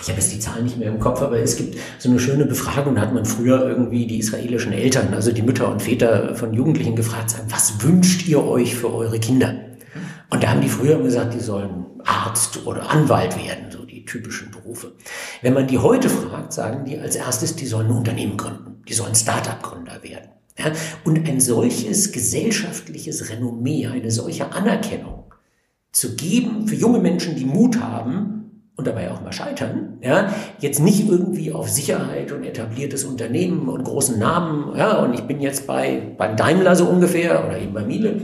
ich 0.00 0.08
habe 0.08 0.18
jetzt 0.18 0.32
die 0.32 0.38
Zahlen 0.38 0.64
nicht 0.64 0.78
mehr 0.78 0.88
im 0.88 0.98
Kopf, 0.98 1.20
aber 1.20 1.38
es 1.38 1.56
gibt 1.56 1.76
so 1.98 2.08
eine 2.08 2.18
schöne 2.18 2.46
Befragung, 2.46 2.94
da 2.94 3.02
hat 3.02 3.12
man 3.12 3.26
früher 3.26 3.68
irgendwie 3.68 4.06
die 4.06 4.18
israelischen 4.18 4.72
Eltern, 4.72 5.12
also 5.12 5.30
die 5.32 5.42
Mütter 5.42 5.70
und 5.70 5.82
Väter 5.82 6.34
von 6.36 6.54
Jugendlichen 6.54 6.96
gefragt, 6.96 7.34
was 7.48 7.82
wünscht 7.82 8.26
ihr 8.26 8.42
euch 8.42 8.76
für 8.76 8.94
eure 8.94 9.18
Kinder? 9.18 9.54
Und 10.30 10.42
da 10.42 10.50
haben 10.50 10.60
die 10.60 10.68
früher 10.68 11.02
gesagt, 11.02 11.34
die 11.34 11.40
sollen 11.40 11.86
Arzt 12.04 12.64
oder 12.66 12.88
Anwalt 12.88 13.36
werden, 13.36 13.70
so 13.70 13.84
die 13.84 14.04
typischen 14.04 14.50
Berufe. 14.50 14.92
Wenn 15.42 15.52
man 15.52 15.66
die 15.66 15.78
heute 15.78 16.08
fragt, 16.08 16.52
sagen 16.52 16.84
die 16.84 16.98
als 16.98 17.16
erstes, 17.16 17.56
die 17.56 17.66
sollen 17.66 17.88
ein 17.88 17.96
Unternehmen 17.96 18.36
gründen, 18.36 18.82
die 18.88 18.94
sollen 18.94 19.14
Start-up-Gründer 19.14 20.02
werden. 20.02 20.30
Ja, 20.60 20.72
und 21.04 21.26
ein 21.26 21.40
solches 21.40 22.12
gesellschaftliches 22.12 23.30
Renommee, 23.30 23.86
eine 23.86 24.10
solche 24.10 24.52
Anerkennung 24.52 25.24
zu 25.90 26.16
geben 26.16 26.68
für 26.68 26.74
junge 26.74 26.98
Menschen, 26.98 27.34
die 27.34 27.46
Mut 27.46 27.80
haben 27.80 28.40
und 28.76 28.86
dabei 28.86 29.10
auch 29.10 29.22
mal 29.22 29.32
scheitern, 29.32 29.98
ja, 30.02 30.32
jetzt 30.58 30.80
nicht 30.80 31.08
irgendwie 31.08 31.52
auf 31.52 31.68
Sicherheit 31.68 32.32
und 32.32 32.44
etabliertes 32.44 33.04
Unternehmen 33.04 33.68
und 33.68 33.84
großen 33.84 34.18
Namen, 34.18 34.76
ja, 34.76 35.02
und 35.02 35.14
ich 35.14 35.22
bin 35.22 35.40
jetzt 35.40 35.66
bei, 35.66 36.14
beim 36.16 36.36
Daimler 36.36 36.76
so 36.76 36.86
ungefähr 36.86 37.44
oder 37.44 37.58
eben 37.58 37.74
bei 37.74 37.84
Miele 37.84 38.20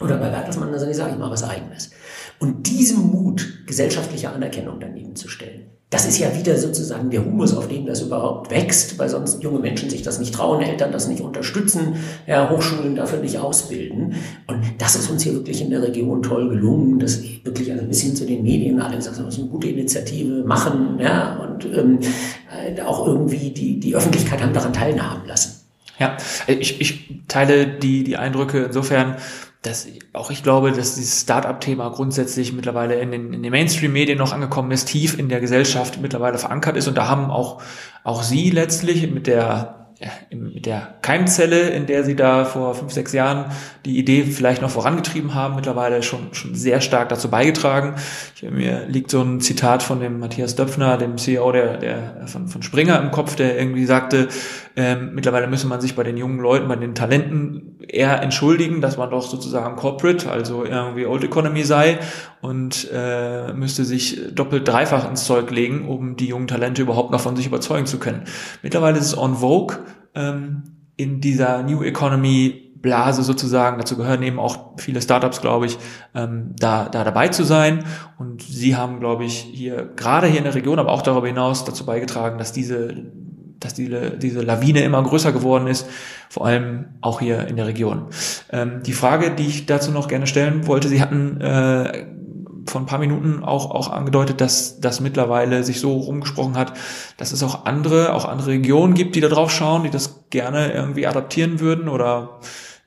oder 0.00 0.16
bei 0.16 0.30
Bertelsmann, 0.30 0.72
also 0.72 0.86
ich 0.86 0.96
sage, 0.96 1.12
ich 1.12 1.18
mache 1.18 1.32
was 1.32 1.42
Eigenes. 1.42 1.90
Und 2.38 2.66
diesem 2.66 3.10
Mut, 3.10 3.66
gesellschaftliche 3.66 4.30
Anerkennung 4.30 4.80
daneben 4.80 5.14
zu 5.16 5.28
stellen, 5.28 5.69
das 5.90 6.06
ist 6.06 6.18
ja 6.20 6.32
wieder 6.36 6.56
sozusagen 6.56 7.10
der 7.10 7.24
Humus, 7.24 7.52
auf 7.56 7.66
dem 7.66 7.84
das 7.84 8.00
überhaupt 8.00 8.52
wächst, 8.52 8.96
weil 9.00 9.08
sonst 9.08 9.42
junge 9.42 9.58
Menschen 9.58 9.90
sich 9.90 10.02
das 10.02 10.20
nicht 10.20 10.32
trauen, 10.32 10.62
Eltern 10.62 10.92
das 10.92 11.08
nicht 11.08 11.20
unterstützen, 11.20 11.96
ja, 12.28 12.48
Hochschulen 12.48 12.94
dafür 12.94 13.18
nicht 13.18 13.38
ausbilden. 13.38 14.14
Und 14.46 14.60
das 14.78 14.94
ist 14.94 15.10
uns 15.10 15.24
hier 15.24 15.32
wirklich 15.34 15.60
in 15.60 15.70
der 15.70 15.82
Region 15.82 16.22
toll 16.22 16.48
gelungen, 16.48 17.00
dass 17.00 17.20
wirklich 17.42 17.72
also 17.72 17.84
bis 17.86 18.02
hin 18.02 18.14
zu 18.14 18.24
den 18.24 18.44
Medien 18.44 18.80
alle 18.80 18.96
gesagt 18.96 19.16
haben, 19.18 19.24
das 19.24 19.34
ist 19.34 19.40
eine 19.40 19.50
gute 19.50 19.68
Initiative, 19.68 20.44
machen, 20.44 21.00
ja, 21.00 21.36
und 21.38 21.64
ähm, 21.64 21.98
äh, 22.56 22.80
auch 22.82 23.08
irgendwie 23.08 23.50
die, 23.50 23.80
die 23.80 23.96
Öffentlichkeit 23.96 24.40
haben 24.40 24.52
daran 24.52 24.72
teilhaben 24.72 25.26
lassen. 25.26 25.56
Ja, 25.98 26.16
ich, 26.46 26.80
ich 26.80 27.10
teile 27.26 27.66
die, 27.66 28.04
die 28.04 28.16
Eindrücke 28.16 28.66
insofern, 28.66 29.16
dass 29.62 29.86
auch 30.14 30.30
ich 30.30 30.42
glaube, 30.42 30.72
dass 30.72 30.94
dieses 30.94 31.20
Startup-Thema 31.20 31.90
grundsätzlich 31.90 32.52
mittlerweile 32.52 32.98
in 33.00 33.10
den, 33.10 33.34
in 33.34 33.42
den 33.42 33.50
Mainstream-Medien 33.50 34.16
noch 34.16 34.32
angekommen 34.32 34.70
ist, 34.70 34.88
tief 34.88 35.18
in 35.18 35.28
der 35.28 35.40
Gesellschaft 35.40 36.00
mittlerweile 36.00 36.38
verankert 36.38 36.76
ist. 36.76 36.88
Und 36.88 36.96
da 36.96 37.08
haben 37.08 37.30
auch, 37.30 37.62
auch 38.02 38.22
Sie 38.22 38.50
letztlich 38.50 39.10
mit 39.10 39.26
der 39.26 39.80
mit 40.30 40.64
der 40.64 40.94
Keimzelle, 41.02 41.68
in 41.70 41.84
der 41.84 42.04
sie 42.04 42.16
da 42.16 42.46
vor 42.46 42.74
fünf, 42.74 42.90
sechs 42.90 43.12
Jahren 43.12 43.52
die 43.84 43.98
Idee 43.98 44.24
vielleicht 44.24 44.62
noch 44.62 44.70
vorangetrieben 44.70 45.34
haben, 45.34 45.56
mittlerweile 45.56 46.02
schon, 46.02 46.32
schon 46.32 46.54
sehr 46.54 46.80
stark 46.80 47.10
dazu 47.10 47.28
beigetragen. 47.28 47.96
Ich, 48.34 48.50
mir 48.50 48.86
liegt 48.86 49.10
so 49.10 49.20
ein 49.20 49.40
Zitat 49.40 49.82
von 49.82 50.00
dem 50.00 50.18
Matthias 50.18 50.56
Döpfner, 50.56 50.96
dem 50.96 51.18
CEO 51.18 51.52
der, 51.52 51.76
der, 51.76 52.26
von, 52.28 52.48
von 52.48 52.62
Springer 52.62 52.98
im 53.00 53.10
Kopf, 53.10 53.36
der 53.36 53.58
irgendwie 53.58 53.84
sagte, 53.84 54.28
ähm, 54.76 55.14
mittlerweile 55.14 55.46
müsse 55.46 55.66
man 55.66 55.80
sich 55.80 55.96
bei 55.96 56.02
den 56.02 56.16
jungen 56.16 56.38
Leuten, 56.38 56.68
bei 56.68 56.76
den 56.76 56.94
Talenten 56.94 57.78
eher 57.86 58.22
entschuldigen, 58.22 58.80
dass 58.80 58.96
man 58.96 59.10
doch 59.10 59.22
sozusagen 59.22 59.76
Corporate, 59.76 60.30
also 60.30 60.64
irgendwie 60.64 61.06
Old 61.06 61.24
Economy 61.24 61.64
sei 61.64 61.98
und 62.40 62.88
äh, 62.92 63.52
müsste 63.52 63.84
sich 63.84 64.34
doppelt, 64.34 64.66
dreifach 64.66 65.08
ins 65.08 65.24
Zeug 65.24 65.50
legen, 65.50 65.88
um 65.88 66.16
die 66.16 66.26
jungen 66.26 66.46
Talente 66.46 66.82
überhaupt 66.82 67.10
noch 67.10 67.20
von 67.20 67.36
sich 67.36 67.46
überzeugen 67.46 67.86
zu 67.86 67.98
können. 67.98 68.24
Mittlerweile 68.62 68.98
ist 68.98 69.06
es 69.06 69.18
on 69.18 69.36
vogue, 69.36 69.78
ähm, 70.14 70.62
in 70.96 71.20
dieser 71.20 71.62
New 71.62 71.82
Economy 71.82 72.70
Blase 72.80 73.22
sozusagen, 73.22 73.78
dazu 73.78 73.96
gehören 73.96 74.22
eben 74.22 74.38
auch 74.38 74.78
viele 74.78 75.02
Startups, 75.02 75.40
glaube 75.40 75.66
ich, 75.66 75.78
ähm, 76.14 76.54
da, 76.58 76.88
da 76.88 77.04
dabei 77.04 77.28
zu 77.28 77.44
sein. 77.44 77.84
Und 78.18 78.42
sie 78.42 78.76
haben, 78.76 79.00
glaube 79.00 79.24
ich, 79.24 79.38
hier, 79.38 79.90
gerade 79.96 80.26
hier 80.26 80.38
in 80.38 80.44
der 80.44 80.54
Region, 80.54 80.78
aber 80.78 80.92
auch 80.92 81.02
darüber 81.02 81.26
hinaus 81.26 81.64
dazu 81.64 81.84
beigetragen, 81.84 82.38
dass 82.38 82.52
diese, 82.52 82.94
dass 83.60 83.74
diese, 83.74 84.12
diese 84.12 84.40
Lawine 84.40 84.82
immer 84.82 85.02
größer 85.02 85.32
geworden 85.32 85.66
ist, 85.66 85.86
vor 86.28 86.46
allem 86.46 86.86
auch 87.00 87.20
hier 87.20 87.46
in 87.46 87.56
der 87.56 87.66
Region. 87.66 88.06
Ähm, 88.50 88.82
die 88.84 88.92
Frage, 88.92 89.30
die 89.30 89.46
ich 89.46 89.66
dazu 89.66 89.90
noch 89.90 90.08
gerne 90.08 90.26
stellen 90.26 90.66
wollte, 90.66 90.88
Sie 90.88 91.00
hatten 91.00 91.40
äh, 91.40 92.06
vor 92.66 92.80
ein 92.80 92.86
paar 92.86 92.98
Minuten 92.98 93.42
auch, 93.42 93.70
auch 93.70 93.90
angedeutet, 93.90 94.40
dass 94.40 94.80
das 94.80 95.00
mittlerweile 95.00 95.64
sich 95.64 95.80
so 95.80 95.96
rumgesprochen 95.96 96.56
hat, 96.56 96.72
dass 97.16 97.32
es 97.32 97.42
auch 97.42 97.64
andere, 97.66 98.14
auch 98.14 98.24
andere 98.24 98.50
Regionen 98.50 98.94
gibt, 98.94 99.16
die 99.16 99.20
da 99.20 99.28
drauf 99.28 99.50
schauen, 99.50 99.82
die 99.82 99.90
das 99.90 100.24
gerne 100.30 100.72
irgendwie 100.72 101.06
adaptieren 101.06 101.60
würden 101.60 101.88
oder 101.88 102.40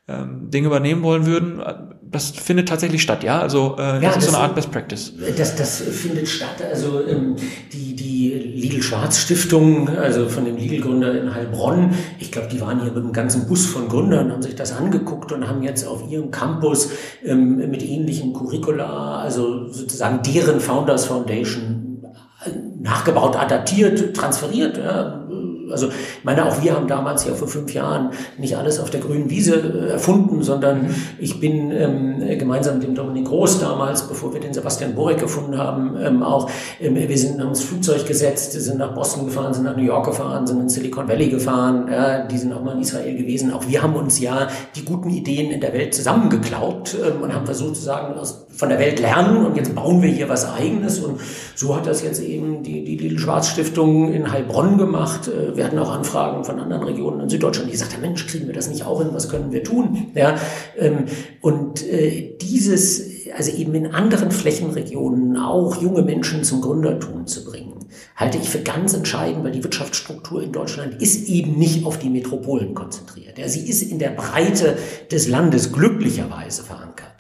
ähm, 0.08 0.50
Dinge 0.50 0.68
übernehmen 0.68 1.04
wollen 1.04 1.26
würden. 1.26 1.62
Das 2.02 2.30
findet 2.32 2.70
tatsächlich 2.70 3.02
statt, 3.02 3.24
ja. 3.24 3.40
Also 3.40 3.76
äh, 3.78 3.82
ja, 3.82 4.00
das, 4.02 4.18
ist 4.18 4.26
so 4.26 4.36
eine 4.36 4.44
Art 4.44 4.56
Best 4.56 4.72
Practice. 4.72 5.14
Das, 5.38 5.56
das 5.56 5.82
findet 5.82 6.28
statt. 6.28 6.62
Also 6.72 7.06
ähm, 7.08 7.36
die, 7.72 7.83
die 8.24 8.34
Lidl 8.34 8.82
Schwarz 8.82 9.18
Stiftung, 9.18 9.90
also 9.90 10.30
von 10.30 10.46
dem 10.46 10.58
Lidl-Gründer 10.58 11.20
in 11.20 11.34
Heilbronn, 11.34 11.94
ich 12.20 12.32
glaube, 12.32 12.48
die 12.52 12.62
waren 12.62 12.82
hier 12.82 12.92
mit 12.92 13.04
einem 13.04 13.14
ganzen 13.14 13.48
Bus 13.48 13.66
von 13.66 13.88
Gründern, 13.90 14.32
haben 14.32 14.42
sich 14.42 14.56
das 14.56 14.72
angeguckt 14.72 15.32
und 15.32 15.48
haben 15.48 15.64
jetzt 15.64 15.86
auf 15.86 16.10
ihrem 16.10 16.32
Campus 16.32 16.90
ähm, 17.24 17.58
mit 17.70 17.84
ähnlichem 17.84 18.34
Curricula, 18.34 19.18
also 19.18 19.68
sozusagen 19.68 20.22
deren 20.24 20.60
Founders 20.60 21.06
Foundation 21.06 22.04
äh, 22.46 22.52
nachgebaut, 22.82 23.36
adaptiert, 23.36 24.16
transferiert. 24.16 24.78
Ja 24.78 25.23
also 25.72 25.88
ich 25.88 26.24
meine, 26.24 26.46
auch 26.46 26.62
wir 26.62 26.76
haben 26.76 26.88
damals 26.88 27.26
ja 27.26 27.34
vor 27.34 27.48
fünf 27.48 27.74
Jahren 27.74 28.12
nicht 28.38 28.56
alles 28.58 28.80
auf 28.80 28.90
der 28.90 29.00
grünen 29.00 29.30
Wiese 29.30 29.56
äh, 29.56 29.92
erfunden, 29.92 30.44
sondern 30.44 30.84
mhm. 30.84 30.96
ich 31.20 31.40
bin 31.40 31.72
ähm, 31.72 32.38
gemeinsam 32.38 32.76
mit 32.80 32.88
dem 32.88 32.96
Dominik 32.96 33.26
Groß 33.26 33.60
damals, 33.60 34.08
bevor 34.08 34.34
wir 34.34 34.40
den 34.40 34.54
Sebastian 34.54 34.96
Borek 34.96 35.20
gefunden 35.20 35.58
haben, 35.58 35.96
ähm, 36.02 36.24
auch, 36.24 36.50
ähm, 36.80 36.96
wir 36.96 37.18
sind 37.18 37.40
ins 37.40 37.64
Flugzeug 37.64 38.06
gesetzt, 38.06 38.54
sind 38.54 38.78
nach 38.78 38.94
Boston 38.94 39.26
gefahren, 39.26 39.54
sind 39.54 39.64
nach 39.64 39.76
New 39.76 39.84
York 39.84 40.06
gefahren, 40.06 40.46
sind 40.46 40.60
in 40.60 40.70
Silicon 40.70 41.08
Valley 41.08 41.30
gefahren, 41.30 41.88
ja, 41.92 42.26
die 42.26 42.38
sind 42.38 42.54
auch 42.54 42.64
mal 42.64 42.76
in 42.76 42.82
Israel 42.82 43.16
gewesen. 43.16 43.54
Auch 43.54 43.68
wir 43.68 43.82
haben 43.82 43.96
uns 43.96 44.20
ja 44.20 44.48
die 44.76 44.86
guten 44.86 45.10
Ideen 45.10 45.52
in 45.52 45.62
der 45.62 45.74
Welt 45.74 45.94
zusammengeklaut 45.94 46.96
ähm, 47.04 47.22
und 47.22 47.34
haben 47.34 47.46
versucht 47.46 47.76
zu 47.76 47.82
sagen, 47.82 48.18
aus, 48.18 48.46
von 48.56 48.70
der 48.70 48.80
Welt 48.80 49.00
lernen 49.00 49.46
und 49.46 49.56
jetzt 49.58 49.74
bauen 49.74 50.02
wir 50.02 50.10
hier 50.10 50.30
was 50.30 50.50
Eigenes 50.50 51.00
und 51.00 51.20
so 51.56 51.76
hat 51.76 51.88
das 51.88 52.04
jetzt 52.04 52.22
eben 52.22 52.64
die, 52.64 52.84
die 52.84 52.98
Lidl 52.98 53.20
Schwarz 53.20 53.50
Stiftung 53.50 54.14
in 54.14 54.32
Heilbronn 54.32 54.78
gemacht. 54.78 55.28
Äh, 55.28 55.58
wir 55.58 55.66
hatten 55.66 55.80
auch 55.80 55.92
Anfragen 55.92 56.44
von 56.44 56.60
anderen 56.60 56.84
Regionen 56.84 57.22
in 57.22 57.30
Süddeutschland, 57.30 57.70
die 57.70 57.74
gesagt 57.74 57.94
haben, 57.94 58.02
Mensch, 58.02 58.28
kriegen 58.28 58.48
wir 58.48 58.54
das 58.54 58.70
nicht 58.70 58.86
auch 58.86 59.02
hin, 59.02 59.10
was 59.12 59.30
können 59.30 59.52
wir 59.52 59.64
tun? 59.64 60.12
Ja, 60.16 60.36
ähm, 60.78 61.06
und 61.42 61.88
äh, 61.88 62.38
dieses, 62.42 63.28
also 63.36 63.52
eben 63.52 63.74
in 63.76 63.88
anderen 63.88 64.32
Flächenregionen 64.32 65.38
auch 65.38 65.82
junge 65.82 66.04
Menschen 66.04 66.44
zum 66.44 66.62
Gründertum 66.62 67.26
zu 67.26 67.44
bringen, 67.46 67.74
halte 68.16 68.38
ich 68.38 68.50
für 68.50 68.60
ganz 68.60 68.94
entscheidend, 68.94 69.44
weil 69.44 69.52
die 69.52 69.64
Wirtschaftsstruktur 69.64 70.42
in 70.44 70.52
Deutschland 70.52 71.02
ist 71.02 71.28
eben 71.28 71.58
nicht 71.58 71.86
auf 71.86 71.98
die 71.98 72.10
Metropolen 72.10 72.74
konzentriert. 72.74 73.38
Ja, 73.38 73.48
sie 73.48 73.68
ist 73.68 73.82
in 73.82 74.00
der 74.00 74.10
Breite 74.10 74.78
des 75.12 75.28
Landes 75.28 75.72
glücklicherweise 75.72 76.64
verankert. 76.64 77.13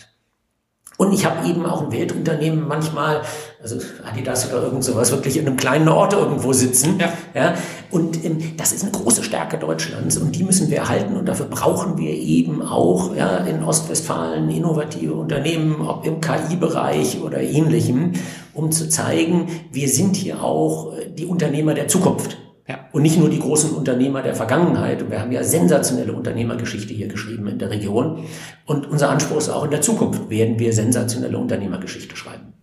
Und 0.98 1.12
ich 1.12 1.26
habe 1.26 1.48
eben 1.48 1.66
auch 1.66 1.82
ein 1.82 1.92
Weltunternehmen 1.92 2.68
manchmal, 2.68 3.22
also 3.62 3.78
Adidas 4.04 4.52
oder 4.52 4.64
irgend 4.64 4.84
sowas, 4.84 5.12
wirklich 5.12 5.38
in 5.38 5.48
einem 5.48 5.58
kleinen 5.58 5.90
Ort 5.90 6.14
irgendwo 6.14 6.54
sitzen. 6.54 7.00
Ja. 7.00 7.14
ja 7.34 7.54
und 7.90 8.24
ähm, 8.24 8.56
das 8.58 8.74
ist 8.74 8.84
eine 8.84 8.92
große 8.92 9.24
Stärke 9.24 9.58
Deutschlands 9.58 10.18
und 10.18 10.36
die 10.36 10.44
müssen 10.44 10.70
wir 10.70 10.78
erhalten 10.78 11.16
und 11.16 11.26
dafür 11.26 11.48
brauchen 11.48 11.98
wir 11.98 12.12
eben 12.12 12.62
auch 12.62 13.16
ja, 13.16 13.38
in 13.38 13.64
Ostwestfalen 13.64 14.50
innovative 14.50 15.14
Unternehmen, 15.14 15.82
ob 15.82 16.06
im 16.06 16.22
KI-Bereich 16.22 17.22
oder 17.22 17.42
ähnlichem, 17.42 18.14
um 18.54 18.72
zu 18.72 18.88
zeigen, 18.88 19.48
wir 19.72 19.90
sind 19.90 20.16
hier 20.16 20.44
auch 20.44 20.96
äh, 20.96 21.10
die 21.10 21.26
Unternehmer 21.26 21.74
der 21.74 21.88
Zukunft. 21.88 22.38
Ja. 22.68 22.80
Und 22.94 23.02
nicht 23.02 23.18
nur 23.18 23.30
die 23.30 23.40
großen 23.40 23.72
Unternehmer 23.72 24.22
der 24.22 24.36
Vergangenheit. 24.36 25.02
Und 25.02 25.12
wir 25.12 25.20
haben 25.20 25.32
ja 25.32 25.44
sensationelle 25.44 26.14
Unternehmergeschichte 26.14 26.94
hier 26.94 27.08
geschrieben 27.08 27.48
in 27.48 27.60
der 27.60 27.70
Region. 27.70 28.24
Und 28.66 28.88
unser 28.88 29.10
Anspruch 29.10 29.38
ist 29.38 29.50
auch 29.50 29.66
in 29.66 29.72
der 29.72 29.82
Zukunft 29.82 30.30
werden 30.30 30.60
wir 30.60 30.72
sensationelle 30.72 31.38
Unternehmergeschichte 31.38 32.16
schreiben. 32.16 32.54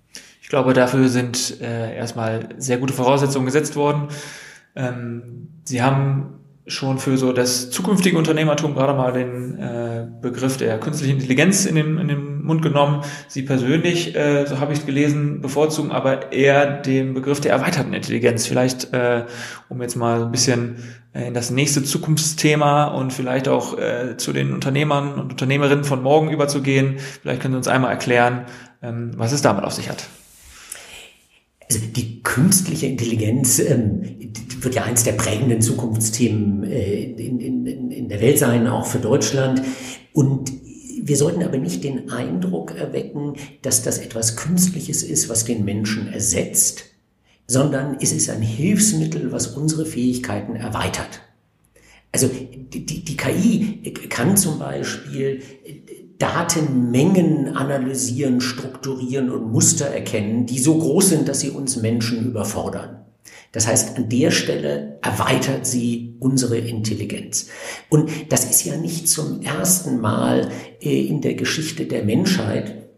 Ich 0.40 0.48
glaube, 0.48 0.72
dafür 0.72 1.08
sind 1.08 1.60
äh, 1.60 1.94
erstmal 1.94 2.48
sehr 2.56 2.78
gute 2.78 2.94
Voraussetzungen 2.94 3.46
gesetzt 3.46 3.76
worden. 3.76 4.08
Ähm, 4.74 5.48
Sie 5.64 5.82
haben 5.82 6.39
schon 6.70 6.98
für 6.98 7.16
so 7.16 7.32
das 7.32 7.70
zukünftige 7.70 8.16
Unternehmertum 8.16 8.74
gerade 8.74 8.94
mal 8.94 9.12
den 9.12 9.58
äh, 9.58 10.06
Begriff 10.20 10.56
der 10.56 10.78
künstlichen 10.78 11.14
Intelligenz 11.14 11.66
in 11.66 11.74
den, 11.74 11.98
in 11.98 12.08
den 12.08 12.42
Mund 12.42 12.62
genommen. 12.62 13.02
Sie 13.28 13.42
persönlich, 13.42 14.14
äh, 14.14 14.46
so 14.46 14.60
habe 14.60 14.72
ich 14.72 14.80
es 14.80 14.86
gelesen, 14.86 15.40
bevorzugen 15.40 15.90
aber 15.90 16.32
eher 16.32 16.66
den 16.80 17.14
Begriff 17.14 17.40
der 17.40 17.52
erweiterten 17.52 17.92
Intelligenz. 17.92 18.46
Vielleicht, 18.46 18.92
äh, 18.92 19.26
um 19.68 19.82
jetzt 19.82 19.96
mal 19.96 20.22
ein 20.22 20.30
bisschen 20.30 20.76
äh, 21.12 21.28
in 21.28 21.34
das 21.34 21.50
nächste 21.50 21.82
Zukunftsthema 21.82 22.84
und 22.86 23.12
vielleicht 23.12 23.48
auch 23.48 23.76
äh, 23.76 24.16
zu 24.16 24.32
den 24.32 24.52
Unternehmern 24.52 25.14
und 25.14 25.32
Unternehmerinnen 25.32 25.84
von 25.84 26.02
morgen 26.02 26.30
überzugehen. 26.30 26.96
Vielleicht 27.22 27.42
können 27.42 27.54
Sie 27.54 27.58
uns 27.58 27.68
einmal 27.68 27.90
erklären, 27.90 28.46
ähm, 28.82 29.12
was 29.16 29.32
es 29.32 29.42
damit 29.42 29.64
auf 29.64 29.72
sich 29.72 29.88
hat. 29.88 30.04
Also 31.70 31.86
die 31.86 32.20
künstliche 32.24 32.86
Intelligenz 32.86 33.60
ähm, 33.60 34.02
wird 34.60 34.74
ja 34.74 34.82
eins 34.82 35.04
der 35.04 35.12
prägenden 35.12 35.62
Zukunftsthemen 35.62 36.64
äh, 36.64 37.04
in, 37.12 37.38
in, 37.38 37.90
in 37.92 38.08
der 38.08 38.20
Welt 38.20 38.40
sein, 38.40 38.66
auch 38.66 38.86
für 38.86 38.98
Deutschland. 38.98 39.62
Und 40.12 40.50
wir 41.00 41.16
sollten 41.16 41.44
aber 41.44 41.58
nicht 41.58 41.84
den 41.84 42.10
Eindruck 42.10 42.74
erwecken, 42.74 43.34
dass 43.62 43.84
das 43.84 43.98
etwas 43.98 44.34
Künstliches 44.34 45.04
ist, 45.04 45.28
was 45.28 45.44
den 45.44 45.64
Menschen 45.64 46.12
ersetzt, 46.12 46.86
sondern 47.46 47.98
es 48.00 48.12
ist 48.12 48.30
ein 48.30 48.42
Hilfsmittel, 48.42 49.30
was 49.30 49.46
unsere 49.46 49.86
Fähigkeiten 49.86 50.56
erweitert. 50.56 51.20
Also 52.10 52.28
die, 52.28 52.84
die 52.84 53.16
KI 53.16 53.94
kann 54.08 54.36
zum 54.36 54.58
Beispiel 54.58 55.40
Datenmengen 56.20 57.56
analysieren, 57.56 58.40
strukturieren 58.40 59.30
und 59.30 59.50
Muster 59.50 59.86
erkennen, 59.86 60.46
die 60.46 60.58
so 60.58 60.78
groß 60.78 61.08
sind, 61.08 61.28
dass 61.28 61.40
sie 61.40 61.50
uns 61.50 61.76
Menschen 61.76 62.26
überfordern. 62.26 63.06
Das 63.52 63.66
heißt, 63.66 63.96
an 63.96 64.08
der 64.08 64.30
Stelle 64.30 64.98
erweitert 65.02 65.66
sie 65.66 66.14
unsere 66.20 66.58
Intelligenz. 66.58 67.48
Und 67.88 68.10
das 68.28 68.44
ist 68.44 68.64
ja 68.64 68.76
nicht 68.76 69.08
zum 69.08 69.40
ersten 69.40 69.98
Mal 69.98 70.50
äh, 70.80 71.06
in 71.06 71.20
der 71.20 71.34
Geschichte 71.34 71.86
der 71.86 72.04
Menschheit, 72.04 72.89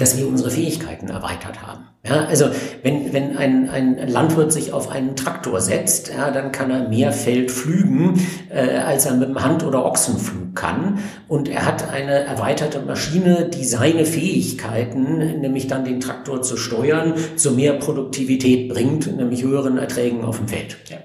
dass 0.00 0.16
wir 0.16 0.26
unsere 0.26 0.50
Fähigkeiten 0.50 1.08
erweitert 1.08 1.62
haben. 1.62 1.84
Ja, 2.06 2.24
also 2.24 2.46
wenn, 2.82 3.12
wenn 3.12 3.36
ein, 3.36 3.68
ein 3.68 4.08
Landwirt 4.08 4.52
sich 4.52 4.72
auf 4.72 4.88
einen 4.88 5.16
Traktor 5.16 5.60
setzt, 5.60 6.08
ja, 6.08 6.30
dann 6.30 6.50
kann 6.50 6.70
er 6.70 6.88
mehr 6.88 7.12
Feld 7.12 7.50
pflügen, 7.50 8.18
äh, 8.48 8.78
als 8.78 9.04
er 9.04 9.14
mit 9.16 9.28
dem 9.28 9.42
Hand- 9.42 9.62
oder 9.64 9.84
Ochsenflug 9.84 10.54
kann. 10.54 11.00
Und 11.28 11.50
er 11.50 11.66
hat 11.66 11.90
eine 11.90 12.12
erweiterte 12.12 12.80
Maschine, 12.80 13.50
die 13.50 13.64
seine 13.64 14.06
Fähigkeiten, 14.06 15.18
nämlich 15.40 15.66
dann 15.66 15.84
den 15.84 16.00
Traktor 16.00 16.40
zu 16.40 16.56
steuern, 16.56 17.14
zu 17.36 17.50
mehr 17.50 17.74
Produktivität 17.74 18.70
bringt, 18.70 19.14
nämlich 19.14 19.42
höheren 19.42 19.76
Erträgen 19.76 20.24
auf 20.24 20.38
dem 20.38 20.48
Feld. 20.48 20.78
Ja. 20.88 20.96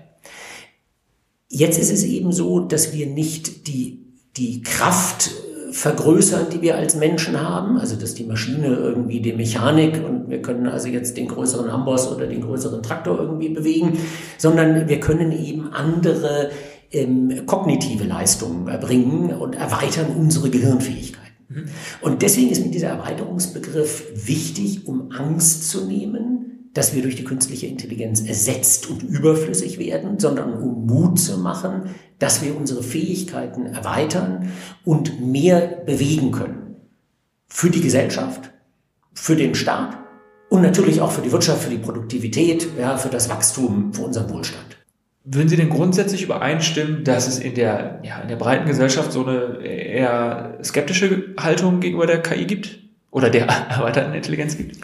Jetzt 1.49 1.77
ist 1.77 1.91
es 1.91 2.03
eben 2.03 2.31
so, 2.31 2.61
dass 2.61 2.93
wir 2.93 3.07
nicht 3.07 3.67
die, 3.67 4.13
die 4.37 4.61
Kraft 4.61 5.31
vergrößern, 5.75 6.47
die 6.53 6.61
wir 6.61 6.77
als 6.77 6.95
Menschen 6.95 7.39
haben. 7.41 7.77
Also 7.77 7.97
dass 7.97 8.13
die 8.13 8.23
Maschine 8.23 8.67
irgendwie 8.67 9.19
die 9.19 9.33
Mechanik 9.33 10.01
und 10.05 10.29
wir 10.29 10.41
können 10.41 10.67
also 10.67 10.87
jetzt 10.87 11.17
den 11.17 11.27
größeren 11.27 11.69
Amboss 11.69 12.09
oder 12.11 12.27
den 12.27 12.41
größeren 12.41 12.81
Traktor 12.81 13.19
irgendwie 13.19 13.49
bewegen, 13.49 13.99
sondern 14.37 14.87
wir 14.87 14.99
können 15.01 15.33
eben 15.33 15.73
andere 15.73 16.51
ähm, 16.91 17.45
kognitive 17.45 18.05
Leistungen 18.05 18.69
erbringen 18.69 19.31
und 19.35 19.55
erweitern 19.55 20.07
unsere 20.17 20.49
Gehirnfähigkeiten. 20.49 21.25
Mhm. 21.49 21.65
Und 21.99 22.21
deswegen 22.21 22.51
ist 22.51 22.63
mir 22.63 22.71
dieser 22.71 22.89
Erweiterungsbegriff 22.89 24.27
wichtig, 24.27 24.87
um 24.87 25.11
Angst 25.11 25.69
zu 25.69 25.85
nehmen, 25.85 26.54
dass 26.75 26.93
wir 26.93 27.01
durch 27.01 27.15
die 27.15 27.23
künstliche 27.23 27.67
Intelligenz 27.67 28.21
ersetzt 28.21 28.89
und 28.89 29.01
überflüssig 29.01 29.79
werden, 29.79 30.19
sondern 30.19 30.53
um 30.53 30.85
Mut 30.85 31.17
zu 31.17 31.39
machen, 31.39 31.89
dass 32.19 32.43
wir 32.43 32.55
unsere 32.55 32.83
Fähigkeiten 32.83 33.65
erweitern 33.65 34.51
und 34.83 35.25
mehr 35.25 35.61
bewegen 35.85 36.31
können. 36.31 36.75
Für 37.47 37.69
die 37.69 37.81
Gesellschaft, 37.81 38.51
für 39.13 39.37
den 39.37 39.55
Staat 39.55 39.97
und 40.49 40.61
natürlich 40.61 40.99
auch 40.99 41.11
für 41.11 41.21
die 41.21 41.31
Wirtschaft, 41.31 41.63
für 41.63 41.69
die 41.69 41.77
Produktivität, 41.77 42.67
ja, 42.77 42.97
für 42.97 43.09
das 43.09 43.29
Wachstum, 43.29 43.93
für 43.93 44.03
unseren 44.03 44.29
Wohlstand. 44.29 44.77
Würden 45.23 45.47
Sie 45.47 45.55
denn 45.55 45.69
grundsätzlich 45.69 46.23
übereinstimmen, 46.23 47.05
dass 47.05 47.27
es 47.27 47.39
in 47.39 47.55
der, 47.55 48.01
ja, 48.03 48.19
in 48.19 48.27
der 48.27 48.35
breiten 48.35 48.65
Gesellschaft 48.65 49.13
so 49.13 49.25
eine 49.25 49.65
eher 49.65 50.59
skeptische 50.61 51.33
Haltung 51.39 51.79
gegenüber 51.79 52.05
der 52.05 52.21
KI 52.21 52.45
gibt? 52.45 52.79
Oder 53.11 53.29
der 53.29 53.45
erweiterten 53.69 54.13
Intelligenz 54.13 54.57
gibt? 54.57 54.77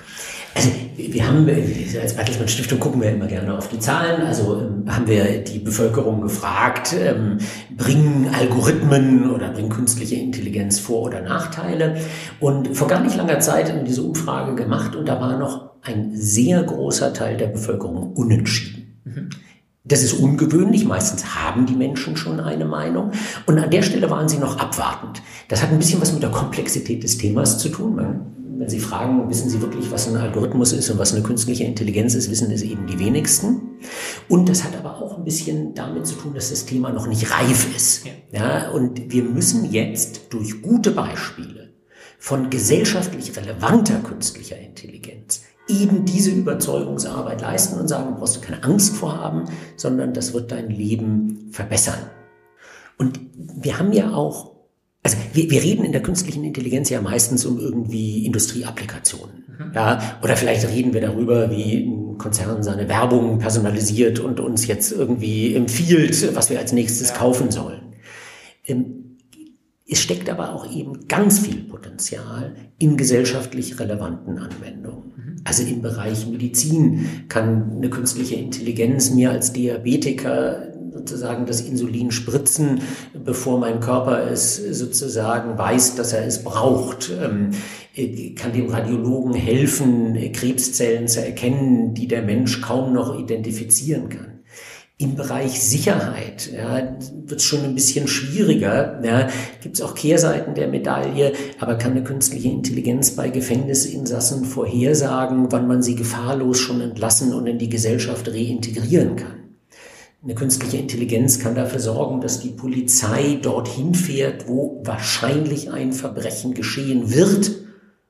Also 0.54 0.70
wir 0.97 1.28
haben, 1.28 1.47
als 1.49 2.16
Bertelsmann 2.16 2.47
Stiftung 2.47 2.80
gucken 2.80 3.02
wir 3.02 3.12
immer 3.12 3.28
gerne 3.28 3.58
auf 3.58 3.70
die 3.70 3.80
Zahlen. 3.80 4.22
Also 4.22 4.58
ähm, 4.60 4.84
haben 4.88 5.08
wir 5.08 5.43
die 5.43 5.60
Bevölkerung 5.60 6.22
gefragt, 6.22 6.93
ähm, 6.93 7.38
bringen 7.78 8.30
Algorithmen 8.34 9.32
oder 9.32 9.49
bringen 9.49 9.70
künstliche 9.70 10.16
Intelligenz 10.16 10.80
Vor- 10.80 11.04
oder 11.04 11.22
Nachteile? 11.22 11.97
Und 12.39 12.76
vor 12.76 12.88
gar 12.88 13.02
nicht 13.02 13.16
langer 13.16 13.39
Zeit 13.39 13.70
haben 13.70 13.78
wir 13.78 13.86
diese 13.86 14.04
Umfrage 14.04 14.56
gemacht 14.56 14.95
und 14.95 15.08
da 15.08 15.20
war 15.20 15.38
noch 15.38 15.72
ein 15.84 16.12
sehr 16.16 16.64
großer 16.64 17.14
Teil 17.14 17.38
der 17.38 17.47
Bevölkerung 17.47 18.14
unentschieden. 18.14 19.02
Mhm. 19.06 19.30
Das 19.84 20.04
ist 20.04 20.14
ungewöhnlich. 20.14 20.86
Meistens 20.86 21.36
haben 21.36 21.66
die 21.66 21.76
Menschen 21.76 22.16
schon 22.16 22.39
eine 22.39 22.66
Meinung. 22.66 23.12
Und 23.47 23.58
an 23.58 23.72
der 23.72 23.82
Stelle 23.82 24.10
waren 24.12 24.30
sie 24.30 24.38
noch 24.38 24.60
abwartend. 24.60 25.24
Das 25.47 25.64
hat 25.64 25.72
ein 25.72 25.80
bisschen 25.80 25.99
was 25.99 26.14
mit 26.14 26.22
der 26.22 26.30
Komplexität 26.30 27.04
des 27.04 27.18
Themas 27.18 27.58
zu 27.58 27.70
tun. 27.70 27.95
Man 27.95 28.26
wenn 28.62 28.70
Sie 28.70 28.80
fragen, 28.80 29.28
wissen 29.28 29.49
Sie 29.49 29.59
wirklich, 29.59 29.91
was 29.91 30.07
ein 30.07 30.16
Algorithmus 30.16 30.72
ist 30.72 30.88
und 30.91 30.99
was 30.99 31.16
eine 31.16 31.24
künstliche 31.24 31.64
Intelligenz 31.64 32.14
ist, 32.14 32.30
wissen 32.30 32.51
es 32.51 32.62
eben 32.62 32.86
die 32.86 32.99
wenigsten. 32.99 33.80
Und 34.30 34.47
das 34.49 34.64
hat 34.64 34.78
aber 34.78 35.01
auch 35.01 35.18
ein 35.18 35.24
bisschen 35.24 35.74
damit 35.74 36.05
zu 36.05 36.14
tun, 36.14 36.36
dass 36.36 36.51
das 36.51 36.66
Thema 36.66 36.91
noch 36.91 37.07
nicht 37.07 37.32
reif 37.32 37.76
ist. 37.76 38.05
Ja. 38.32 38.70
und 38.70 39.12
wir 39.12 39.24
müssen 39.24 39.66
jetzt 39.66 40.28
durch 40.30 40.62
gute 40.62 40.91
Beispiele 40.91 41.74
von 42.20 42.51
gesellschaftlich 42.51 43.36
relevanter 43.36 43.95
künstlicher 43.95 44.59
Intelligenz 44.59 45.41
eben 45.68 46.05
diese 46.05 46.30
Überzeugungsarbeit 46.30 47.41
leisten 47.41 47.80
und 47.80 47.88
sagen, 47.88 48.14
du 48.14 48.20
brauchst 48.20 48.36
du 48.36 48.41
keine 48.41 48.64
Angst 48.64 48.95
vorhaben, 48.95 49.45
sondern 49.76 50.14
das 50.14 50.34
wird 50.36 50.51
dein 50.51 50.70
Leben 50.70 51.49
verbessern. 51.51 52.12
Und 52.99 53.20
wir 53.36 53.80
haben 53.80 53.91
ja 53.91 54.14
auch 54.14 54.51
also 55.04 55.18
wir, 55.34 55.49
wir 55.49 55.64
reden 55.64 55.84
in 55.84 55.91
der 55.91 56.04
künstlichen 56.04 56.43
Intelligenz 56.43 56.89
ja 56.89 57.02
meistens 57.02 57.45
um 57.45 57.60
irgendwie 57.60 58.26
Industrieapplikationen. 58.26 59.43
Mhm. 59.47 59.72
Ja, 59.74 60.20
oder 60.22 60.36
vielleicht 60.36 60.68
reden 60.68 60.93
wir 60.93 61.02
darüber, 61.02 61.49
wie 61.49 61.86
ein 61.86 62.18
Konzern 62.18 62.62
seine 62.62 62.88
Werbung 62.88 63.39
personalisiert 63.39 64.20
und 64.20 64.39
uns 64.39 64.68
jetzt 64.68 64.91
irgendwie 64.91 65.56
empfiehlt, 65.56 66.36
was 66.36 66.49
wir 66.49 66.60
als 66.60 66.72
nächstes 66.72 67.10
ja. 67.10 67.16
kaufen 67.16 67.49
sollen. 67.49 67.93
Ähm, 68.68 69.18
es 69.88 69.99
steckt 69.99 70.30
aber 70.30 70.56
auch 70.56 70.72
eben 70.72 71.08
ganz 71.08 71.39
viel 71.39 71.64
Potenzial 71.64 72.56
in 72.78 72.95
gesellschaftlich 72.95 73.78
relevanten 73.80 74.38
Anwendungen. 74.38 75.14
Mhm. 75.18 75.36
Also 75.43 75.64
im 75.64 75.82
Bereich 75.82 76.28
Medizin 76.28 77.26
kann 77.28 77.74
eine 77.76 77.89
künstliche 77.89 78.36
Intelligenz 78.36 79.10
mir 79.10 79.32
als 79.32 79.52
Diabetiker 79.52 80.71
sozusagen 81.02 81.45
das 81.45 81.62
Insulin 81.62 82.12
spritzen, 82.12 82.82
bevor 83.14 83.60
mein 83.60 83.80
Körper 83.80 84.30
es 84.30 84.56
sozusagen 84.56 85.58
weiß, 85.58 85.95
dass 85.95 86.14
er 86.14 86.26
es 86.26 86.43
braucht. 86.43 87.12
Ähm, 87.22 87.52
kann 88.36 88.54
dem 88.54 88.70
Radiologen 88.70 89.34
helfen, 89.34 90.18
Krebszellen 90.32 91.10
zu 91.10 91.26
erkennen, 91.26 91.93
die 91.93 92.08
der 92.08 92.22
Mensch 92.22 92.62
kaum 92.62 92.93
noch 92.93 93.20
identifizieren 93.20 94.08
kann. 94.08 94.28
Im 94.97 95.16
Bereich 95.16 95.60
Sicherheit 95.60 96.52
ja, 96.56 96.95
wird 97.26 97.39
es 97.39 97.43
schon 97.43 97.64
ein 97.64 97.74
bisschen 97.74 98.08
schwieriger. 98.08 99.02
Ja, 99.04 99.30
Gibt 99.62 99.76
es 99.76 99.82
auch 99.82 99.95
Kehrseiten 99.95 100.54
der 100.54 100.68
Medaille, 100.68 101.34
aber 101.60 101.76
kann 101.76 101.91
eine 101.91 102.04
künstliche 102.04 102.49
Intelligenz 102.49 103.12
bei 103.12 103.30
Gefängnisinsassen 103.30 104.45
vorhersagen, 104.45 105.52
wann 105.52 105.68
man 105.68 105.82
sie 105.82 105.95
gefahrlos 105.95 106.60
schon 106.60 106.82
entlassen 106.82 107.34
und 107.34 107.47
in 107.47 107.58
die 107.58 107.70
Gesellschaft 107.70 108.28
reintegrieren 108.30 109.16
kann? 109.16 109.41
Eine 110.24 110.36
künstliche 110.36 110.78
Intelligenz 110.78 111.40
kann 111.40 111.56
dafür 111.56 111.80
sorgen, 111.80 112.22
dass 112.22 112.42
die 112.42 112.50
Polizei 112.50 113.40
dorthin 113.42 113.96
fährt, 113.96 114.48
wo 114.48 114.80
wahrscheinlich 114.86 115.72
ein 115.72 115.94
Verbrechen 115.94 116.54
geschehen 116.54 117.12
wird 117.12 117.52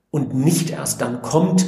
und 0.10 0.36
nicht 0.36 0.72
erst 0.72 1.00
dann 1.00 1.22
kommt, 1.22 1.66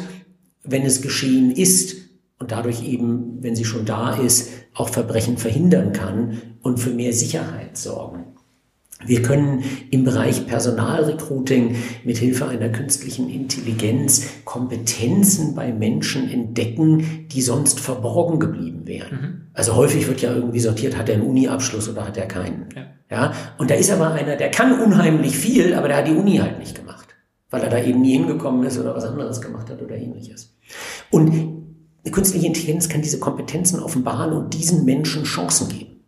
wenn 0.61 0.83
es 0.83 1.01
geschehen 1.01 1.49
ist 1.49 1.95
und 2.39 2.51
dadurch 2.51 2.85
eben, 2.85 3.41
wenn 3.41 3.55
sie 3.55 3.63
schon 3.63 3.85
da 3.85 4.17
ist, 4.17 4.49
auch 4.73 4.89
Verbrechen 4.89 5.37
verhindern 5.37 5.93
kann 5.93 6.41
und 6.61 6.77
für 6.77 6.89
mehr 6.89 7.13
Sicherheit 7.13 7.77
sorgen. 7.77 8.25
Wir 9.05 9.21
können 9.21 9.63
im 9.91 10.03
Bereich 10.03 10.47
Personalrecruiting 10.47 11.75
mit 12.03 12.17
Hilfe 12.17 12.47
einer 12.47 12.69
künstlichen 12.69 13.29
Intelligenz 13.29 14.27
Kompetenzen 14.45 15.55
bei 15.55 15.73
Menschen 15.73 16.29
entdecken, 16.29 17.27
die 17.29 17.41
sonst 17.41 17.79
verborgen 17.79 18.39
geblieben 18.39 18.85
wären. 18.85 19.21
Mhm. 19.21 19.41
Also 19.53 19.75
häufig 19.75 20.07
wird 20.07 20.21
ja 20.21 20.33
irgendwie 20.33 20.59
sortiert, 20.59 20.97
hat 20.97 21.09
er 21.09 21.15
einen 21.15 21.27
Uni-Abschluss 21.27 21.89
oder 21.89 22.07
hat 22.07 22.17
er 22.17 22.27
keinen. 22.27 22.67
Ja. 22.75 22.85
ja. 23.09 23.33
Und 23.57 23.69
da 23.69 23.75
ist 23.75 23.91
aber 23.91 24.11
einer, 24.11 24.35
der 24.35 24.51
kann 24.51 24.79
unheimlich 24.79 25.37
viel, 25.37 25.73
aber 25.73 25.87
der 25.87 25.97
hat 25.97 26.07
die 26.07 26.13
Uni 26.13 26.37
halt 26.37 26.59
nicht 26.59 26.75
gemacht, 26.75 27.09
weil 27.49 27.61
er 27.61 27.69
da 27.69 27.83
eben 27.83 28.01
nie 28.01 28.13
hingekommen 28.13 28.65
ist 28.65 28.79
oder 28.79 28.95
was 28.95 29.05
anderes 29.05 29.41
gemacht 29.41 29.69
hat 29.69 29.81
oder 29.81 29.95
ähnliches. 29.95 30.55
Und 31.11 31.29
eine 32.05 32.11
künstliche 32.11 32.47
Intelligenz 32.47 32.89
kann 32.89 33.01
diese 33.01 33.19
Kompetenzen 33.19 33.79
offenbaren 33.79 34.33
und 34.33 34.53
diesen 34.53 34.85
Menschen 34.85 35.23
Chancen 35.23 35.69
geben. 35.69 36.01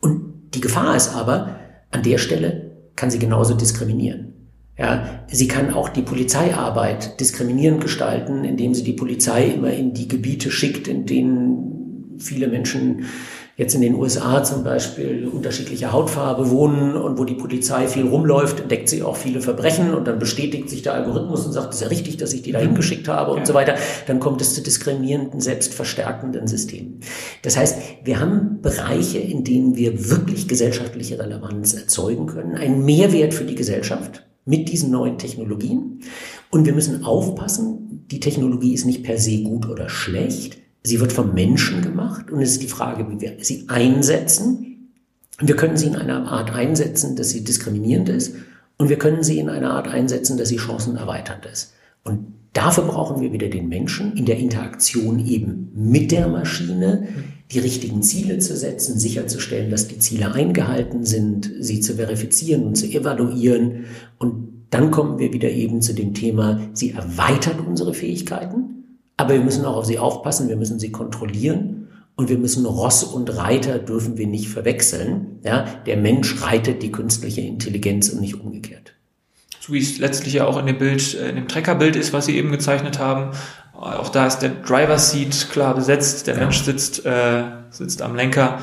Und 0.00 0.28
die 0.54 0.60
Gefahr 0.60 0.96
ist 0.96 1.14
aber, 1.14 1.60
an 1.90 2.02
der 2.02 2.18
Stelle 2.18 2.76
kann 2.96 3.10
sie 3.10 3.18
genauso 3.18 3.54
diskriminieren. 3.54 4.34
Ja, 4.78 5.24
sie 5.26 5.48
kann 5.48 5.72
auch 5.72 5.88
die 5.88 6.02
Polizeiarbeit 6.02 7.18
diskriminierend 7.18 7.80
gestalten, 7.80 8.44
indem 8.44 8.74
sie 8.74 8.84
die 8.84 8.92
Polizei 8.92 9.46
immer 9.46 9.72
in 9.72 9.92
die 9.92 10.06
Gebiete 10.06 10.52
schickt, 10.52 10.86
in 10.86 11.04
denen 11.04 12.14
viele 12.18 12.46
Menschen 12.46 13.06
jetzt 13.58 13.74
in 13.74 13.80
den 13.80 13.96
USA 13.96 14.44
zum 14.44 14.62
Beispiel 14.62 15.26
unterschiedliche 15.26 15.90
Hautfarbe 15.90 16.48
wohnen 16.48 16.96
und 16.96 17.18
wo 17.18 17.24
die 17.24 17.34
Polizei 17.34 17.88
viel 17.88 18.06
rumläuft, 18.06 18.60
entdeckt 18.60 18.88
sie 18.88 19.02
auch 19.02 19.16
viele 19.16 19.40
Verbrechen 19.40 19.94
und 19.94 20.06
dann 20.06 20.20
bestätigt 20.20 20.70
sich 20.70 20.82
der 20.82 20.94
Algorithmus 20.94 21.44
und 21.44 21.52
sagt, 21.52 21.70
es 21.70 21.80
ist 21.80 21.82
ja 21.82 21.88
richtig, 21.88 22.18
dass 22.18 22.32
ich 22.32 22.42
die 22.42 22.52
da 22.52 22.60
hingeschickt 22.60 23.08
habe 23.08 23.32
und 23.32 23.40
ja. 23.40 23.46
so 23.46 23.54
weiter. 23.54 23.74
Dann 24.06 24.20
kommt 24.20 24.40
es 24.40 24.54
zu 24.54 24.62
diskriminierenden, 24.62 25.40
selbstverstärkenden 25.40 26.46
Systemen. 26.46 27.00
Das 27.42 27.56
heißt, 27.56 27.78
wir 28.04 28.20
haben 28.20 28.62
Bereiche, 28.62 29.18
in 29.18 29.42
denen 29.42 29.76
wir 29.76 30.08
wirklich 30.08 30.46
gesellschaftliche 30.46 31.18
Relevanz 31.18 31.74
erzeugen 31.74 32.26
können, 32.26 32.54
einen 32.54 32.84
Mehrwert 32.84 33.34
für 33.34 33.44
die 33.44 33.56
Gesellschaft 33.56 34.24
mit 34.44 34.68
diesen 34.68 34.92
neuen 34.92 35.18
Technologien. 35.18 36.04
Und 36.50 36.64
wir 36.64 36.74
müssen 36.74 37.02
aufpassen, 37.04 38.06
die 38.08 38.20
Technologie 38.20 38.72
ist 38.72 38.86
nicht 38.86 39.02
per 39.02 39.18
se 39.18 39.42
gut 39.42 39.68
oder 39.68 39.88
schlecht. 39.88 40.58
Sie 40.88 41.00
wird 41.00 41.12
vom 41.12 41.34
Menschen 41.34 41.82
gemacht 41.82 42.30
und 42.30 42.40
es 42.40 42.52
ist 42.52 42.62
die 42.62 42.68
Frage, 42.68 43.06
wie 43.10 43.20
wir 43.20 43.36
sie 43.42 43.66
einsetzen. 43.68 44.88
Wir 45.38 45.54
können 45.54 45.76
sie 45.76 45.86
in 45.86 45.96
einer 45.96 46.32
Art 46.32 46.54
einsetzen, 46.54 47.14
dass 47.14 47.28
sie 47.28 47.44
diskriminierend 47.44 48.08
ist 48.08 48.36
und 48.78 48.88
wir 48.88 48.96
können 48.96 49.22
sie 49.22 49.38
in 49.38 49.50
einer 49.50 49.72
Art 49.72 49.86
einsetzen, 49.86 50.38
dass 50.38 50.48
sie 50.48 50.58
chancenerweiternd 50.58 51.44
ist. 51.44 51.74
Und 52.04 52.32
dafür 52.54 52.84
brauchen 52.84 53.20
wir 53.20 53.34
wieder 53.34 53.48
den 53.48 53.68
Menschen 53.68 54.16
in 54.16 54.24
der 54.24 54.38
Interaktion 54.38 55.18
eben 55.26 55.70
mit 55.74 56.10
der 56.10 56.26
Maschine, 56.26 57.06
die 57.52 57.58
richtigen 57.58 58.02
Ziele 58.02 58.38
zu 58.38 58.56
setzen, 58.56 58.98
sicherzustellen, 58.98 59.70
dass 59.70 59.88
die 59.88 59.98
Ziele 59.98 60.32
eingehalten 60.32 61.04
sind, 61.04 61.52
sie 61.60 61.80
zu 61.80 61.96
verifizieren 61.96 62.64
und 62.64 62.76
zu 62.76 62.86
evaluieren. 62.86 63.84
Und 64.18 64.64
dann 64.70 64.90
kommen 64.90 65.18
wir 65.18 65.34
wieder 65.34 65.50
eben 65.50 65.82
zu 65.82 65.92
dem 65.92 66.14
Thema, 66.14 66.60
sie 66.72 66.92
erweitert 66.92 67.58
unsere 67.66 67.92
Fähigkeiten 67.92 68.77
aber 69.18 69.34
wir 69.34 69.40
müssen 69.40 69.66
auch 69.66 69.76
auf 69.76 69.84
sie 69.84 69.98
aufpassen, 69.98 70.48
wir 70.48 70.56
müssen 70.56 70.78
sie 70.78 70.90
kontrollieren 70.90 71.88
und 72.16 72.30
wir 72.30 72.38
müssen 72.38 72.64
Ross 72.64 73.04
und 73.04 73.36
Reiter 73.36 73.78
dürfen 73.78 74.16
wir 74.16 74.26
nicht 74.26 74.48
verwechseln. 74.48 75.40
Ja, 75.44 75.66
der 75.86 75.98
Mensch 75.98 76.40
reitet 76.42 76.82
die 76.82 76.92
künstliche 76.92 77.42
Intelligenz 77.42 78.08
und 78.08 78.20
nicht 78.20 78.40
umgekehrt. 78.40 78.94
So 79.60 79.72
wie 79.72 79.80
es 79.80 79.98
letztlich 79.98 80.34
ja 80.34 80.46
auch 80.46 80.56
in 80.56 80.66
dem 80.66 80.78
Bild, 80.78 81.14
in 81.14 81.34
dem 81.34 81.48
Treckerbild 81.48 81.96
ist, 81.96 82.12
was 82.12 82.26
Sie 82.26 82.36
eben 82.36 82.50
gezeichnet 82.52 82.98
haben. 82.98 83.36
Auch 83.74 84.08
da 84.08 84.26
ist 84.26 84.38
der 84.38 84.50
Driver 84.50 84.98
Seat 84.98 85.48
klar 85.50 85.74
besetzt. 85.74 86.26
Der 86.26 86.34
ja. 86.34 86.40
Mensch 86.40 86.62
sitzt, 86.62 87.04
äh, 87.04 87.42
sitzt 87.70 88.02
am 88.02 88.14
Lenker 88.14 88.60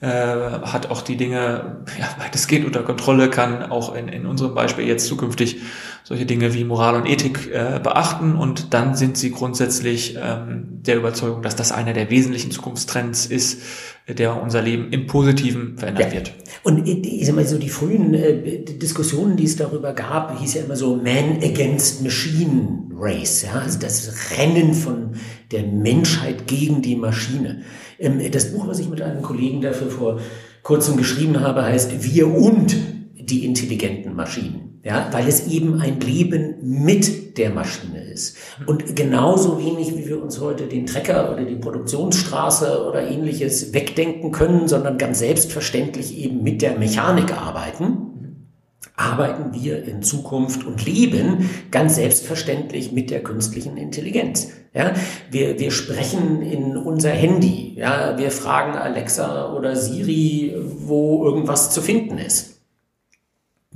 äh, 0.00 0.06
hat 0.08 0.90
auch 0.90 1.02
die 1.02 1.16
Dinge 1.16 1.84
ja, 1.98 2.22
weitestgehend 2.22 2.66
unter 2.66 2.82
Kontrolle, 2.82 3.30
kann 3.30 3.62
auch 3.70 3.94
in, 3.94 4.08
in 4.08 4.26
unserem 4.26 4.54
Beispiel 4.54 4.86
jetzt 4.86 5.06
zukünftig 5.06 5.62
solche 6.06 6.24
Dinge 6.24 6.54
wie 6.54 6.62
Moral 6.62 6.94
und 6.94 7.06
Ethik 7.06 7.50
äh, 7.52 7.80
beachten 7.82 8.36
und 8.36 8.72
dann 8.72 8.94
sind 8.94 9.16
sie 9.16 9.32
grundsätzlich 9.32 10.16
ähm, 10.16 10.78
der 10.86 10.98
Überzeugung, 10.98 11.42
dass 11.42 11.56
das 11.56 11.72
einer 11.72 11.94
der 11.94 12.10
wesentlichen 12.10 12.52
Zukunftstrends 12.52 13.26
ist, 13.26 13.60
der 14.06 14.40
unser 14.40 14.62
Leben 14.62 14.92
im 14.92 15.08
Positiven 15.08 15.76
verändern 15.78 16.10
ja. 16.10 16.14
wird. 16.14 16.32
Und 16.62 16.86
ich 16.86 17.26
sag 17.26 17.34
mal 17.34 17.44
so, 17.44 17.58
die 17.58 17.70
frühen 17.70 18.14
äh, 18.14 18.62
Diskussionen, 18.62 19.36
die 19.36 19.46
es 19.46 19.56
darüber 19.56 19.94
gab, 19.94 20.38
hieß 20.38 20.54
ja 20.54 20.62
immer 20.62 20.76
so 20.76 20.94
Man 20.94 21.42
against 21.42 22.04
Machine 22.04 22.84
Race, 22.94 23.42
ja, 23.42 23.60
also 23.60 23.80
das 23.80 24.30
Rennen 24.38 24.74
von 24.74 25.16
der 25.50 25.64
Menschheit 25.64 26.46
gegen 26.46 26.82
die 26.82 26.94
Maschine. 26.94 27.62
Ähm, 27.98 28.20
das 28.30 28.52
Buch, 28.52 28.68
was 28.68 28.78
ich 28.78 28.88
mit 28.88 29.02
einem 29.02 29.22
Kollegen 29.22 29.60
dafür 29.60 29.90
vor 29.90 30.20
kurzem 30.62 30.96
geschrieben 30.98 31.40
habe, 31.40 31.64
heißt 31.64 32.04
Wir 32.04 32.32
und 32.32 32.76
die 33.16 33.44
intelligenten 33.44 34.14
Maschinen. 34.14 34.65
Ja, 34.86 35.08
weil 35.10 35.26
es 35.26 35.48
eben 35.48 35.80
ein 35.80 35.98
Leben 35.98 36.58
mit 36.62 37.38
der 37.38 37.50
Maschine 37.50 38.04
ist. 38.04 38.36
Und 38.66 38.94
genauso 38.94 39.58
wenig, 39.58 39.96
wie 39.96 40.06
wir 40.06 40.22
uns 40.22 40.40
heute 40.40 40.68
den 40.68 40.86
Trecker 40.86 41.32
oder 41.32 41.44
die 41.44 41.56
Produktionsstraße 41.56 42.86
oder 42.86 43.02
ähnliches 43.02 43.74
wegdenken 43.74 44.30
können, 44.30 44.68
sondern 44.68 44.96
ganz 44.96 45.18
selbstverständlich 45.18 46.16
eben 46.16 46.44
mit 46.44 46.62
der 46.62 46.78
Mechanik 46.78 47.32
arbeiten, 47.32 48.52
arbeiten 48.94 49.60
wir 49.60 49.82
in 49.82 50.04
Zukunft 50.04 50.64
und 50.64 50.86
leben 50.86 51.50
ganz 51.72 51.96
selbstverständlich 51.96 52.92
mit 52.92 53.10
der 53.10 53.24
künstlichen 53.24 53.76
Intelligenz. 53.76 54.52
Ja, 54.72 54.92
wir, 55.32 55.58
wir 55.58 55.72
sprechen 55.72 56.42
in 56.42 56.76
unser 56.76 57.10
Handy. 57.10 57.74
Ja, 57.76 58.16
wir 58.18 58.30
fragen 58.30 58.78
Alexa 58.78 59.52
oder 59.52 59.74
Siri, 59.74 60.54
wo 60.78 61.24
irgendwas 61.24 61.72
zu 61.72 61.82
finden 61.82 62.18
ist. 62.18 62.55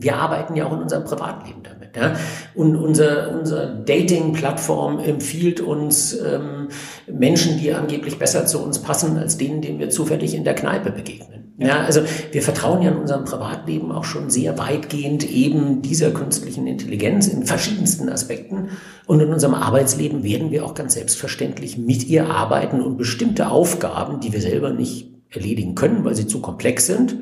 Wir 0.01 0.17
arbeiten 0.17 0.57
ja 0.57 0.67
auch 0.67 0.73
in 0.73 0.83
unserem 0.83 1.05
Privatleben 1.05 1.63
damit. 1.63 1.97
Ja? 1.97 2.15
Und 2.55 2.77
unser, 2.77 3.39
unser 3.39 3.67
Dating-Plattform 3.67 4.99
empfiehlt 4.99 5.61
uns 5.61 6.19
ähm, 6.19 6.69
Menschen, 7.07 7.59
die 7.59 7.73
angeblich 7.73 8.19
besser 8.19 8.47
zu 8.47 8.63
uns 8.63 8.79
passen, 8.79 9.19
als 9.19 9.37
denen, 9.37 9.61
denen 9.61 9.79
wir 9.79 9.91
zufällig 9.91 10.35
in 10.35 10.45
der 10.45 10.55
Kneipe 10.55 10.91
begegnen. 10.91 11.41
Ja, 11.59 11.83
also 11.83 12.01
wir 12.33 12.41
vertrauen 12.41 12.81
ja 12.81 12.91
in 12.91 12.97
unserem 12.97 13.27
Privatleben 13.27 13.93
auch 13.93 14.05
schon 14.05 14.31
sehr 14.31 14.57
weitgehend 14.57 15.31
eben 15.31 15.83
dieser 15.83 16.11
künstlichen 16.11 16.67
Intelligenz 16.67 17.29
in 17.29 17.45
verschiedensten 17.45 18.09
Aspekten. 18.09 18.71
Und 19.07 19.21
in 19.21 19.31
unserem 19.31 19.53
Arbeitsleben 19.53 20.23
werden 20.23 20.51
wir 20.51 20.65
auch 20.65 20.73
ganz 20.73 20.95
selbstverständlich 20.95 21.77
mit 21.77 22.07
ihr 22.07 22.31
arbeiten 22.31 22.81
und 22.81 22.97
bestimmte 22.97 23.51
Aufgaben, 23.51 24.21
die 24.21 24.33
wir 24.33 24.41
selber 24.41 24.71
nicht 24.71 25.11
erledigen 25.29 25.75
können, 25.75 26.03
weil 26.03 26.15
sie 26.15 26.27
zu 26.27 26.41
komplex 26.41 26.87
sind, 26.87 27.17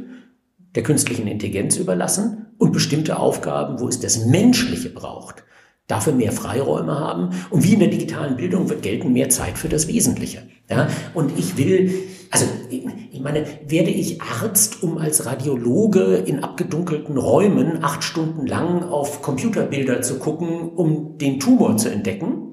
der 0.76 0.84
künstlichen 0.84 1.26
Intelligenz 1.26 1.76
überlassen 1.76 2.47
und 2.58 2.72
bestimmte 2.72 3.18
Aufgaben, 3.18 3.80
wo 3.80 3.88
es 3.88 4.00
das 4.00 4.26
Menschliche 4.26 4.90
braucht, 4.90 5.44
dafür 5.86 6.12
mehr 6.12 6.32
Freiräume 6.32 6.98
haben. 6.98 7.30
Und 7.50 7.64
wie 7.64 7.74
in 7.74 7.80
der 7.80 7.88
digitalen 7.88 8.36
Bildung 8.36 8.68
wird 8.68 8.82
gelten 8.82 9.12
mehr 9.12 9.28
Zeit 9.28 9.58
für 9.58 9.68
das 9.68 9.88
Wesentliche. 9.88 10.42
Ja? 10.68 10.88
Und 11.14 11.38
ich 11.38 11.56
will, 11.56 11.94
also 12.30 12.44
ich 12.70 13.20
meine, 13.20 13.46
werde 13.66 13.90
ich 13.90 14.20
Arzt, 14.20 14.82
um 14.82 14.98
als 14.98 15.26
Radiologe 15.26 16.16
in 16.16 16.44
abgedunkelten 16.44 17.16
Räumen 17.16 17.82
acht 17.82 18.04
Stunden 18.04 18.46
lang 18.46 18.82
auf 18.82 19.22
Computerbilder 19.22 20.02
zu 20.02 20.18
gucken, 20.18 20.70
um 20.74 21.18
den 21.18 21.40
Tumor 21.40 21.76
zu 21.76 21.90
entdecken? 21.90 22.44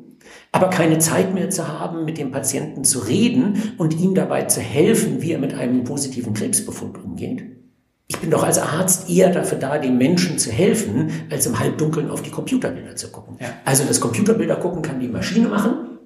aber 0.52 0.70
keine 0.70 1.00
Zeit 1.00 1.34
mehr 1.34 1.50
zu 1.50 1.68
haben, 1.68 2.06
mit 2.06 2.18
dem 2.18 2.32
Patienten 2.32 2.86
zu 2.86 3.00
reden 3.00 3.74
und 3.78 4.00
ihm 4.00 4.16
dabei 4.16 4.44
zu 4.44 4.62
helfen, 4.62 5.22
wie 5.22 5.34
er 5.34 5.40
mit 5.40 5.54
einem 5.54 5.84
positiven 5.84 6.34
Krebsbefund 6.34 6.98
umgeht? 7.04 7.44
Ich 8.08 8.20
bin 8.20 8.30
doch 8.30 8.44
als 8.44 8.60
Arzt 8.60 9.10
eher 9.10 9.32
dafür 9.32 9.58
da, 9.58 9.80
den 9.80 9.98
Menschen 9.98 10.38
zu 10.38 10.52
helfen, 10.52 11.10
als 11.32 11.48
im 11.48 11.60
Halbdunkeln 11.60 12.12
auf 12.12 12.22
die 12.22 12.30
Computerbilder 12.30 12.96
zu 12.96 13.10
gucken. 13.10 13.38
Ja. 13.40 13.48
Also 13.66 13.84
das 13.84 14.00
Computerbilder 14.00 14.58
gucken 14.58 14.84
kann 14.84 15.00
die 15.00 15.08
Maschine 15.08 15.48
machen, 15.48 15.98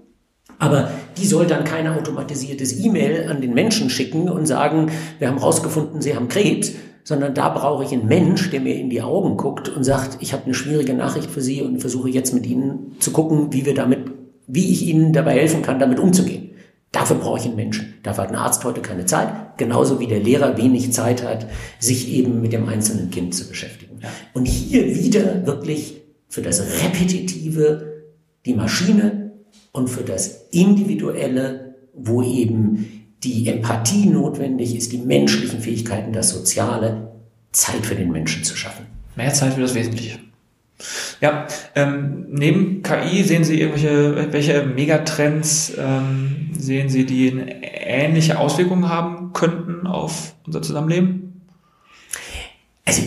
aber 0.59 0.91
die 1.17 1.25
soll 1.25 1.45
dann 1.45 1.65
keine 1.65 1.95
automatisiertes 1.95 2.83
E-Mail 2.83 3.27
an 3.29 3.41
den 3.41 3.53
Menschen 3.53 3.89
schicken 3.89 4.29
und 4.29 4.45
sagen, 4.45 4.91
wir 5.17 5.27
haben 5.27 5.37
rausgefunden, 5.37 6.01
Sie 6.01 6.15
haben 6.15 6.29
Krebs, 6.29 6.71
sondern 7.03 7.33
da 7.33 7.49
brauche 7.49 7.83
ich 7.83 7.91
einen 7.91 8.07
Mensch, 8.07 8.49
der 8.49 8.61
mir 8.61 8.75
in 8.75 8.89
die 8.89 9.01
Augen 9.01 9.35
guckt 9.35 9.67
und 9.67 9.83
sagt, 9.83 10.17
ich 10.21 10.31
habe 10.31 10.45
eine 10.45 10.53
schwierige 10.53 10.93
Nachricht 10.93 11.29
für 11.29 11.41
Sie 11.41 11.61
und 11.61 11.79
versuche 11.79 12.09
jetzt 12.09 12.33
mit 12.33 12.45
Ihnen 12.45 12.95
zu 12.99 13.11
gucken, 13.11 13.51
wie 13.51 13.65
wir 13.65 13.73
damit, 13.73 13.99
wie 14.47 14.71
ich 14.71 14.85
Ihnen 14.85 15.11
dabei 15.11 15.33
helfen 15.33 15.61
kann, 15.61 15.79
damit 15.79 15.99
umzugehen. 15.99 16.48
Dafür 16.91 17.17
brauche 17.17 17.39
ich 17.39 17.45
einen 17.45 17.55
Menschen. 17.55 17.95
Dafür 18.01 18.23
hat 18.23 18.29
ein 18.31 18.35
Arzt 18.35 18.63
heute 18.63 18.81
keine 18.81 19.05
Zeit, 19.05 19.57
genauso 19.57 19.99
wie 19.99 20.07
der 20.07 20.19
Lehrer 20.19 20.57
wenig 20.57 20.91
Zeit 20.91 21.23
hat, 21.23 21.47
sich 21.79 22.09
eben 22.09 22.41
mit 22.41 22.51
dem 22.51 22.67
einzelnen 22.67 23.11
Kind 23.11 23.35
zu 23.35 23.47
beschäftigen. 23.47 23.99
Und 24.33 24.45
hier 24.45 24.95
wieder 24.95 25.45
wirklich 25.45 26.01
für 26.27 26.41
das 26.41 26.61
Repetitive 26.83 28.03
die 28.45 28.53
Maschine 28.53 29.31
und 29.71 29.89
für 29.89 30.03
das 30.03 30.47
Individuelle, 30.51 31.75
wo 31.93 32.23
eben 32.23 32.99
die 33.23 33.47
Empathie 33.47 34.07
notwendig 34.07 34.75
ist, 34.75 34.91
die 34.91 34.99
menschlichen 34.99 35.59
Fähigkeiten, 35.59 36.13
das 36.13 36.29
Soziale, 36.29 37.11
Zeit 37.51 37.85
für 37.85 37.95
den 37.95 38.11
Menschen 38.11 38.43
zu 38.43 38.55
schaffen. 38.55 38.85
Mehr 39.15 39.33
Zeit 39.33 39.53
für 39.53 39.61
das 39.61 39.75
Wesentliche. 39.75 40.19
Ja, 41.19 41.47
ähm, 41.75 42.27
neben 42.29 42.81
KI 42.83 43.23
sehen 43.23 43.43
Sie 43.43 43.59
irgendwelche 43.59 44.31
welche 44.31 44.63
Megatrends 44.63 45.73
ähm, 45.77 46.28
sehen 46.59 46.89
Sie, 46.89 47.05
die 47.05 47.27
ähnliche 47.27 48.39
Auswirkungen 48.39 48.89
haben 48.89 49.33
könnten 49.33 49.87
auf 49.87 50.35
unser 50.45 50.61
Zusammenleben? 50.61 51.41
Also 52.85 53.01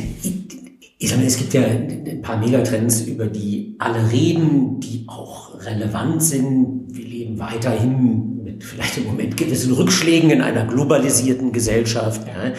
ich, 0.99 1.09
sage 1.09 1.21
mal, 1.21 1.27
es 1.27 1.37
gibt 1.37 1.55
ja 1.55 1.63
ein 1.63 2.23
paar 2.23 2.39
Megatrends, 2.39 3.03
über 3.03 3.27
die 3.27 3.75
alle 3.79 4.11
reden, 4.11 4.81
die 4.81 5.05
auch 5.09 5.59
relevant 5.65 6.23
sind. 6.23 6.85
Wir 6.95 7.05
leben 7.05 7.39
weiterhin 7.39 8.45
mit 8.45 8.65
vielleicht 8.65 8.99
im 8.99 9.07
Moment 9.07 9.37
gewissen 9.37 9.73
Rückschlägen 9.73 10.31
in 10.31 10.41
einer 10.41 10.65
globalisierten 10.65 11.53
Gesellschaft. 11.53 12.27
Ja. 12.27 12.53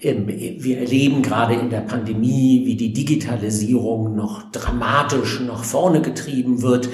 Ähm, 0.00 0.28
wir 0.28 0.78
erleben 0.78 1.22
gerade 1.22 1.54
in 1.54 1.70
der 1.70 1.80
Pandemie, 1.80 2.62
wie 2.66 2.76
die 2.76 2.92
Digitalisierung 2.92 4.14
noch 4.14 4.50
dramatisch 4.52 5.40
nach 5.40 5.64
vorne 5.64 6.02
getrieben 6.02 6.62
wird. 6.62 6.88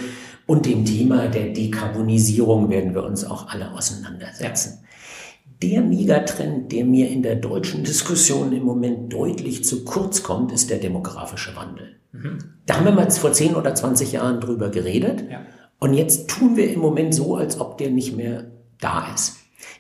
Und 0.47 0.67
dem 0.67 0.85
Thema 0.85 1.29
der 1.29 1.49
Dekarbonisierung 1.49 2.69
werden 2.69 2.95
wir 2.95 3.05
uns 3.05 3.25
auch 3.25 3.49
alle 3.49 3.73
auseinandersetzen. 3.73 4.85
Der 5.63 5.81
Megatrend, 5.81 6.73
der 6.73 6.85
mir 6.85 7.09
in 7.09 7.23
der 7.23 7.37
deutschen 7.37 7.85
Diskussion 7.85 8.53
im 8.53 8.65
Moment 8.65 9.13
deutlich 9.13 9.65
zu 9.65 9.85
kurz 9.85 10.23
kommt, 10.23 10.53
ist 10.53 10.69
der 10.69 10.79
demografische 10.79 11.57
Wandel. 11.57 11.97
Mhm. 12.13 12.39
Da 12.67 12.77
haben 12.77 12.85
wir 12.85 12.93
mal 12.93 13.11
vor 13.11 13.33
10 13.33 13.55
oder 13.55 13.75
20 13.75 14.13
Jahren 14.13 14.41
drüber 14.41 14.69
geredet. 14.69 15.25
Ja. 15.31 15.41
Und 15.79 15.95
jetzt 15.95 16.29
tun 16.29 16.57
wir 16.57 16.73
im 16.73 16.81
Moment 16.81 17.15
so, 17.15 17.37
als 17.37 17.61
ob 17.61 17.79
der 17.79 17.91
nicht 17.91 18.17
mehr 18.17 18.51
da 18.81 19.13
ist. 19.15 19.37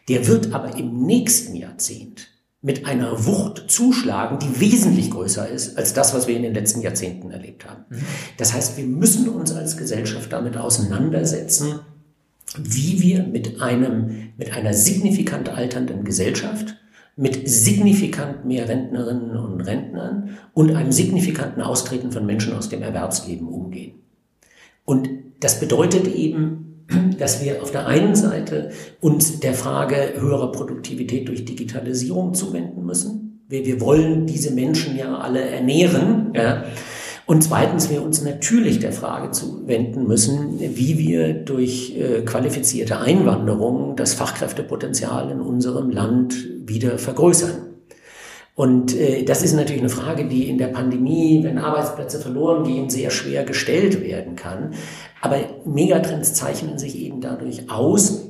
Der 0.08 0.26
wird 0.26 0.54
aber 0.54 0.76
im 0.76 1.02
nächsten 1.02 1.54
Jahrzehnt 1.56 2.28
mit 2.64 2.86
einer 2.86 3.26
Wucht 3.26 3.64
zuschlagen, 3.68 4.38
die 4.38 4.58
wesentlich 4.58 5.10
größer 5.10 5.46
ist 5.46 5.76
als 5.76 5.92
das, 5.92 6.14
was 6.14 6.26
wir 6.26 6.34
in 6.34 6.42
den 6.42 6.54
letzten 6.54 6.80
Jahrzehnten 6.80 7.30
erlebt 7.30 7.68
haben. 7.68 7.84
Mhm. 7.90 7.98
Das 8.38 8.54
heißt, 8.54 8.78
wir 8.78 8.86
müssen 8.86 9.28
uns 9.28 9.52
als 9.52 9.76
Gesellschaft 9.76 10.32
damit 10.32 10.56
auseinandersetzen, 10.56 11.80
wie 12.56 13.02
wir 13.02 13.24
mit 13.24 13.60
einem, 13.60 14.32
mit 14.38 14.54
einer 14.54 14.72
signifikant 14.72 15.50
alternden 15.50 16.04
Gesellschaft, 16.04 16.76
mit 17.16 17.46
signifikant 17.46 18.46
mehr 18.46 18.66
Rentnerinnen 18.66 19.36
und 19.36 19.60
Rentnern 19.60 20.30
und 20.54 20.74
einem 20.74 20.90
signikanten 20.90 21.60
Austreten 21.60 22.12
von 22.12 22.24
Menschen 22.24 22.54
aus 22.54 22.70
dem 22.70 22.80
Erwerbsleben 22.80 23.46
umgehen. 23.46 23.96
Und 24.86 25.10
das 25.40 25.60
bedeutet 25.60 26.06
eben, 26.06 26.73
dass 27.18 27.42
wir 27.42 27.62
auf 27.62 27.70
der 27.70 27.86
einen 27.86 28.14
Seite 28.14 28.70
uns 29.00 29.40
der 29.40 29.54
Frage 29.54 30.14
höherer 30.16 30.52
Produktivität 30.52 31.28
durch 31.28 31.44
Digitalisierung 31.44 32.34
zuwenden 32.34 32.84
müssen. 32.84 33.44
Wir, 33.48 33.64
wir 33.66 33.80
wollen 33.80 34.26
diese 34.26 34.52
Menschen 34.52 34.96
ja 34.96 35.16
alle 35.18 35.40
ernähren. 35.40 36.32
Ja. 36.34 36.64
Und 37.26 37.42
zweitens 37.42 37.88
wir 37.88 38.02
uns 38.02 38.22
natürlich 38.22 38.80
der 38.80 38.92
Frage 38.92 39.30
zuwenden 39.30 40.06
müssen, 40.06 40.60
wie 40.60 40.98
wir 40.98 41.32
durch 41.32 41.96
äh, 41.96 42.20
qualifizierte 42.22 43.00
Einwanderung 43.00 43.96
das 43.96 44.12
Fachkräftepotenzial 44.12 45.30
in 45.30 45.40
unserem 45.40 45.90
Land 45.90 46.34
wieder 46.66 46.98
vergrößern. 46.98 47.74
Und 48.54 48.94
äh, 48.94 49.24
das 49.24 49.42
ist 49.42 49.54
natürlich 49.54 49.80
eine 49.80 49.90
Frage, 49.90 50.28
die 50.28 50.48
in 50.48 50.58
der 50.58 50.68
Pandemie, 50.68 51.40
wenn 51.42 51.58
Arbeitsplätze 51.58 52.20
verloren 52.20 52.64
gehen, 52.64 52.88
sehr 52.88 53.10
schwer 53.10 53.44
gestellt 53.44 54.00
werden 54.00 54.36
kann. 54.36 54.74
Aber 55.24 55.38
Megatrends 55.64 56.34
zeichnen 56.34 56.78
sich 56.78 56.98
eben 56.98 57.22
dadurch 57.22 57.70
aus, 57.70 58.26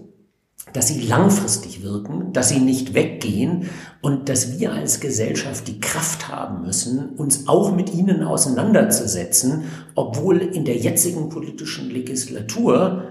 dass 0.72 0.86
sie 0.86 1.00
langfristig 1.00 1.82
wirken, 1.82 2.32
dass 2.32 2.50
sie 2.50 2.60
nicht 2.60 2.94
weggehen 2.94 3.68
und 4.00 4.28
dass 4.28 4.60
wir 4.60 4.72
als 4.72 5.00
Gesellschaft 5.00 5.66
die 5.66 5.80
Kraft 5.80 6.28
haben 6.28 6.64
müssen, 6.64 7.08
uns 7.16 7.48
auch 7.48 7.74
mit 7.74 7.92
ihnen 7.92 8.22
auseinanderzusetzen, 8.22 9.64
obwohl 9.96 10.40
in 10.40 10.64
der 10.64 10.76
jetzigen 10.76 11.30
politischen 11.30 11.90
Legislatur 11.90 13.02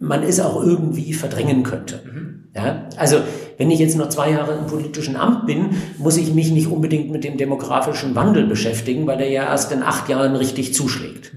man 0.00 0.24
es 0.24 0.40
auch 0.40 0.60
irgendwie 0.60 1.12
verdrängen 1.12 1.62
könnte. 1.62 2.02
Mhm. 2.12 2.48
Ja? 2.56 2.88
Also 2.96 3.18
wenn 3.56 3.70
ich 3.70 3.78
jetzt 3.78 3.96
noch 3.96 4.08
zwei 4.08 4.32
Jahre 4.32 4.58
im 4.58 4.66
politischen 4.66 5.14
Amt 5.14 5.46
bin, 5.46 5.76
muss 5.98 6.16
ich 6.16 6.34
mich 6.34 6.50
nicht 6.50 6.66
unbedingt 6.66 7.12
mit 7.12 7.22
dem 7.22 7.36
demografischen 7.36 8.16
Wandel 8.16 8.48
beschäftigen, 8.48 9.06
weil 9.06 9.18
der 9.18 9.30
ja 9.30 9.44
erst 9.44 9.70
in 9.70 9.84
acht 9.84 10.08
Jahren 10.08 10.34
richtig 10.34 10.74
zuschlägt. 10.74 11.32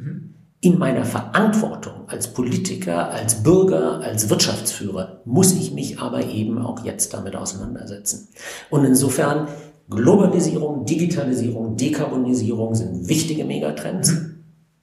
In 0.64 0.78
meiner 0.78 1.04
Verantwortung 1.04 2.08
als 2.08 2.34
Politiker, 2.34 3.12
als 3.12 3.44
Bürger, 3.44 4.00
als 4.00 4.30
Wirtschaftsführer 4.30 5.20
muss 5.26 5.52
ich 5.54 5.74
mich 5.74 6.00
aber 6.00 6.26
eben 6.26 6.58
auch 6.58 6.86
jetzt 6.86 7.14
damit 7.14 7.36
auseinandersetzen. 7.36 8.30
Und 8.70 8.86
insofern 8.86 9.50
Globalisierung, 9.90 10.86
Digitalisierung, 10.86 11.76
Dekarbonisierung 11.76 12.76
sind 12.76 13.10
wichtige 13.10 13.44
Megatrends, 13.44 14.16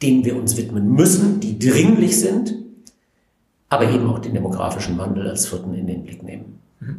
denen 0.03 0.23
wir 0.23 0.37
uns 0.37 0.59
widmen 0.59 0.87
müssen, 0.87 1.41
die 1.41 1.59
dringlich 1.59 2.21
sind, 2.21 2.57
aber 3.71 3.91
eben 3.91 4.07
auch 4.07 4.19
den 4.19 4.35
demografischen 4.35 4.99
Wandel 4.99 5.29
als 5.29 5.47
vierten 5.47 5.73
in 5.73 5.87
den 5.87 6.03
Blick 6.03 6.23
nehmen. 6.23 6.59
Mhm. 6.81 6.97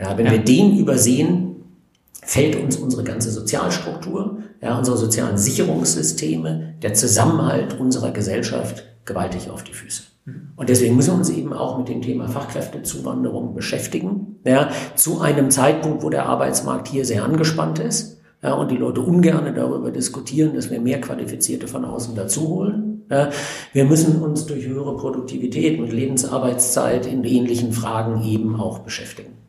Ja, 0.00 0.16
wenn 0.16 0.24
ja. 0.24 0.32
wir 0.32 0.38
den 0.38 0.78
übersehen, 0.78 1.51
fällt 2.32 2.56
uns 2.56 2.76
unsere 2.78 3.04
ganze 3.04 3.30
Sozialstruktur, 3.30 4.38
ja, 4.62 4.78
unsere 4.78 4.96
sozialen 4.96 5.36
Sicherungssysteme, 5.36 6.76
der 6.80 6.94
Zusammenhalt 6.94 7.78
unserer 7.78 8.10
Gesellschaft 8.10 8.84
gewaltig 9.04 9.50
auf 9.50 9.64
die 9.64 9.74
Füße. 9.74 10.04
Und 10.56 10.70
deswegen 10.70 10.96
müssen 10.96 11.10
wir 11.10 11.18
uns 11.18 11.28
eben 11.28 11.52
auch 11.52 11.76
mit 11.76 11.90
dem 11.90 12.00
Thema 12.00 12.28
Fachkräftezuwanderung 12.28 13.54
beschäftigen. 13.54 14.36
Ja, 14.46 14.70
zu 14.94 15.20
einem 15.20 15.50
Zeitpunkt, 15.50 16.02
wo 16.02 16.08
der 16.08 16.24
Arbeitsmarkt 16.24 16.88
hier 16.88 17.04
sehr 17.04 17.22
angespannt 17.22 17.80
ist 17.80 18.22
ja, 18.42 18.54
und 18.54 18.70
die 18.70 18.78
Leute 18.78 19.02
ungern 19.02 19.54
darüber 19.54 19.90
diskutieren, 19.90 20.54
dass 20.54 20.70
wir 20.70 20.80
mehr 20.80 21.02
Qualifizierte 21.02 21.68
von 21.68 21.84
außen 21.84 22.14
dazuholen. 22.14 23.02
Ja, 23.10 23.28
wir 23.74 23.84
müssen 23.84 24.22
uns 24.22 24.46
durch 24.46 24.66
höhere 24.66 24.96
Produktivität 24.96 25.78
mit 25.78 25.92
Lebensarbeitszeit 25.92 27.04
in 27.04 27.24
ähnlichen 27.24 27.72
Fragen 27.72 28.24
eben 28.24 28.58
auch 28.58 28.78
beschäftigen. 28.78 29.41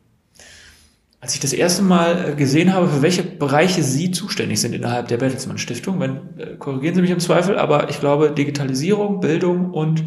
Als 1.24 1.32
ich 1.32 1.40
das 1.40 1.54
erste 1.54 1.82
Mal 1.82 2.32
äh, 2.32 2.34
gesehen 2.34 2.74
habe, 2.74 2.86
für 2.86 3.00
welche 3.00 3.22
Bereiche 3.22 3.82
Sie 3.82 4.10
zuständig 4.10 4.60
sind 4.60 4.74
innerhalb 4.74 5.08
der 5.08 5.16
Bertelsmann 5.16 5.56
Stiftung, 5.56 5.98
wenn, 5.98 6.18
äh, 6.36 6.56
korrigieren 6.58 6.94
Sie 6.94 7.00
mich 7.00 7.12
im 7.12 7.18
Zweifel, 7.18 7.56
aber 7.56 7.88
ich 7.88 7.98
glaube 7.98 8.30
Digitalisierung, 8.30 9.20
Bildung 9.20 9.70
und 9.70 10.04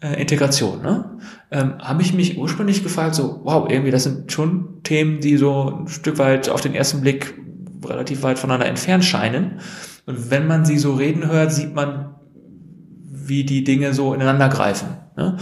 äh, 0.00 0.18
Integration, 0.18 0.80
ne? 0.80 1.18
ähm, 1.50 1.74
habe 1.80 2.00
ich 2.00 2.14
mich 2.14 2.38
ursprünglich 2.38 2.82
gefragt, 2.82 3.14
so, 3.14 3.42
wow, 3.44 3.68
irgendwie, 3.68 3.90
das 3.90 4.04
sind 4.04 4.32
schon 4.32 4.82
Themen, 4.84 5.20
die 5.20 5.36
so 5.36 5.80
ein 5.80 5.88
Stück 5.88 6.16
weit 6.16 6.48
auf 6.48 6.62
den 6.62 6.74
ersten 6.74 7.02
Blick 7.02 7.34
relativ 7.84 8.22
weit 8.22 8.38
voneinander 8.38 8.64
entfernt 8.64 9.04
scheinen. 9.04 9.60
Und 10.06 10.30
wenn 10.30 10.46
man 10.46 10.64
sie 10.64 10.78
so 10.78 10.94
reden 10.94 11.30
hört, 11.30 11.52
sieht 11.52 11.74
man, 11.74 12.14
wie 13.10 13.44
die 13.44 13.64
Dinge 13.64 13.92
so 13.92 14.14
ineinander 14.14 14.48
greifen. 14.48 14.88
Ne? 15.18 15.36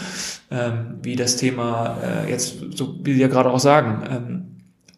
Ähm, 0.50 0.98
wie 1.00 1.14
das 1.14 1.36
Thema 1.36 1.96
äh, 2.02 2.28
jetzt, 2.28 2.56
so 2.74 2.96
wie 3.04 3.14
Sie 3.14 3.20
ja 3.20 3.28
gerade 3.28 3.50
auch 3.50 3.60
sagen, 3.60 4.02
ähm, 4.10 4.51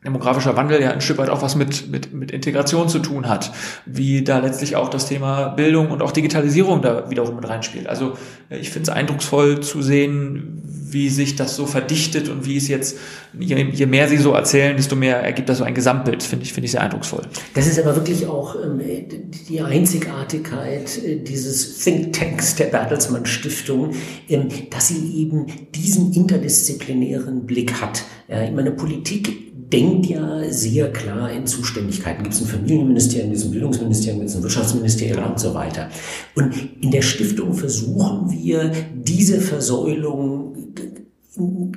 demografischer 0.04 0.56
Wandel 0.56 0.82
ja 0.82 0.90
ein 0.90 1.00
Stück 1.00 1.18
weit 1.18 1.30
auch 1.30 1.42
was 1.42 1.56
mit, 1.56 1.90
mit, 1.90 2.12
mit 2.12 2.30
Integration 2.30 2.88
zu 2.88 2.98
tun 2.98 3.28
hat, 3.28 3.52
wie 3.86 4.22
da 4.22 4.38
letztlich 4.38 4.76
auch 4.76 4.88
das 4.88 5.08
Thema 5.08 5.48
Bildung 5.48 5.90
und 5.90 6.02
auch 6.02 6.12
Digitalisierung 6.12 6.82
da 6.82 7.10
wiederum 7.10 7.36
mit 7.36 7.48
reinspielt. 7.48 7.86
Also 7.86 8.12
äh, 8.50 8.58
ich 8.58 8.70
finde 8.70 8.90
es 8.90 8.96
eindrucksvoll 8.96 9.60
zu 9.60 9.82
sehen, 9.82 10.62
wie 10.94 11.08
sich 11.08 11.36
das 11.36 11.56
so 11.56 11.66
verdichtet 11.66 12.28
und 12.28 12.46
wie 12.46 12.56
es 12.56 12.68
jetzt, 12.68 12.98
je, 13.38 13.56
je 13.72 13.86
mehr 13.86 14.08
sie 14.08 14.18
so 14.18 14.32
erzählen, 14.32 14.76
desto 14.76 14.94
mehr 14.94 15.16
ergibt 15.16 15.48
das 15.48 15.58
so 15.58 15.64
ein 15.64 15.74
Gesamtbild, 15.74 16.22
finde 16.22 16.44
ich, 16.44 16.52
finde 16.52 16.66
ich 16.66 16.72
sehr 16.72 16.82
eindrucksvoll. 16.82 17.22
Das 17.54 17.66
ist 17.66 17.78
aber 17.78 17.96
wirklich 17.96 18.26
auch 18.26 18.56
ähm, 18.62 18.80
die 19.48 19.60
Einzigartigkeit 19.60 21.02
äh, 21.04 21.16
dieses 21.16 21.78
Think 21.78 22.12
Tanks 22.12 22.54
der 22.56 22.66
Bertelsmann 22.66 23.26
Stiftung, 23.26 23.92
ähm, 24.28 24.48
dass 24.70 24.88
sie 24.88 25.16
eben 25.16 25.46
diesen 25.74 26.12
interdisziplinären 26.12 27.46
Blick 27.46 27.80
hat. 27.80 28.04
Ja, 28.28 28.42
ich 28.42 28.52
meine, 28.52 28.70
Politik 28.70 29.53
denkt 29.74 30.06
ja 30.06 30.40
sehr 30.50 30.92
klar 30.92 31.30
in 31.32 31.46
Zuständigkeiten. 31.46 32.22
Gibt 32.22 32.34
es 32.34 32.40
ein 32.40 32.46
Familienministerium, 32.46 33.30
gibt 33.30 33.40
es 33.40 33.46
ein 33.46 33.50
Bildungsministerium, 33.50 34.20
gibt 34.20 34.30
es 34.30 34.36
ein 34.36 34.42
Wirtschaftsministerium 34.42 35.24
und 35.30 35.40
so 35.40 35.54
weiter. 35.54 35.88
Und 36.34 36.54
in 36.80 36.90
der 36.90 37.02
Stiftung 37.02 37.54
versuchen 37.54 38.30
wir, 38.30 38.70
diese 38.94 39.40
Versäulung 39.40 40.54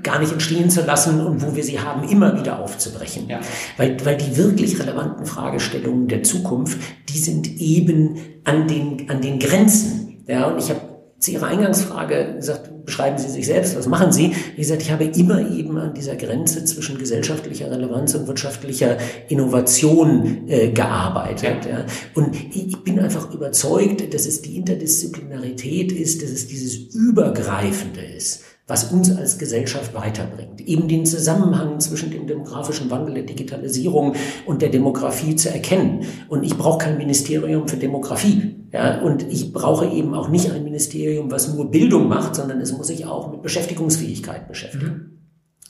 gar 0.03 0.19
nicht 0.19 0.31
entstehen 0.31 0.69
zu 0.69 0.81
lassen 0.81 1.19
und 1.19 1.41
wo 1.41 1.55
wir 1.55 1.63
sie 1.63 1.79
haben, 1.79 2.07
immer 2.07 2.39
wieder 2.39 2.59
aufzubrechen. 2.59 3.27
Ja. 3.27 3.39
Weil, 3.77 3.97
weil 4.05 4.17
die 4.17 4.37
wirklich 4.37 4.79
relevanten 4.79 5.25
Fragestellungen 5.25 6.07
der 6.07 6.21
Zukunft, 6.21 6.77
die 7.09 7.17
sind 7.17 7.59
eben 7.59 8.17
an 8.43 8.67
den, 8.67 9.09
an 9.09 9.21
den 9.21 9.39
Grenzen. 9.39 10.23
Ja, 10.27 10.45
und 10.45 10.59
ich 10.59 10.69
habe 10.69 10.81
zu 11.20 11.32
Ihrer 11.32 11.47
Eingangsfrage 11.47 12.36
gesagt, 12.36 12.86
beschreiben 12.86 13.18
Sie 13.18 13.30
sich 13.30 13.47
selbst, 13.47 13.76
was 13.76 13.88
machen 13.88 14.11
Sie? 14.11 14.36
Wie 14.55 14.61
gesagt, 14.61 14.84
ich 14.84 14.91
habe 14.91 15.05
immer 15.05 15.49
eben 15.49 15.78
an 15.78 15.93
dieser 15.93 16.15
Grenze 16.15 16.63
zwischen 16.65 16.97
gesellschaftlicher 16.99 17.72
Relevanz 17.72 18.13
und 18.13 18.28
wirtschaftlicher 18.28 18.97
Innovation 19.28 20.47
äh, 20.47 20.70
gearbeitet. 20.70 21.65
Ja. 21.65 21.80
ja. 21.80 21.86
Und 22.13 22.36
ich 22.55 22.78
bin 22.84 22.99
einfach 22.99 23.34
überzeugt, 23.34 24.13
dass 24.13 24.26
es 24.28 24.41
die 24.43 24.57
Interdisziplinarität 24.57 25.91
ist, 25.91 26.22
dass 26.22 26.30
es 26.30 26.47
dieses 26.47 26.76
Übergreifende 26.93 28.01
ist 28.01 28.43
was 28.68 28.91
uns 28.91 29.15
als 29.15 29.38
Gesellschaft 29.38 29.93
weiterbringt. 29.93 30.59
Eben 30.61 30.89
den 30.89 31.05
Zusammenhang 31.05 31.80
zwischen 31.80 32.11
dem 32.11 32.28
demografischen 32.28 32.91
Wandel, 32.91 33.15
der 33.15 33.24
Digitalisierung 33.24 34.13
und 34.45 34.61
der 34.61 34.70
Demografie 34.70 35.38
zu 35.38 35.49
erkennen. 35.49 36.05
Und 36.28 36.43
ich 36.43 36.57
brauche 36.57 36.80
kein 36.80 36.97
Ministerium 36.97 37.68
für 37.68 37.78
Demografie. 37.78 38.55
Ja, 38.74 38.99
und 39.01 39.24
ich 39.32 39.53
brauche 39.53 39.88
eben 39.88 40.13
auch 40.13 40.28
nicht 40.28 40.51
ein 40.51 40.65
Ministerium, 40.65 41.32
was 41.32 41.53
nur 41.53 41.72
Bildung 41.72 42.09
macht, 42.09 42.36
sondern 42.36 42.59
es 42.59 42.74
muss 42.74 42.88
sich 42.88 43.05
auch 43.05 43.32
mit 43.32 43.41
Beschäftigungsfähigkeit 43.41 44.49
beschäftigen. 44.49 44.86
Mhm. 44.86 45.18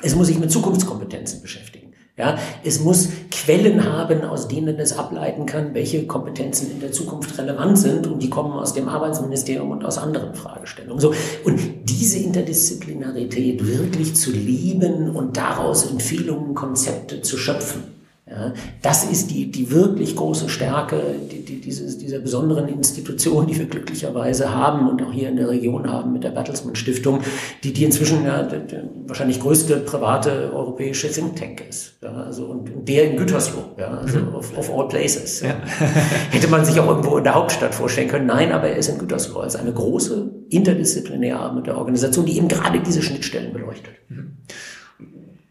Es 0.02 0.16
muss 0.16 0.28
sich 0.28 0.39
mit 0.39 0.52
Zukunftskompetenzen 0.52 1.43
beschäftigen. 1.43 1.76
Ja, 2.18 2.36
es 2.63 2.80
muss 2.80 3.09
Quellen 3.30 3.86
haben, 3.86 4.24
aus 4.24 4.47
denen 4.47 4.80
es 4.80 4.97
ableiten 4.97 5.45
kann, 5.45 5.76
welche 5.76 6.07
Kompetenzen 6.07 6.72
in 6.72 6.80
der 6.80 6.91
Zukunft 6.91 7.38
relevant 7.38 7.78
sind 7.78 8.07
und 8.07 8.24
die 8.24 8.30
kommen 8.32 8.53
aus 8.53 8.74
dem 8.74 8.89
Arbeitsministerium 8.89 9.70
und 9.70 9.86
aus 9.86 9.99
anderen 9.99 10.34
Fragestellungen. 10.34 10.99
So. 10.99 11.13
Und 11.43 11.59
diese 11.84 12.18
Interdisziplinarität 12.18 13.65
wirklich 13.68 14.15
zu 14.15 14.32
leben 14.32 15.11
und 15.11 15.38
daraus 15.38 15.91
Empfehlungen, 15.91 16.55
Konzepte 16.55 17.22
zu 17.22 17.38
schöpfen. 17.38 17.84
Ja, 18.30 18.53
das 18.82 19.05
ist 19.05 19.30
die, 19.30 19.51
die 19.51 19.72
wirklich 19.72 20.15
große 20.15 20.49
Stärke 20.49 21.01
die, 21.48 21.56
die, 21.56 21.62
dieses, 21.62 21.98
dieser 21.98 22.20
besonderen 22.20 22.68
Institution, 22.68 23.48
die 23.48 23.58
wir 23.58 23.66
glücklicherweise 23.66 24.54
haben 24.54 24.89
und 24.89 25.02
auch 25.02 25.12
hier 25.12 25.30
in 25.30 25.38
der 25.38 25.50
Region 25.50 25.89
haben 25.91 26.14
mit 26.14 26.24
der 26.24 26.30
Bertelsmann 26.30 26.76
Stiftung, 26.76 27.22
die, 27.64 27.74
die 27.74 27.84
inzwischen 27.84 28.26
ja, 28.26 28.43
der, 28.43 28.60
der 28.60 28.84
wahrscheinlich 29.06 29.39
größte 29.39 29.78
private 29.78 30.52
europäische 30.54 31.10
Think 31.10 31.36
Tank 31.36 31.64
ist. 31.68 31.95
Ja, 32.02 32.12
also, 32.12 32.45
und, 32.45 32.74
und 32.74 32.88
der 32.88 33.12
in 33.12 33.18
Gütersloh, 33.18 33.76
ja, 33.78 33.98
also 33.98 34.20
mhm. 34.20 34.36
of, 34.36 34.58
of 34.58 34.72
all 34.74 34.88
places. 34.88 35.41
Ja. 35.41 35.56
Hätte 36.32 36.48
man 36.48 36.66
sich 36.66 36.80
auch 36.80 36.88
irgendwo 36.88 37.18
in 37.18 37.24
der 37.24 37.36
Hauptstadt 37.36 37.74
vorstellen 37.74 38.08
können. 38.08 38.26
Nein, 38.26 38.52
aber 38.52 38.68
er 38.68 38.78
ist 38.78 38.89
in 38.89 38.98
Gütersloh 38.98 39.39
als 39.39 39.56
eine 39.56 39.74
große 39.74 40.32
interdisziplinäre 40.50 41.39
arbeitende 41.39 41.78
Organisation, 41.78 42.26
die 42.26 42.38
eben 42.38 42.48
gerade 42.48 42.80
diese 42.80 43.02
Schnittstellen 43.02 43.54
beleuchtet. 43.54 43.93
Mhm. 44.10 44.38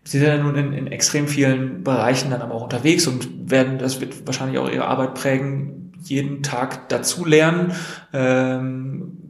Sie 0.07 0.21
sind 0.21 0.29
ja 0.29 0.39
nun 0.39 0.55
in, 0.55 0.73
in 0.73 0.87
extrem 0.87 1.27
vielen 1.27 1.83
Bereichen 1.83 2.31
dann 2.31 2.41
aber 2.41 2.55
auch 2.55 2.63
unterwegs 2.63 3.09
und 3.09 3.51
werden, 3.51 3.79
das 3.79 4.01
wird 4.01 4.25
wahrscheinlich 4.25 4.59
auch 4.59 4.71
Ihre 4.71 4.87
Arbeit 4.87 5.15
prägen, 5.15 5.76
jeden 6.09 6.43
Tag 6.43 6.89
dazu 6.89 7.25
lernen. 7.25 7.73
Ähm, 8.13 9.27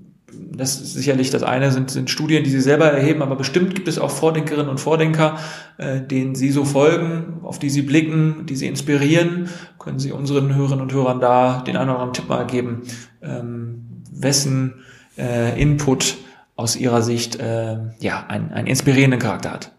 das 0.56 0.80
ist 0.80 0.94
sicherlich 0.94 1.30
das 1.30 1.42
eine 1.42 1.70
sind, 1.70 1.90
sind 1.90 2.10
Studien, 2.10 2.44
die 2.44 2.50
Sie 2.50 2.60
selber 2.60 2.86
erheben, 2.86 3.22
aber 3.22 3.36
bestimmt 3.36 3.74
gibt 3.74 3.88
es 3.88 3.98
auch 3.98 4.10
Vordenkerinnen 4.10 4.68
und 4.68 4.80
Vordenker, 4.80 5.38
äh, 5.78 6.00
denen 6.00 6.34
Sie 6.34 6.50
so 6.50 6.64
folgen, 6.64 7.40
auf 7.42 7.58
die 7.58 7.70
Sie 7.70 7.82
blicken, 7.82 8.46
die 8.46 8.56
Sie 8.56 8.66
inspirieren. 8.66 9.48
Können 9.78 9.98
Sie 9.98 10.12
unseren 10.12 10.54
Hörerinnen 10.54 10.82
und 10.82 10.92
Hörern 10.92 11.20
da 11.20 11.62
den 11.62 11.76
einen 11.76 11.90
oder 11.90 12.00
anderen 12.00 12.14
Tipp 12.14 12.28
mal 12.28 12.46
geben, 12.46 12.82
ähm, 13.22 14.02
wessen 14.12 14.74
äh, 15.16 15.60
Input 15.60 16.16
aus 16.56 16.76
Ihrer 16.76 17.02
Sicht 17.02 17.36
äh, 17.36 17.78
ja 18.00 18.26
einen, 18.26 18.52
einen 18.52 18.66
inspirierenden 18.66 19.20
Charakter 19.20 19.52
hat? 19.52 19.75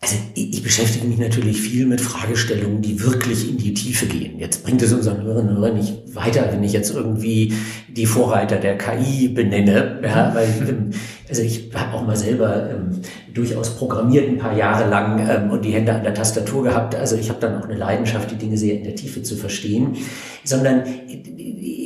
Also 0.00 0.14
ich 0.34 0.62
beschäftige 0.62 1.08
mich 1.08 1.18
natürlich 1.18 1.60
viel 1.60 1.84
mit 1.84 2.00
Fragestellungen, 2.00 2.80
die 2.82 3.02
wirklich 3.02 3.48
in 3.48 3.58
die 3.58 3.74
Tiefe 3.74 4.06
gehen. 4.06 4.38
Jetzt 4.38 4.62
bringt 4.62 4.80
es 4.80 4.92
unseren 4.92 5.22
Hörerinnen 5.22 5.56
und 5.56 5.60
Hörern 5.60 5.76
nicht 5.76 6.14
weiter, 6.14 6.48
wenn 6.52 6.62
ich 6.62 6.72
jetzt 6.72 6.94
irgendwie 6.94 7.52
die 7.88 8.06
Vorreiter 8.06 8.56
der 8.56 8.78
KI 8.78 9.26
benenne. 9.26 9.98
Ja, 10.04 10.32
weil, 10.36 10.46
ähm, 10.68 10.90
also 11.28 11.42
ich 11.42 11.70
habe 11.74 11.96
auch 11.96 12.06
mal 12.06 12.16
selber 12.16 12.70
ähm, 12.70 13.00
durchaus 13.34 13.74
programmiert 13.74 14.28
ein 14.28 14.38
paar 14.38 14.56
Jahre 14.56 14.88
lang 14.88 15.18
ähm, 15.28 15.50
und 15.50 15.64
die 15.64 15.72
Hände 15.72 15.92
an 15.92 16.04
der 16.04 16.14
Tastatur 16.14 16.62
gehabt. 16.62 16.94
Also 16.94 17.16
ich 17.16 17.28
habe 17.28 17.40
dann 17.40 17.60
auch 17.60 17.64
eine 17.64 17.76
Leidenschaft, 17.76 18.30
die 18.30 18.36
Dinge 18.36 18.56
sehr 18.56 18.76
in 18.76 18.84
der 18.84 18.94
Tiefe 18.94 19.24
zu 19.24 19.34
verstehen. 19.34 19.96
Sondern 20.44 20.84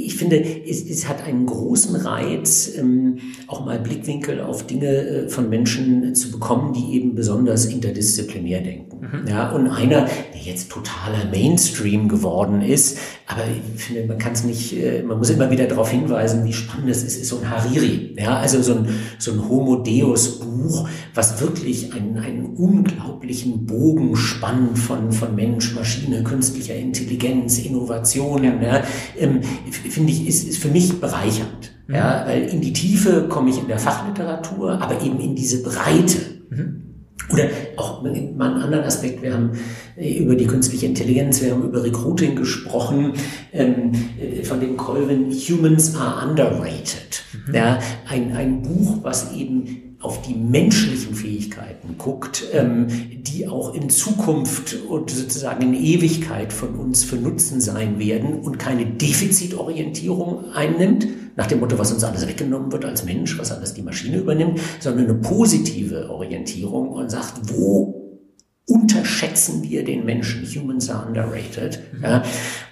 ich 0.05 0.15
finde, 0.17 0.43
es, 0.43 0.89
es 0.89 1.09
hat 1.09 1.25
einen 1.25 1.47
großen 1.47 1.97
Reiz, 1.97 2.73
ähm, 2.77 3.19
auch 3.47 3.65
mal 3.65 3.79
Blickwinkel 3.79 4.41
auf 4.41 4.67
Dinge 4.67 4.87
äh, 4.87 5.29
von 5.29 5.49
Menschen 5.49 6.15
zu 6.15 6.31
bekommen, 6.31 6.73
die 6.73 6.95
eben 6.95 7.15
besonders 7.15 7.67
interdisziplinär 7.67 8.61
denken. 8.61 8.92
Mhm. 9.03 9.27
Ja, 9.27 9.51
und 9.51 9.69
einer, 9.69 10.07
der 10.33 10.41
jetzt 10.41 10.71
totaler 10.71 11.25
Mainstream 11.29 12.09
geworden 12.09 12.63
ist, 12.63 12.99
aber 13.27 13.43
ich 13.75 13.83
finde, 13.83 14.07
man 14.07 14.17
kann 14.17 14.33
es 14.33 14.45
nicht, 14.45 14.73
äh, 14.81 15.03
man 15.03 15.19
muss 15.19 15.29
immer 15.31 15.51
wieder 15.51 15.67
darauf 15.67 15.91
hinweisen, 15.91 16.45
wie 16.45 16.53
spannend 16.53 16.89
es 16.89 17.03
ist, 17.03 17.21
ist 17.21 17.29
so 17.29 17.41
ein 17.41 17.51
Hariri. 17.51 18.15
Ja, 18.17 18.37
also 18.37 18.63
so 18.63 18.75
ein, 18.75 18.89
so 19.19 19.33
ein 19.33 19.49
Homo 19.49 19.77
Deus 19.77 20.39
Buch, 20.39 20.89
was 21.15 21.41
wirklich 21.41 21.93
einen, 21.93 22.17
einen 22.17 22.47
unglaublichen 22.55 23.67
Bogen 23.67 24.15
spannt 24.15 24.79
von, 24.79 25.11
von 25.11 25.35
Mensch, 25.35 25.75
Maschine, 25.75 26.23
künstlicher 26.23 26.77
Intelligenz, 26.77 27.59
Innovationen. 27.59 28.63
Ja, 28.63 28.85
ähm, 29.19 29.43
finde 29.43 30.13
ich, 30.13 30.29
ist, 30.29 30.49
ist 30.49 30.59
für 30.59 30.69
mich 30.69 31.01
bereichernd. 31.01 31.73
Mhm. 31.89 31.95
Ja, 31.97 32.25
weil 32.25 32.45
in 32.45 32.61
die 32.61 32.73
Tiefe 32.73 33.27
komme 33.29 33.51
ich 33.51 33.59
in 33.59 33.67
der 33.67 33.81
Fachliteratur, 33.81 34.81
aber 34.81 35.03
eben 35.03 35.19
in 35.19 35.35
diese 35.35 35.61
Breite. 35.65 36.19
Mhm. 36.51 36.82
Oder 37.31 37.49
auch 37.77 38.03
mal 38.03 38.13
einen 38.13 38.41
anderen 38.41 38.85
Aspekt, 38.85 39.23
wir 39.23 39.35
haben 39.35 39.53
äh, 39.97 40.19
über 40.19 40.35
die 40.35 40.47
künstliche 40.47 40.87
Intelligenz, 40.87 41.43
wir 41.43 41.53
haben 41.53 41.63
über 41.63 41.83
Recruiting 41.83 42.37
gesprochen, 42.37 43.15
ähm, 43.53 43.93
äh, 44.21 44.43
von 44.43 44.61
dem 44.61 44.77
Colvin 44.77 45.31
Humans 45.31 45.97
are 45.97 46.29
underrated. 46.29 47.23
Mhm. 47.47 47.55
Ja, 47.55 47.79
ein, 48.09 48.33
ein 48.35 48.63
Buch, 48.63 48.99
was 49.03 49.33
eben 49.33 49.92
auf 50.03 50.21
die 50.23 50.35
menschlichen 50.35 51.15
Fähigkeiten 51.15 51.97
guckt, 51.97 52.45
ähm, 52.53 52.89
die 53.23 53.47
auch 53.47 53.73
in 53.73 53.89
Zukunft 53.89 54.77
und 54.89 55.11
sozusagen 55.11 55.63
in 55.63 55.75
Ewigkeit 55.75 56.53
von 56.53 56.75
uns 56.75 57.05
für 57.05 57.17
Nutzen 57.17 57.61
sein 57.61 57.99
werden 57.99 58.41
und 58.41 58.59
keine 58.59 58.85
Defizitorientierung 58.85 60.53
einnimmt, 60.53 61.07
nach 61.37 61.47
dem 61.47 61.61
Motto, 61.61 61.79
was 61.79 61.93
uns 61.93 62.05
alles 62.05 62.27
weggenommen 62.27 62.73
wird 62.73 62.85
als 62.85 63.05
Mensch, 63.05 63.39
was 63.39 63.53
alles 63.53 63.75
die 63.75 63.83
Maschine 63.83 64.19
übernimmt, 64.19 64.61
sondern 64.81 65.07
eine 65.07 65.15
positive 65.15 66.11
Orientierung 66.11 66.89
und 66.89 67.11
sagt, 67.11 67.35
wo 67.45 68.21
unterschätzen 68.67 69.63
wir 69.63 69.85
den 69.85 70.05
Menschen. 70.05 70.47
Humans 70.47 70.91
are 70.91 71.07
underrated. 71.07 71.81
Mhm. 71.93 72.03
Ja. 72.03 72.23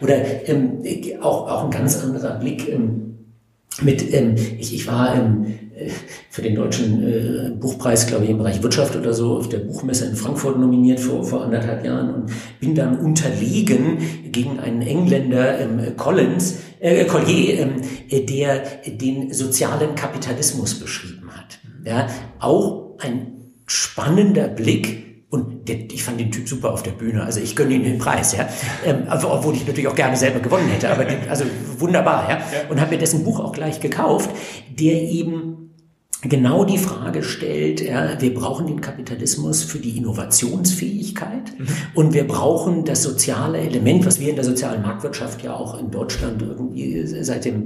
Oder 0.01 0.49
ähm, 0.49 0.83
auch, 1.21 1.49
auch 1.49 1.65
ein 1.65 1.71
ganz 1.71 2.03
anderer 2.03 2.39
Blick 2.39 2.69
ähm, 2.69 3.11
mit, 3.83 4.13
ähm, 4.13 4.35
ich, 4.59 4.75
ich 4.75 4.87
war 4.87 5.15
ähm, 5.15 5.47
für 6.31 6.43
den 6.43 6.55
deutschen 6.55 7.03
äh, 7.03 7.51
Buchpreis, 7.51 8.07
glaube 8.07 8.25
ich, 8.25 8.31
im 8.31 8.39
Bereich 8.39 8.63
Wirtschaft 8.63 8.95
oder 8.95 9.13
so, 9.13 9.37
auf 9.37 9.49
der 9.49 9.59
Buchmesse 9.59 10.07
in 10.07 10.15
Frankfurt 10.15 10.61
nominiert 10.61 11.01
vor, 11.01 11.25
vor 11.25 11.43
anderthalb 11.43 11.85
Jahren 11.85 12.15
und 12.15 12.33
bin 12.61 12.77
dann 12.77 13.01
unterlegen 13.01 13.99
gegen 14.31 14.61
einen 14.61 14.81
Engländer, 14.81 15.59
ähm, 15.59 15.97
Collins, 15.97 16.59
äh, 16.79 17.05
Collier, 17.07 17.59
ähm, 17.59 17.83
der 18.29 18.63
den 18.87 19.33
sozialen 19.33 19.97
Kapitalismus 19.97 20.79
beschrieben 20.79 21.31
hat. 21.33 21.59
Ja, 21.85 22.07
auch 22.39 22.97
ein 23.01 23.33
spannender 23.67 24.47
Blick 24.47 25.25
und 25.31 25.69
der, 25.69 25.91
ich 25.91 26.05
fand 26.05 26.21
den 26.21 26.31
Typ 26.31 26.49
super 26.49 26.73
auf 26.73 26.85
der 26.85 26.93
Bühne. 26.93 27.25
Also 27.25 27.41
ich 27.41 27.57
gönne 27.57 27.75
ihm 27.75 27.83
den 27.83 27.99
Preis, 27.99 28.37
ja. 28.37 28.49
Ähm, 28.85 29.05
obwohl 29.11 29.55
ich 29.55 29.67
natürlich 29.67 29.89
auch 29.89 29.95
gerne 29.97 30.17
selber 30.17 30.39
gewonnen 30.39 30.69
hätte. 30.69 30.91
Aber 30.91 31.05
den, 31.05 31.29
also 31.29 31.45
wunderbar, 31.79 32.29
ja. 32.31 32.41
Und 32.69 32.81
habe 32.81 32.93
mir 32.93 32.99
dessen 32.99 33.25
Buch 33.25 33.41
auch 33.41 33.53
gleich 33.53 33.81
gekauft, 33.81 34.31
der 34.79 35.03
eben 35.03 35.70
genau 36.23 36.65
die 36.65 36.79
Frage 36.79 37.23
stellt, 37.23 37.81
ja, 37.81 38.21
wir 38.21 38.35
brauchen 38.35 38.67
den 38.67 38.81
Kapitalismus 38.81 39.63
für 39.63 39.79
die 39.79 39.97
Innovationsfähigkeit 39.97 41.59
mhm. 41.59 41.67
und 41.95 42.13
wir 42.13 42.27
brauchen 42.27 42.85
das 42.85 43.03
soziale 43.03 43.59
Element, 43.59 44.05
was 44.05 44.21
wir 44.21 44.29
in 44.29 44.37
der 44.37 44.45
sozialen 44.45 44.83
Marktwirtschaft 44.83 45.43
ja 45.43 45.55
auch 45.55 45.79
in 45.79 45.91
Deutschland 45.91 46.43
irgendwie 46.43 47.07
seit 47.07 47.45
dem 47.45 47.65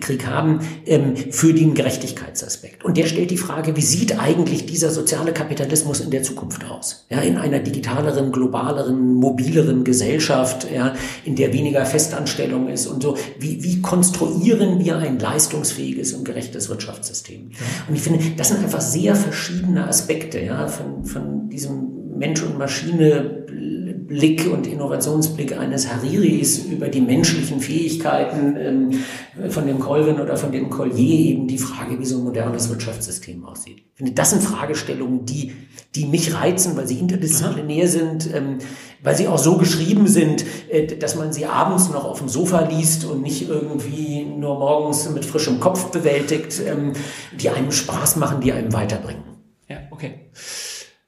Krieg 0.00 0.26
haben, 0.26 0.60
ähm, 0.86 1.14
für 1.16 1.52
den 1.52 1.74
Gerechtigkeitsaspekt. 1.74 2.84
Und 2.84 2.96
der 2.96 3.06
stellt 3.06 3.30
die 3.30 3.36
Frage, 3.36 3.76
wie 3.76 3.82
sieht 3.82 4.18
eigentlich 4.18 4.64
dieser 4.64 4.90
soziale 4.90 5.32
Kapitalismus 5.32 6.00
in 6.00 6.10
der 6.10 6.22
Zukunft 6.22 6.64
aus? 6.70 7.06
Ja, 7.10 7.20
in 7.20 7.36
einer 7.36 7.58
digitaleren, 7.58 8.32
globaleren, 8.32 9.14
mobileren 9.14 9.84
Gesellschaft, 9.84 10.66
ja, 10.72 10.94
in 11.24 11.36
der 11.36 11.52
weniger 11.52 11.84
Festanstellung 11.84 12.68
ist 12.68 12.86
und 12.86 13.02
so. 13.02 13.16
Wie, 13.38 13.62
wie 13.62 13.82
konstruieren 13.82 14.78
wir 14.82 14.96
ein 14.96 15.18
leistungsfähiges 15.18 16.14
und 16.14 16.24
gerechtes 16.24 16.68
Wirtschaftssystem? 16.70 17.50
Ja. 17.50 17.89
Und 17.90 17.96
ich 17.96 18.02
finde, 18.02 18.20
das 18.36 18.48
sind 18.48 18.62
einfach 18.62 18.80
sehr 18.80 19.16
verschiedene 19.16 19.84
Aspekte 19.84 20.38
ja, 20.40 20.68
von, 20.68 21.04
von 21.04 21.48
diesem 21.48 22.16
Mensch- 22.16 22.44
und 22.44 22.56
Maschine-Blick 22.56 24.48
und 24.52 24.68
Innovationsblick 24.68 25.58
eines 25.58 25.92
Hariris 25.92 26.66
über 26.66 26.86
die 26.86 27.00
menschlichen 27.00 27.58
Fähigkeiten 27.58 28.56
ähm, 28.56 29.50
von 29.50 29.66
dem 29.66 29.80
Colvin 29.80 30.20
oder 30.20 30.36
von 30.36 30.52
dem 30.52 30.70
Collier 30.70 31.30
eben 31.30 31.48
die 31.48 31.58
Frage, 31.58 31.98
wie 31.98 32.04
so 32.04 32.18
ein 32.18 32.24
modernes 32.24 32.68
Wirtschaftssystem 32.68 33.44
aussieht. 33.44 33.78
Ich 33.78 33.96
finde, 33.96 34.12
das 34.12 34.30
sind 34.30 34.44
Fragestellungen, 34.44 35.26
die, 35.26 35.52
die 35.96 36.06
mich 36.06 36.32
reizen, 36.32 36.76
weil 36.76 36.86
sie 36.86 37.00
interdisziplinär 37.00 37.88
sind, 37.88 38.32
ähm, 38.32 38.58
weil 39.02 39.16
sie 39.16 39.28
auch 39.28 39.38
so 39.38 39.56
geschrieben 39.56 40.06
sind, 40.06 40.44
äh, 40.68 40.86
dass 40.86 41.16
man 41.16 41.32
sie 41.32 41.46
abends 41.46 41.90
noch 41.90 42.04
auf 42.04 42.18
dem 42.18 42.28
Sofa 42.28 42.60
liest 42.62 43.04
und 43.04 43.22
nicht 43.22 43.48
irgendwie 43.48 44.24
nur 44.24 44.58
morgens 44.58 45.08
mit 45.10 45.24
frischem 45.24 45.60
Kopf 45.60 45.90
bewältigt, 45.90 46.60
ähm, 46.66 46.92
die 47.32 47.50
einem 47.50 47.72
Spaß 47.72 48.16
machen, 48.16 48.40
die 48.40 48.52
einem 48.52 48.72
weiterbringen. 48.72 49.24
Ja, 49.68 49.78
okay. 49.90 50.30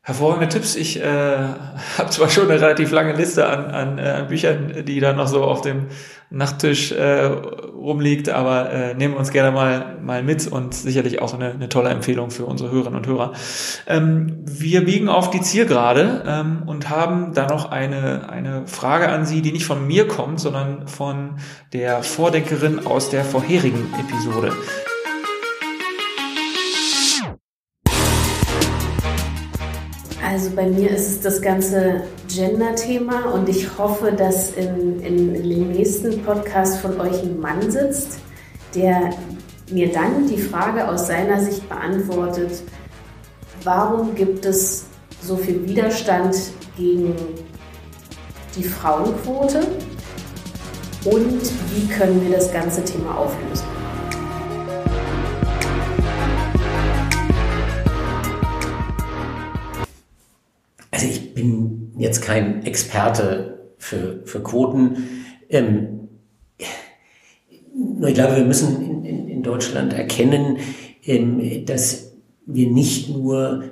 Hervorragende 0.04 0.48
Tipps. 0.48 0.74
Ich 0.74 1.00
äh, 1.00 1.04
habe 1.98 2.10
zwar 2.10 2.28
schon 2.28 2.50
eine 2.50 2.60
relativ 2.60 2.90
lange 2.90 3.12
Liste 3.12 3.46
an, 3.46 3.66
an, 3.66 3.98
äh, 3.98 4.02
an 4.02 4.28
Büchern, 4.28 4.84
die 4.84 5.00
da 5.00 5.12
noch 5.12 5.28
so 5.28 5.44
auf 5.44 5.60
dem 5.60 5.86
Nachttisch 6.32 6.92
äh, 6.92 7.24
rumliegt, 7.24 8.30
aber 8.30 8.70
äh, 8.70 8.94
nehmen 8.94 9.14
uns 9.14 9.30
gerne 9.30 9.50
mal, 9.50 9.98
mal 10.02 10.22
mit 10.22 10.46
und 10.46 10.72
sicherlich 10.74 11.20
auch 11.20 11.34
eine, 11.34 11.50
eine 11.50 11.68
tolle 11.68 11.90
Empfehlung 11.90 12.30
für 12.30 12.46
unsere 12.46 12.70
Hörerinnen 12.70 12.98
und 12.98 13.06
Hörer. 13.06 13.32
Ähm, 13.86 14.38
wir 14.44 14.84
biegen 14.84 15.08
auf 15.08 15.30
die 15.30 15.42
Zielgerade 15.42 16.24
ähm, 16.26 16.62
und 16.66 16.88
haben 16.88 17.34
da 17.34 17.46
noch 17.46 17.70
eine, 17.70 18.30
eine 18.30 18.66
Frage 18.66 19.08
an 19.08 19.26
Sie, 19.26 19.42
die 19.42 19.52
nicht 19.52 19.66
von 19.66 19.86
mir 19.86 20.08
kommt, 20.08 20.40
sondern 20.40 20.88
von 20.88 21.36
der 21.72 22.02
Vordenkerin 22.02 22.86
aus 22.86 23.10
der 23.10 23.24
vorherigen 23.24 23.92
Episode. 24.00 24.52
Also 30.32 30.48
bei 30.56 30.66
mir 30.66 30.90
ist 30.90 31.10
es 31.10 31.20
das 31.20 31.42
ganze 31.42 32.04
Gender-Thema 32.26 33.34
und 33.34 33.50
ich 33.50 33.76
hoffe, 33.76 34.12
dass 34.12 34.54
in, 34.54 34.98
in, 35.02 35.34
in 35.34 35.50
dem 35.50 35.72
nächsten 35.72 36.22
Podcast 36.22 36.78
von 36.78 36.98
euch 37.02 37.22
ein 37.22 37.38
Mann 37.38 37.70
sitzt, 37.70 38.18
der 38.74 39.10
mir 39.70 39.92
dann 39.92 40.26
die 40.26 40.38
Frage 40.38 40.88
aus 40.88 41.08
seiner 41.08 41.38
Sicht 41.38 41.68
beantwortet, 41.68 42.62
warum 43.62 44.14
gibt 44.14 44.46
es 44.46 44.86
so 45.20 45.36
viel 45.36 45.68
Widerstand 45.68 46.34
gegen 46.78 47.14
die 48.56 48.64
Frauenquote 48.64 49.66
und 51.04 51.42
wie 51.74 51.88
können 51.88 52.26
wir 52.26 52.38
das 52.38 52.50
ganze 52.50 52.82
Thema 52.82 53.18
auflösen. 53.18 53.81
Bin 61.42 61.92
jetzt 61.98 62.22
kein 62.22 62.64
Experte 62.64 63.72
für, 63.78 64.22
für 64.24 64.42
Quoten. 64.42 65.08
Ähm, 65.48 66.08
nur 67.74 68.08
ich 68.08 68.14
glaube, 68.14 68.36
wir 68.36 68.44
müssen 68.44 68.82
in, 68.82 69.04
in, 69.04 69.28
in 69.28 69.42
Deutschland 69.42 69.92
erkennen, 69.92 70.58
ähm, 71.04 71.64
dass 71.66 72.12
wir 72.46 72.70
nicht 72.70 73.08
nur 73.10 73.64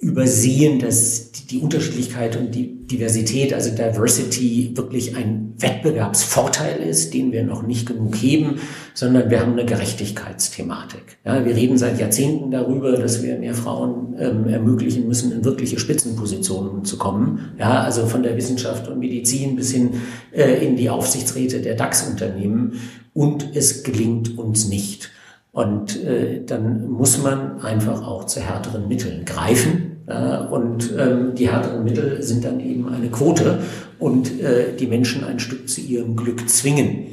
übersehen, 0.00 0.78
dass 0.78 1.32
die 1.32 1.58
Unterschiedlichkeit 1.58 2.36
und 2.36 2.54
die 2.54 2.86
Diversität, 2.86 3.52
also 3.52 3.70
Diversity, 3.70 4.72
wirklich 4.74 5.16
ein 5.16 5.54
Wettbewerbsvorteil 5.58 6.78
ist, 6.78 7.14
den 7.14 7.32
wir 7.32 7.42
noch 7.42 7.64
nicht 7.64 7.86
genug 7.86 8.14
heben, 8.14 8.60
sondern 8.94 9.28
wir 9.28 9.40
haben 9.40 9.52
eine 9.52 9.64
Gerechtigkeitsthematik. 9.64 11.18
Ja, 11.24 11.44
wir 11.44 11.56
reden 11.56 11.78
seit 11.78 11.98
Jahrzehnten 11.98 12.52
darüber, 12.52 12.92
dass 12.92 13.24
wir 13.24 13.38
mehr 13.38 13.54
Frauen 13.54 14.14
ähm, 14.20 14.46
ermöglichen 14.46 15.08
müssen, 15.08 15.32
in 15.32 15.44
wirkliche 15.44 15.80
Spitzenpositionen 15.80 16.84
zu 16.84 16.96
kommen. 16.96 17.54
Ja, 17.58 17.82
also 17.82 18.06
von 18.06 18.22
der 18.22 18.36
Wissenschaft 18.36 18.86
und 18.86 19.00
Medizin 19.00 19.56
bis 19.56 19.72
hin 19.72 19.94
äh, 20.30 20.64
in 20.64 20.76
die 20.76 20.90
Aufsichtsräte 20.90 21.60
der 21.60 21.74
DAX-Unternehmen. 21.74 22.74
Und 23.14 23.56
es 23.56 23.82
gelingt 23.82 24.38
uns 24.38 24.68
nicht. 24.68 25.10
Und 25.50 26.04
äh, 26.04 26.44
dann 26.44 26.88
muss 26.88 27.20
man 27.20 27.60
einfach 27.62 28.06
auch 28.06 28.26
zu 28.26 28.40
härteren 28.40 28.86
Mitteln 28.86 29.24
greifen. 29.24 29.87
Äh, 30.08 30.38
und 30.50 30.92
ähm, 30.98 31.34
die 31.34 31.50
härteren 31.50 31.84
Mittel 31.84 32.22
sind 32.22 32.44
dann 32.44 32.60
eben 32.60 32.88
eine 32.88 33.08
Quote 33.08 33.58
und 33.98 34.40
äh, 34.40 34.74
die 34.76 34.86
Menschen 34.86 35.24
ein 35.24 35.38
Stück 35.38 35.68
zu 35.68 35.80
ihrem 35.80 36.16
Glück 36.16 36.48
zwingen. 36.48 37.06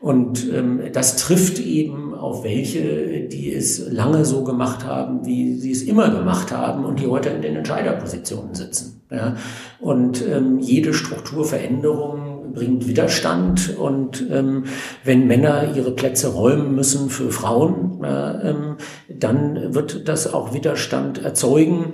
Und 0.00 0.52
ähm, 0.52 0.80
das 0.92 1.16
trifft 1.16 1.60
eben 1.60 2.12
auf 2.12 2.42
welche, 2.42 3.28
die 3.28 3.54
es 3.54 3.88
lange 3.88 4.24
so 4.24 4.42
gemacht 4.42 4.84
haben, 4.84 5.24
wie 5.24 5.54
sie 5.54 5.70
es 5.70 5.82
immer 5.82 6.10
gemacht 6.10 6.50
haben 6.50 6.84
und 6.84 6.98
die 6.98 7.06
heute 7.06 7.28
in 7.28 7.40
den 7.40 7.54
Entscheiderpositionen 7.54 8.56
sitzen. 8.56 9.02
Ja? 9.12 9.36
Und 9.78 10.26
ähm, 10.26 10.58
jede 10.58 10.92
Strukturveränderung 10.92 12.52
bringt 12.52 12.88
Widerstand 12.88 13.76
und 13.78 14.26
ähm, 14.28 14.64
wenn 15.04 15.28
Männer 15.28 15.76
ihre 15.76 15.92
Plätze 15.92 16.28
räumen 16.32 16.74
müssen 16.74 17.08
für 17.08 17.30
Frauen, 17.30 18.02
äh, 18.02 18.50
ähm, 18.50 18.76
dann 19.08 19.72
wird 19.72 20.08
das 20.08 20.34
auch 20.34 20.52
Widerstand 20.52 21.22
erzeugen 21.22 21.92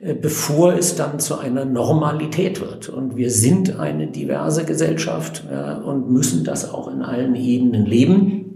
bevor 0.00 0.74
es 0.74 0.94
dann 0.94 1.18
zu 1.18 1.38
einer 1.38 1.64
Normalität 1.64 2.60
wird. 2.60 2.88
Und 2.88 3.16
wir 3.16 3.30
sind 3.30 3.78
eine 3.78 4.06
diverse 4.06 4.64
Gesellschaft 4.64 5.44
ja, 5.50 5.78
und 5.78 6.10
müssen 6.10 6.44
das 6.44 6.72
auch 6.72 6.88
in 6.92 7.02
allen 7.02 7.34
Ebenen 7.34 7.84
leben. 7.84 8.48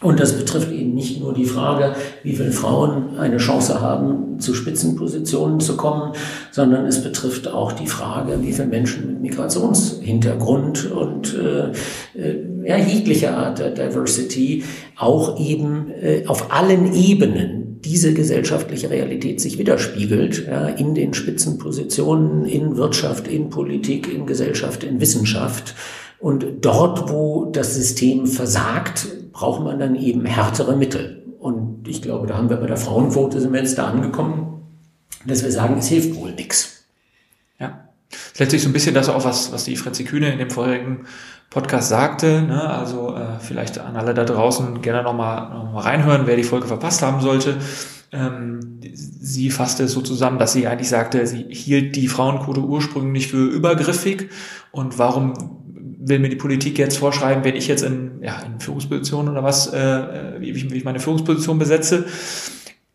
Und 0.00 0.20
das 0.20 0.34
betrifft 0.34 0.70
eben 0.70 0.92
nicht 0.94 1.20
nur 1.20 1.32
die 1.32 1.46
Frage, 1.46 1.94
wie 2.22 2.34
viele 2.34 2.52
Frauen 2.52 3.16
eine 3.18 3.38
Chance 3.38 3.80
haben, 3.80 4.38
zu 4.38 4.52
Spitzenpositionen 4.52 5.60
zu 5.60 5.76
kommen, 5.76 6.12
sondern 6.50 6.84
es 6.84 7.02
betrifft 7.02 7.48
auch 7.48 7.72
die 7.72 7.86
Frage, 7.86 8.42
wie 8.42 8.52
viele 8.52 8.68
Menschen 8.68 9.06
mit 9.06 9.22
Migrationshintergrund 9.22 10.90
und 10.90 11.34
äh, 11.34 11.70
äh 12.18 12.54
ja, 12.66 12.76
jeglicher 12.76 13.36
Art 13.36 13.58
der 13.58 13.70
Diversity 13.70 14.64
auch 14.96 15.38
eben 15.38 15.90
äh, 15.90 16.24
auf 16.26 16.52
allen 16.52 16.92
Ebenen 16.94 17.63
diese 17.84 18.14
gesellschaftliche 18.14 18.90
Realität 18.90 19.40
sich 19.40 19.58
widerspiegelt, 19.58 20.46
ja, 20.46 20.68
in 20.68 20.94
den 20.94 21.14
Spitzenpositionen, 21.14 22.46
in 22.46 22.76
Wirtschaft, 22.76 23.28
in 23.28 23.50
Politik, 23.50 24.12
in 24.12 24.26
Gesellschaft, 24.26 24.84
in 24.84 25.00
Wissenschaft. 25.00 25.74
Und 26.18 26.46
dort, 26.62 27.10
wo 27.10 27.50
das 27.52 27.74
System 27.74 28.26
versagt, 28.26 29.06
braucht 29.32 29.62
man 29.62 29.78
dann 29.78 29.94
eben 29.94 30.24
härtere 30.24 30.76
Mittel. 30.76 31.22
Und 31.38 31.86
ich 31.86 32.00
glaube, 32.00 32.26
da 32.26 32.36
haben 32.36 32.48
wir 32.48 32.56
bei 32.56 32.66
der 32.66 32.78
Frauenquote 32.78 33.40
sind 33.40 33.52
wir 33.52 33.60
jetzt 33.60 33.76
da 33.76 33.88
angekommen, 33.88 34.62
dass 35.26 35.44
wir 35.44 35.52
sagen, 35.52 35.76
es 35.78 35.88
hilft 35.88 36.16
wohl 36.16 36.32
nichts. 36.32 36.84
Ja. 37.58 37.88
Letztlich 38.38 38.62
so 38.62 38.68
ein 38.68 38.72
bisschen 38.72 38.94
das 38.94 39.08
auch, 39.08 39.24
was, 39.24 39.52
was 39.52 39.64
die 39.64 39.76
Fritzi 39.76 40.04
Kühne 40.04 40.32
in 40.32 40.38
dem 40.38 40.50
vorherigen 40.50 41.06
Podcast 41.54 41.88
sagte. 41.88 42.42
Ne? 42.42 42.68
Also 42.68 43.14
äh, 43.14 43.38
vielleicht 43.38 43.78
an 43.78 43.96
alle 43.96 44.12
da 44.12 44.24
draußen 44.24 44.82
gerne 44.82 45.04
nochmal 45.04 45.50
noch 45.50 45.72
mal 45.72 45.82
reinhören, 45.82 46.26
wer 46.26 46.36
die 46.36 46.42
Folge 46.42 46.66
verpasst 46.66 47.00
haben 47.00 47.20
sollte. 47.20 47.56
Ähm, 48.10 48.80
sie 48.92 49.50
fasste 49.50 49.84
es 49.84 49.92
so 49.92 50.00
zusammen, 50.00 50.40
dass 50.40 50.52
sie 50.52 50.66
eigentlich 50.66 50.88
sagte, 50.88 51.24
sie 51.28 51.46
hielt 51.48 51.94
die 51.94 52.08
Frauenquote 52.08 52.60
ursprünglich 52.60 53.28
für 53.28 53.46
übergriffig 53.46 54.30
und 54.72 54.98
warum 54.98 55.34
will 56.06 56.18
mir 56.18 56.28
die 56.28 56.36
Politik 56.36 56.76
jetzt 56.76 56.98
vorschreiben, 56.98 57.44
wenn 57.44 57.54
ich 57.54 57.68
jetzt 57.68 57.82
in, 57.82 58.20
ja, 58.20 58.40
in 58.44 58.58
Führungsposition 58.58 59.28
oder 59.28 59.44
was, 59.44 59.72
äh, 59.72 60.40
wie, 60.40 60.50
ich, 60.50 60.70
wie 60.70 60.76
ich 60.76 60.84
meine 60.84 60.98
Führungsposition 60.98 61.58
besetze, 61.58 62.04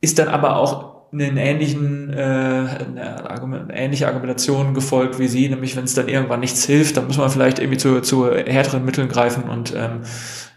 ist 0.01 0.19
dann 0.19 0.27
aber 0.27 0.57
auch 0.57 0.88
einen 1.11 1.37
ähnlichen, 1.37 2.13
äh, 2.13 2.17
eine, 2.17 3.29
Argument, 3.29 3.71
ähnliche 3.73 4.07
Argumentation 4.07 4.73
gefolgt 4.73 5.19
wie 5.19 5.27
sie, 5.27 5.49
nämlich 5.49 5.75
wenn 5.75 5.85
es 5.85 5.95
dann 5.95 6.07
irgendwann 6.07 6.39
nichts 6.39 6.65
hilft, 6.65 6.97
dann 6.97 7.07
muss 7.07 7.17
man 7.17 7.29
vielleicht 7.29 7.59
irgendwie 7.59 7.77
zu, 7.77 8.01
zu 8.01 8.29
härteren 8.31 8.85
Mitteln 8.85 9.09
greifen 9.09 9.43
und 9.43 9.73
ähm, 9.75 10.01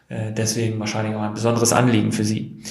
äh, 0.09 0.33
deswegen 0.33 0.79
wahrscheinlich 0.79 1.17
auch 1.17 1.23
ein 1.23 1.35
besonderes 1.35 1.73
Anliegen 1.73 2.13
für 2.13 2.25
sie. 2.25 2.63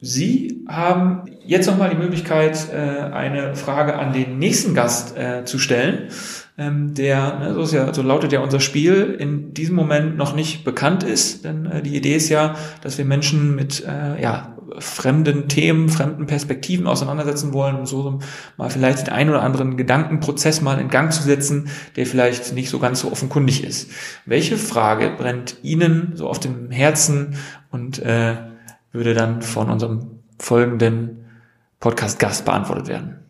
Sie 0.00 0.64
haben 0.68 1.22
jetzt 1.44 1.66
nochmal 1.66 1.90
die 1.90 1.96
Möglichkeit, 1.96 2.68
äh, 2.72 2.76
eine 2.76 3.54
Frage 3.54 3.96
an 3.96 4.12
den 4.12 4.38
nächsten 4.38 4.74
Gast 4.74 5.16
äh, 5.16 5.44
zu 5.44 5.58
stellen 5.58 6.08
ähm, 6.56 6.94
der, 6.94 7.38
ne, 7.38 7.54
so, 7.54 7.76
ja, 7.76 7.92
so 7.92 8.02
lautet 8.02 8.32
ja 8.32 8.40
unser 8.40 8.60
Spiel, 8.60 9.16
in 9.18 9.54
diesem 9.54 9.74
Moment 9.74 10.16
noch 10.16 10.36
nicht 10.36 10.64
bekannt 10.64 11.02
ist. 11.02 11.44
Denn 11.44 11.66
äh, 11.66 11.82
die 11.82 11.96
Idee 11.96 12.14
ist 12.14 12.28
ja, 12.28 12.54
dass 12.80 12.96
wir 12.96 13.04
Menschen 13.04 13.56
mit 13.56 13.80
ja, 13.80 14.53
fremden 14.78 15.48
Themen, 15.48 15.88
fremden 15.88 16.26
Perspektiven 16.26 16.86
auseinandersetzen 16.86 17.52
wollen, 17.52 17.76
um 17.76 17.86
so 17.86 18.18
mal 18.56 18.70
vielleicht 18.70 19.06
den 19.06 19.14
einen 19.14 19.30
oder 19.30 19.42
anderen 19.42 19.76
Gedankenprozess 19.76 20.60
mal 20.60 20.80
in 20.80 20.88
Gang 20.88 21.12
zu 21.12 21.22
setzen, 21.22 21.68
der 21.96 22.06
vielleicht 22.06 22.54
nicht 22.54 22.70
so 22.70 22.78
ganz 22.78 23.00
so 23.00 23.10
offenkundig 23.10 23.64
ist. 23.64 23.90
Welche 24.26 24.56
Frage 24.56 25.10
brennt 25.16 25.56
Ihnen 25.62 26.12
so 26.14 26.28
auf 26.28 26.40
dem 26.40 26.70
Herzen 26.70 27.36
und 27.70 27.98
äh, 28.00 28.36
würde 28.92 29.14
dann 29.14 29.42
von 29.42 29.70
unserem 29.70 30.20
folgenden 30.38 31.24
Podcast-Gast 31.80 32.44
beantwortet 32.44 32.88
werden? 32.88 33.23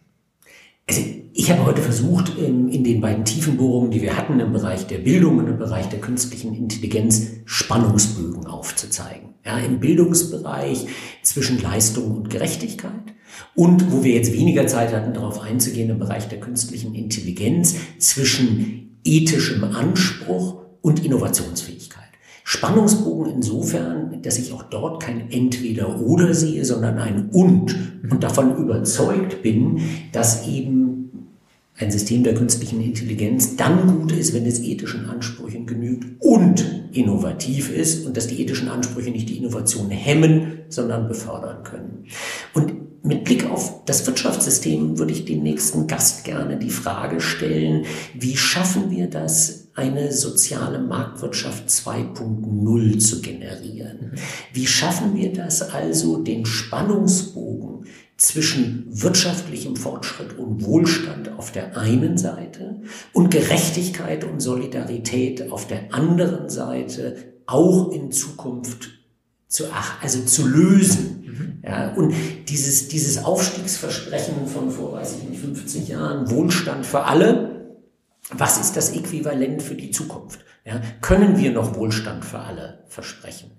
Also 0.89 1.01
ich 1.33 1.51
habe 1.51 1.65
heute 1.67 1.83
versucht, 1.83 2.39
in, 2.39 2.69
in, 2.69 2.85
den 2.85 3.01
beiden 3.01 3.25
Tiefenbohrungen, 3.25 3.91
die 3.91 4.03
wir 4.03 4.17
hatten 4.17 4.39
im 4.39 4.53
Bereich 4.53 4.87
der 4.87 4.99
Bildung 4.99 5.39
und 5.39 5.49
im 5.49 5.59
Bereich 5.59 5.89
der 5.89 6.01
künstlichen 6.01 6.55
Intelligenz, 6.55 7.29
Spannungsbögen 7.45 8.47
aufzuzeigen. 8.47 9.31
Ja, 9.45 9.59
Im 9.59 9.81
Bildungsbereich 9.81 10.87
zwischen 11.23 11.61
Leistung 11.61 12.17
und 12.17 12.31
Gerechtigkeit 12.31 13.15
und 13.55 13.93
wo 13.93 14.05
wir 14.05 14.15
jetzt 14.15 14.33
weniger 14.33 14.67
Zeit 14.67 14.93
hatten, 14.93 15.13
darauf 15.13 15.41
einzugehen, 15.41 15.91
im 15.91 15.99
Bereich 15.99 16.29
der 16.29 16.41
künstlichen 16.41 16.95
Intelligenz 16.95 17.77
zwischen 17.99 19.01
ethischem 19.05 19.65
Anspruch 19.65 20.63
und 20.81 21.05
Innovationsfähigkeit. 21.05 21.74
Spannungsbogen 22.47 23.33
insofern, 23.33 24.21
dass 24.23 24.39
ich 24.39 24.53
auch 24.53 24.65
dort 24.65 25.03
kein 25.03 25.31
Entweder-Oder 25.31 26.35
sehe, 26.35 26.65
sondern 26.65 26.99
ein 26.99 27.31
Und 27.31 27.75
und 28.09 28.23
davon 28.23 28.57
überzeugt 28.57 29.43
bin, 29.43 29.81
dass 30.13 30.47
eben 30.47 31.05
ein 31.77 31.91
System 31.91 32.23
der 32.23 32.35
künstlichen 32.35 32.81
Intelligenz 32.83 33.57
dann 33.57 33.87
gut 33.87 34.13
ist, 34.13 34.35
wenn 34.35 34.47
es 34.47 34.61
ethischen 34.61 35.09
Ansprüchen 35.09 35.67
genügt 35.67 36.23
und 36.23 36.65
innovativ 36.93 37.75
ist 37.75 38.07
und 38.07 38.17
dass 38.17 38.29
die 38.29 38.41
ethischen 38.41 38.69
Ansprüche 38.69 39.11
nicht 39.11 39.31
die 39.31 39.39
Innovation 39.39 39.91
hemmen, 39.91 40.59
sondern 40.69 41.09
befördern 41.09 41.65
können. 41.65 42.05
Und 42.53 42.75
mit 43.03 43.25
Blick 43.25 43.51
auf 43.51 43.85
das 43.87 44.07
Wirtschaftssystem 44.07 44.99
würde 44.99 45.13
ich 45.13 45.25
dem 45.25 45.43
nächsten 45.43 45.87
Gast 45.87 46.25
gerne 46.25 46.59
die 46.59 46.71
Frage 46.71 47.21
stellen, 47.21 47.87
wie 48.15 48.37
schaffen 48.37 48.91
wir 48.91 49.09
das, 49.09 49.64
eine 49.75 50.13
soziale 50.13 50.79
Marktwirtschaft 50.79 51.69
2.0 51.69 52.99
zu 52.99 53.21
generieren? 53.21 54.13
Wie 54.53 54.67
schaffen 54.67 55.17
wir 55.17 55.33
das 55.33 55.63
also, 55.63 56.23
den 56.23 56.47
Spannungsbogen 56.47 57.87
zwischen 58.17 58.87
wirtschaftlichem 58.89 59.77
Fortschritt 59.77 60.39
und 60.39 60.65
Wohlstand 60.65 61.33
auf 61.37 61.51
der 61.51 61.77
einen 61.77 62.17
Seite 62.17 62.81
und 63.13 63.31
Gerechtigkeit 63.31 64.25
und 64.25 64.41
Solidarität 64.41 65.51
auf 65.51 65.67
der 65.67 65.93
anderen 65.93 66.49
Seite 66.49 67.17
auch 67.47 67.91
in 67.91 68.13
Zukunft 68.13 68.91
zu, 69.49 69.65
ach, 69.73 70.03
also 70.03 70.23
zu 70.23 70.47
lösen. 70.47 71.25
Mhm. 71.27 71.59
Ja, 71.65 71.95
und 71.95 72.15
dieses, 72.49 72.89
dieses 72.89 73.25
Aufstiegsversprechen 73.25 74.47
von 74.47 74.71
vor, 74.71 74.93
weiß 74.93 75.17
ich 75.19 75.29
nicht, 75.29 75.41
50 75.41 75.89
Jahren, 75.89 76.31
Wohlstand 76.31 76.87
für 76.87 77.05
alle, 77.05 77.54
was 78.39 78.61
ist 78.61 78.77
das 78.77 78.95
Äquivalent 78.95 79.63
für 79.63 79.75
die 79.75 79.91
Zukunft? 79.91 80.41
Ja, 80.65 80.81
können 81.01 81.39
wir 81.39 81.53
noch 81.53 81.77
Wohlstand 81.77 82.25
für 82.25 82.39
alle 82.39 82.85
versprechen? 82.89 83.51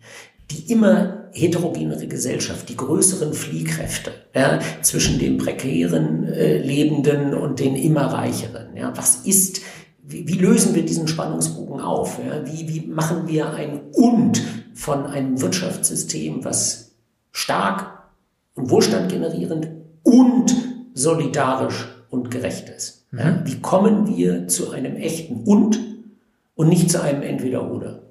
Die 0.52 0.72
immer 0.72 1.30
heterogenere 1.34 2.08
Gesellschaft, 2.08 2.70
die 2.70 2.78
größeren 2.78 3.34
Fliehkräfte 3.34 4.12
ja, 4.34 4.60
zwischen 4.82 5.20
den 5.20 5.38
prekären 5.38 6.28
äh, 6.28 6.58
Lebenden 6.60 7.34
und 7.34 7.60
den 7.60 7.76
immer 7.76 8.06
reicheren. 8.06 8.76
Ja, 8.76 8.96
was 8.96 9.26
ist, 9.26 9.62
wie, 10.04 10.28
wie 10.28 10.38
lösen 10.38 10.76
wir 10.76 10.86
diesen 10.86 11.08
Spannungsbogen 11.08 11.80
auf? 11.80 12.20
Ja? 12.20 12.46
Wie, 12.46 12.68
wie 12.70 12.88
machen 12.88 13.28
wir 13.28 13.54
ein 13.54 13.82
Und 13.92 14.42
von 14.74 15.06
einem 15.06 15.42
Wirtschaftssystem, 15.42 16.44
was 16.46 16.96
stark 17.32 18.10
und 18.56 18.70
Wohlstand 18.70 19.12
generierend 19.12 19.68
und 20.04 20.56
solidarisch 20.94 21.88
und 22.10 22.32
gerecht 22.32 22.70
ist. 22.70 23.05
Ja? 23.18 23.42
Wie 23.46 23.60
kommen 23.60 24.16
wir 24.16 24.48
zu 24.48 24.72
einem 24.72 24.96
echten 24.96 25.44
Und 25.44 25.80
und 26.56 26.70
nicht 26.70 26.90
zu 26.90 27.02
einem 27.02 27.22
Entweder-Oder? 27.22 28.02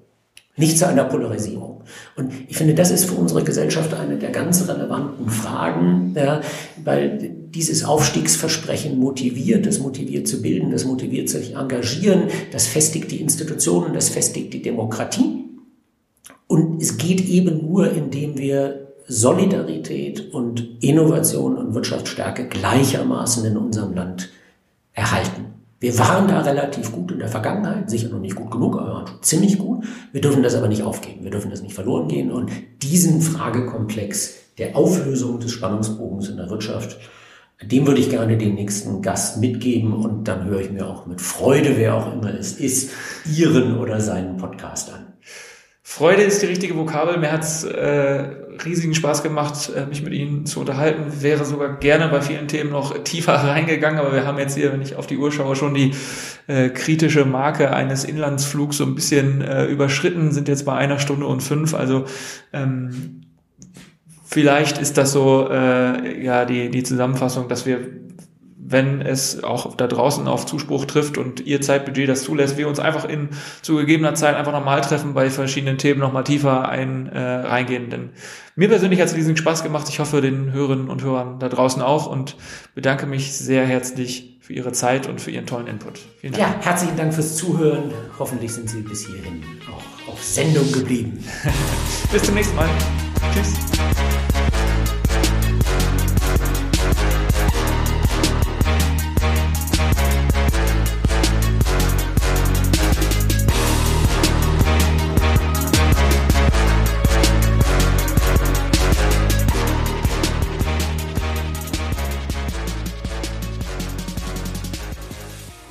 Nicht 0.56 0.78
zu 0.78 0.86
einer 0.86 1.04
Polarisierung. 1.04 1.82
Und 2.16 2.32
ich 2.48 2.56
finde, 2.56 2.74
das 2.74 2.92
ist 2.92 3.06
für 3.06 3.16
unsere 3.16 3.42
Gesellschaft 3.42 3.92
eine 3.92 4.16
der 4.18 4.30
ganz 4.30 4.68
relevanten 4.68 5.28
Fragen, 5.28 6.14
ja, 6.14 6.42
weil 6.84 7.34
dieses 7.50 7.84
Aufstiegsversprechen 7.84 8.98
motiviert, 8.98 9.66
das 9.66 9.80
motiviert 9.80 10.28
zu 10.28 10.42
bilden, 10.42 10.70
das 10.70 10.84
motiviert 10.84 11.28
sich 11.28 11.56
engagieren, 11.56 12.24
das 12.52 12.68
festigt 12.68 13.10
die 13.10 13.20
Institutionen, 13.20 13.94
das 13.94 14.10
festigt 14.10 14.54
die 14.54 14.62
Demokratie. 14.62 15.44
Und 16.46 16.80
es 16.80 16.98
geht 16.98 17.28
eben 17.28 17.66
nur, 17.66 17.90
indem 17.90 18.38
wir 18.38 18.92
Solidarität 19.08 20.32
und 20.32 20.82
Innovation 20.82 21.56
und 21.56 21.74
Wirtschaftsstärke 21.74 22.46
gleichermaßen 22.48 23.44
in 23.44 23.56
unserem 23.56 23.94
Land 23.94 24.30
erhalten. 24.94 25.54
Wir 25.80 25.98
waren 25.98 26.28
da 26.28 26.40
relativ 26.40 26.92
gut 26.92 27.12
in 27.12 27.18
der 27.18 27.28
Vergangenheit, 27.28 27.90
sicher 27.90 28.08
noch 28.08 28.20
nicht 28.20 28.36
gut 28.36 28.50
genug, 28.50 28.78
aber 28.78 29.04
ziemlich 29.20 29.58
gut. 29.58 29.84
Wir 30.12 30.22
dürfen 30.22 30.42
das 30.42 30.54
aber 30.54 30.68
nicht 30.68 30.82
aufgeben, 30.82 31.24
wir 31.24 31.30
dürfen 31.30 31.50
das 31.50 31.60
nicht 31.60 31.74
verloren 31.74 32.08
gehen 32.08 32.30
und 32.30 32.50
diesen 32.82 33.20
Fragekomplex 33.20 34.34
der 34.56 34.76
Auflösung 34.76 35.40
des 35.40 35.50
Spannungsbogens 35.52 36.28
in 36.28 36.38
der 36.38 36.48
Wirtschaft, 36.48 36.96
dem 37.62 37.86
würde 37.86 38.00
ich 38.00 38.10
gerne 38.10 38.38
den 38.38 38.54
nächsten 38.54 39.02
Gast 39.02 39.40
mitgeben 39.40 39.92
und 39.92 40.24
dann 40.24 40.46
höre 40.46 40.60
ich 40.60 40.70
mir 40.70 40.86
auch 40.86 41.06
mit 41.06 41.20
Freude, 41.20 41.76
wer 41.76 41.94
auch 41.94 42.12
immer 42.12 42.32
es 42.34 42.52
ist, 42.52 42.90
Ihren 43.36 43.78
oder 43.78 44.00
seinen 44.00 44.36
Podcast 44.36 44.92
an. 44.92 45.06
Freude 45.82 46.22
ist 46.22 46.42
die 46.42 46.46
richtige 46.46 46.76
Vokabel. 46.76 47.18
Mir 47.18 47.30
hat's 47.30 47.62
äh, 47.62 48.24
riesigen 48.64 48.94
Spaß 48.94 49.22
gemacht, 49.22 49.70
äh, 49.74 49.86
mich 49.86 50.02
mit 50.02 50.12
Ihnen 50.12 50.46
zu 50.46 50.60
unterhalten. 50.60 51.04
Wäre 51.20 51.44
sogar 51.44 51.76
gerne 51.78 52.08
bei 52.08 52.20
vielen 52.20 52.48
Themen 52.48 52.70
noch 52.70 53.02
tiefer 53.04 53.34
reingegangen, 53.48 53.98
aber 53.98 54.12
wir 54.12 54.26
haben 54.26 54.38
jetzt 54.38 54.56
hier, 54.56 54.72
wenn 54.72 54.82
ich 54.82 54.96
auf 54.96 55.06
die 55.06 55.16
Uhr 55.16 55.32
schaue, 55.32 55.56
schon 55.56 55.74
die 55.74 55.92
äh, 56.46 56.68
kritische 56.68 57.24
Marke 57.24 57.72
eines 57.72 58.04
Inlandsflugs 58.04 58.76
so 58.76 58.84
ein 58.84 58.94
bisschen 58.94 59.40
äh, 59.40 59.66
überschritten, 59.66 60.32
sind 60.32 60.48
jetzt 60.48 60.64
bei 60.64 60.74
einer 60.74 60.98
Stunde 60.98 61.26
und 61.26 61.42
fünf. 61.42 61.74
Also 61.74 62.04
ähm, 62.52 63.22
vielleicht 64.24 64.78
ist 64.78 64.98
das 64.98 65.12
so 65.12 65.48
äh, 65.50 66.22
ja 66.22 66.44
die, 66.44 66.70
die 66.70 66.82
Zusammenfassung, 66.82 67.48
dass 67.48 67.66
wir 67.66 68.03
wenn 68.66 69.02
es 69.02 69.44
auch 69.44 69.76
da 69.76 69.86
draußen 69.86 70.26
auf 70.26 70.46
Zuspruch 70.46 70.86
trifft 70.86 71.18
und 71.18 71.40
ihr 71.40 71.60
Zeitbudget 71.60 72.08
das 72.08 72.22
zulässt, 72.22 72.56
wir 72.56 72.66
uns 72.66 72.78
einfach 72.78 73.04
in 73.04 73.28
zu 73.60 73.76
gegebener 73.76 74.14
Zeit 74.14 74.36
einfach 74.36 74.52
nochmal 74.52 74.80
treffen, 74.80 75.12
bei 75.12 75.28
verschiedenen 75.28 75.76
Themen 75.76 76.00
nochmal 76.00 76.24
tiefer 76.24 76.68
ein 76.68 77.08
äh, 77.08 77.20
reingehen. 77.20 77.90
Denn 77.90 78.10
mir 78.56 78.68
persönlich 78.68 79.00
hat 79.00 79.08
es 79.08 79.14
riesigen 79.14 79.36
Spaß 79.36 79.62
gemacht. 79.62 79.88
Ich 79.90 79.98
hoffe, 79.98 80.22
den 80.22 80.52
Hörerinnen 80.52 80.88
und 80.88 81.02
Hörern 81.02 81.38
da 81.38 81.50
draußen 81.50 81.82
auch 81.82 82.06
und 82.06 82.36
bedanke 82.74 83.04
mich 83.04 83.36
sehr 83.36 83.66
herzlich 83.66 84.38
für 84.40 84.54
Ihre 84.54 84.72
Zeit 84.72 85.08
und 85.08 85.20
für 85.20 85.30
Ihren 85.30 85.46
tollen 85.46 85.66
Input. 85.66 85.98
Vielen 86.20 86.32
Dank. 86.32 86.42
Ja, 86.42 86.64
herzlichen 86.64 86.96
Dank 86.96 87.12
fürs 87.12 87.36
Zuhören. 87.36 87.92
Hoffentlich 88.18 88.52
sind 88.52 88.70
Sie 88.70 88.80
bis 88.80 89.06
hierhin 89.06 89.42
auch 89.70 90.12
auf 90.12 90.22
Sendung 90.22 90.70
geblieben. 90.72 91.22
bis 92.12 92.22
zum 92.22 92.34
nächsten 92.34 92.56
Mal. 92.56 92.68
Tschüss. 93.34 93.54